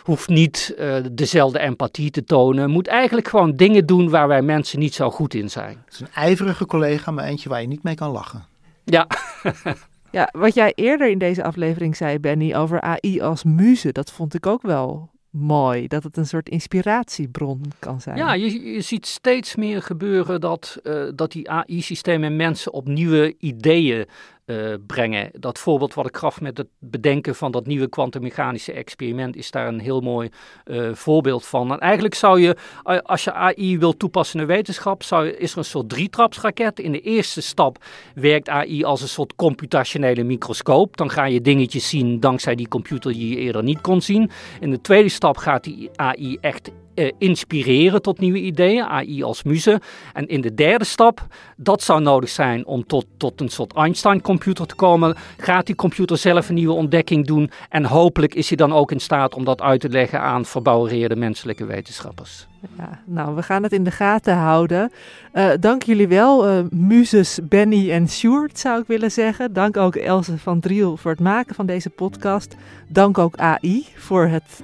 hoeft 0.02 0.28
niet 0.28 0.74
uh, 0.78 0.96
dezelfde 1.12 1.58
empathie 1.58 2.10
te 2.10 2.24
tonen. 2.24 2.70
Moet 2.70 2.86
eigenlijk 2.86 3.28
gewoon 3.28 3.56
dingen 3.56 3.86
doen 3.86 4.10
waar 4.10 4.28
wij 4.28 4.42
mensen 4.42 4.78
niet 4.78 4.94
zo 4.94 5.10
goed 5.10 5.34
in 5.34 5.50
zijn. 5.50 5.82
Het 5.84 5.94
is 5.94 6.00
een 6.00 6.12
ijverige 6.14 6.66
collega, 6.66 7.10
maar 7.10 7.24
eentje 7.24 7.48
waar 7.48 7.60
je 7.60 7.68
niet 7.68 7.82
mee 7.82 7.94
kan 7.94 8.10
lachen. 8.10 8.44
Ja. 8.84 9.06
ja, 10.10 10.28
wat 10.32 10.54
jij 10.54 10.72
eerder 10.74 11.10
in 11.10 11.18
deze 11.18 11.44
aflevering 11.44 11.96
zei, 11.96 12.18
Benny, 12.18 12.54
over 12.54 12.80
AI 12.80 13.20
als 13.20 13.44
muze, 13.44 13.92
dat 13.92 14.12
vond 14.12 14.34
ik 14.34 14.46
ook 14.46 14.62
wel 14.62 15.12
mooi. 15.34 15.86
Dat 15.86 16.02
het 16.02 16.16
een 16.16 16.26
soort 16.26 16.48
inspiratiebron 16.48 17.60
kan 17.78 18.00
zijn. 18.00 18.16
Ja, 18.16 18.34
je, 18.34 18.72
je 18.72 18.80
ziet 18.80 19.06
steeds 19.06 19.56
meer 19.56 19.82
gebeuren 19.82 20.40
dat, 20.40 20.78
uh, 20.82 21.08
dat 21.14 21.32
die 21.32 21.50
AI-systemen 21.50 22.36
mensen 22.36 22.72
op 22.72 22.86
nieuwe 22.86 23.34
ideeën 23.38 24.06
uh, 24.46 24.74
brengen. 24.86 25.30
Dat 25.32 25.58
voorbeeld 25.58 25.94
wat 25.94 26.06
ik 26.06 26.16
gaf 26.16 26.40
met 26.40 26.58
het 26.58 26.68
bedenken 26.78 27.34
van 27.34 27.52
dat 27.52 27.66
nieuwe 27.66 27.88
kwantummechanische 27.88 28.72
experiment 28.72 29.36
is 29.36 29.50
daar 29.50 29.68
een 29.68 29.80
heel 29.80 30.00
mooi 30.00 30.28
uh, 30.64 30.94
voorbeeld 30.94 31.46
van. 31.46 31.72
En 31.72 31.78
eigenlijk 31.78 32.14
zou 32.14 32.40
je, 32.40 32.56
als 33.02 33.24
je 33.24 33.32
AI 33.32 33.78
wil 33.78 33.96
toepassen 33.96 34.40
in 34.40 34.46
de 34.46 34.52
wetenschap, 34.52 35.02
zou 35.02 35.28
is 35.28 35.52
er 35.52 35.58
een 35.58 35.64
soort 35.64 35.88
drietrapsraket. 35.88 36.78
In 36.78 36.92
de 36.92 37.00
eerste 37.00 37.40
stap 37.42 37.84
werkt 38.14 38.48
AI 38.48 38.84
als 38.84 39.00
een 39.00 39.08
soort 39.08 39.34
computationele 39.34 40.22
microscoop. 40.22 40.96
Dan 40.96 41.10
ga 41.10 41.24
je 41.24 41.40
dingetjes 41.40 41.88
zien 41.88 42.20
dankzij 42.20 42.54
die 42.54 42.68
computer 42.68 43.12
die 43.12 43.28
je 43.28 43.36
eerder 43.36 43.62
niet 43.62 43.80
kon 43.80 44.02
zien. 44.02 44.30
In 44.60 44.70
de 44.70 44.80
tweede 44.80 45.08
stap 45.08 45.36
gaat 45.36 45.64
die 45.64 45.90
AI 45.96 46.38
echt 46.40 46.70
uh, 46.94 47.10
inspireren 47.18 48.02
tot 48.02 48.18
nieuwe 48.18 48.40
ideeën, 48.40 48.84
AI 48.84 49.22
als 49.22 49.42
muze. 49.42 49.80
En 50.12 50.26
in 50.26 50.40
de 50.40 50.54
derde 50.54 50.84
stap, 50.84 51.26
dat 51.56 51.82
zou 51.82 52.00
nodig 52.00 52.28
zijn 52.28 52.66
om 52.66 52.86
tot, 52.86 53.06
tot 53.16 53.40
een 53.40 53.48
soort 53.48 53.74
Einstein-computer 53.74 54.66
te 54.66 54.74
komen, 54.74 55.16
gaat 55.36 55.66
die 55.66 55.74
computer 55.74 56.18
zelf 56.18 56.48
een 56.48 56.54
nieuwe 56.54 56.74
ontdekking 56.74 57.26
doen. 57.26 57.50
En 57.68 57.84
hopelijk 57.84 58.34
is 58.34 58.48
hij 58.48 58.56
dan 58.56 58.72
ook 58.72 58.92
in 58.92 59.00
staat 59.00 59.34
om 59.34 59.44
dat 59.44 59.60
uit 59.60 59.80
te 59.80 59.88
leggen 59.88 60.20
aan 60.20 60.44
verbouwereerde 60.44 61.16
menselijke 61.16 61.64
wetenschappers. 61.64 62.46
Ja, 62.78 63.00
nou, 63.04 63.34
we 63.34 63.42
gaan 63.42 63.62
het 63.62 63.72
in 63.72 63.84
de 63.84 63.90
gaten 63.90 64.36
houden. 64.36 64.92
Uh, 65.34 65.50
dank 65.60 65.82
jullie 65.82 66.08
wel, 66.08 66.48
uh, 66.48 66.64
muzes 66.70 67.38
Benny 67.42 67.90
en 67.90 68.08
Sjoerd, 68.08 68.58
zou 68.58 68.80
ik 68.80 68.86
willen 68.86 69.10
zeggen. 69.10 69.52
Dank 69.52 69.76
ook 69.76 69.96
Else 69.96 70.38
van 70.38 70.60
Driel 70.60 70.96
voor 70.96 71.10
het 71.10 71.20
maken 71.20 71.54
van 71.54 71.66
deze 71.66 71.90
podcast. 71.90 72.56
Dank 72.88 73.18
ook 73.18 73.36
AI 73.36 73.86
voor 73.96 74.26
het 74.26 74.62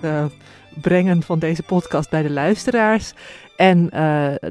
brengen 0.81 1.23
van 1.23 1.39
deze 1.39 1.63
podcast 1.63 2.11
bij 2.11 2.23
de 2.23 2.31
luisteraars. 2.31 3.13
En 3.57 3.87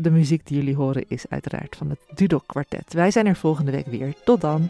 de 0.01 0.09
muziek 0.11 0.47
die 0.47 0.57
jullie 0.57 0.75
horen 0.75 1.05
is 1.07 1.25
uiteraard 1.29 1.75
van 1.75 1.89
het 1.89 1.99
Dudok 2.15 2.43
Quartet. 2.45 2.93
Wij 2.93 3.11
zijn 3.11 3.27
er 3.27 3.35
volgende 3.35 3.71
week 3.71 3.85
weer. 3.85 4.13
Tot 4.23 4.41
dan. 4.41 4.69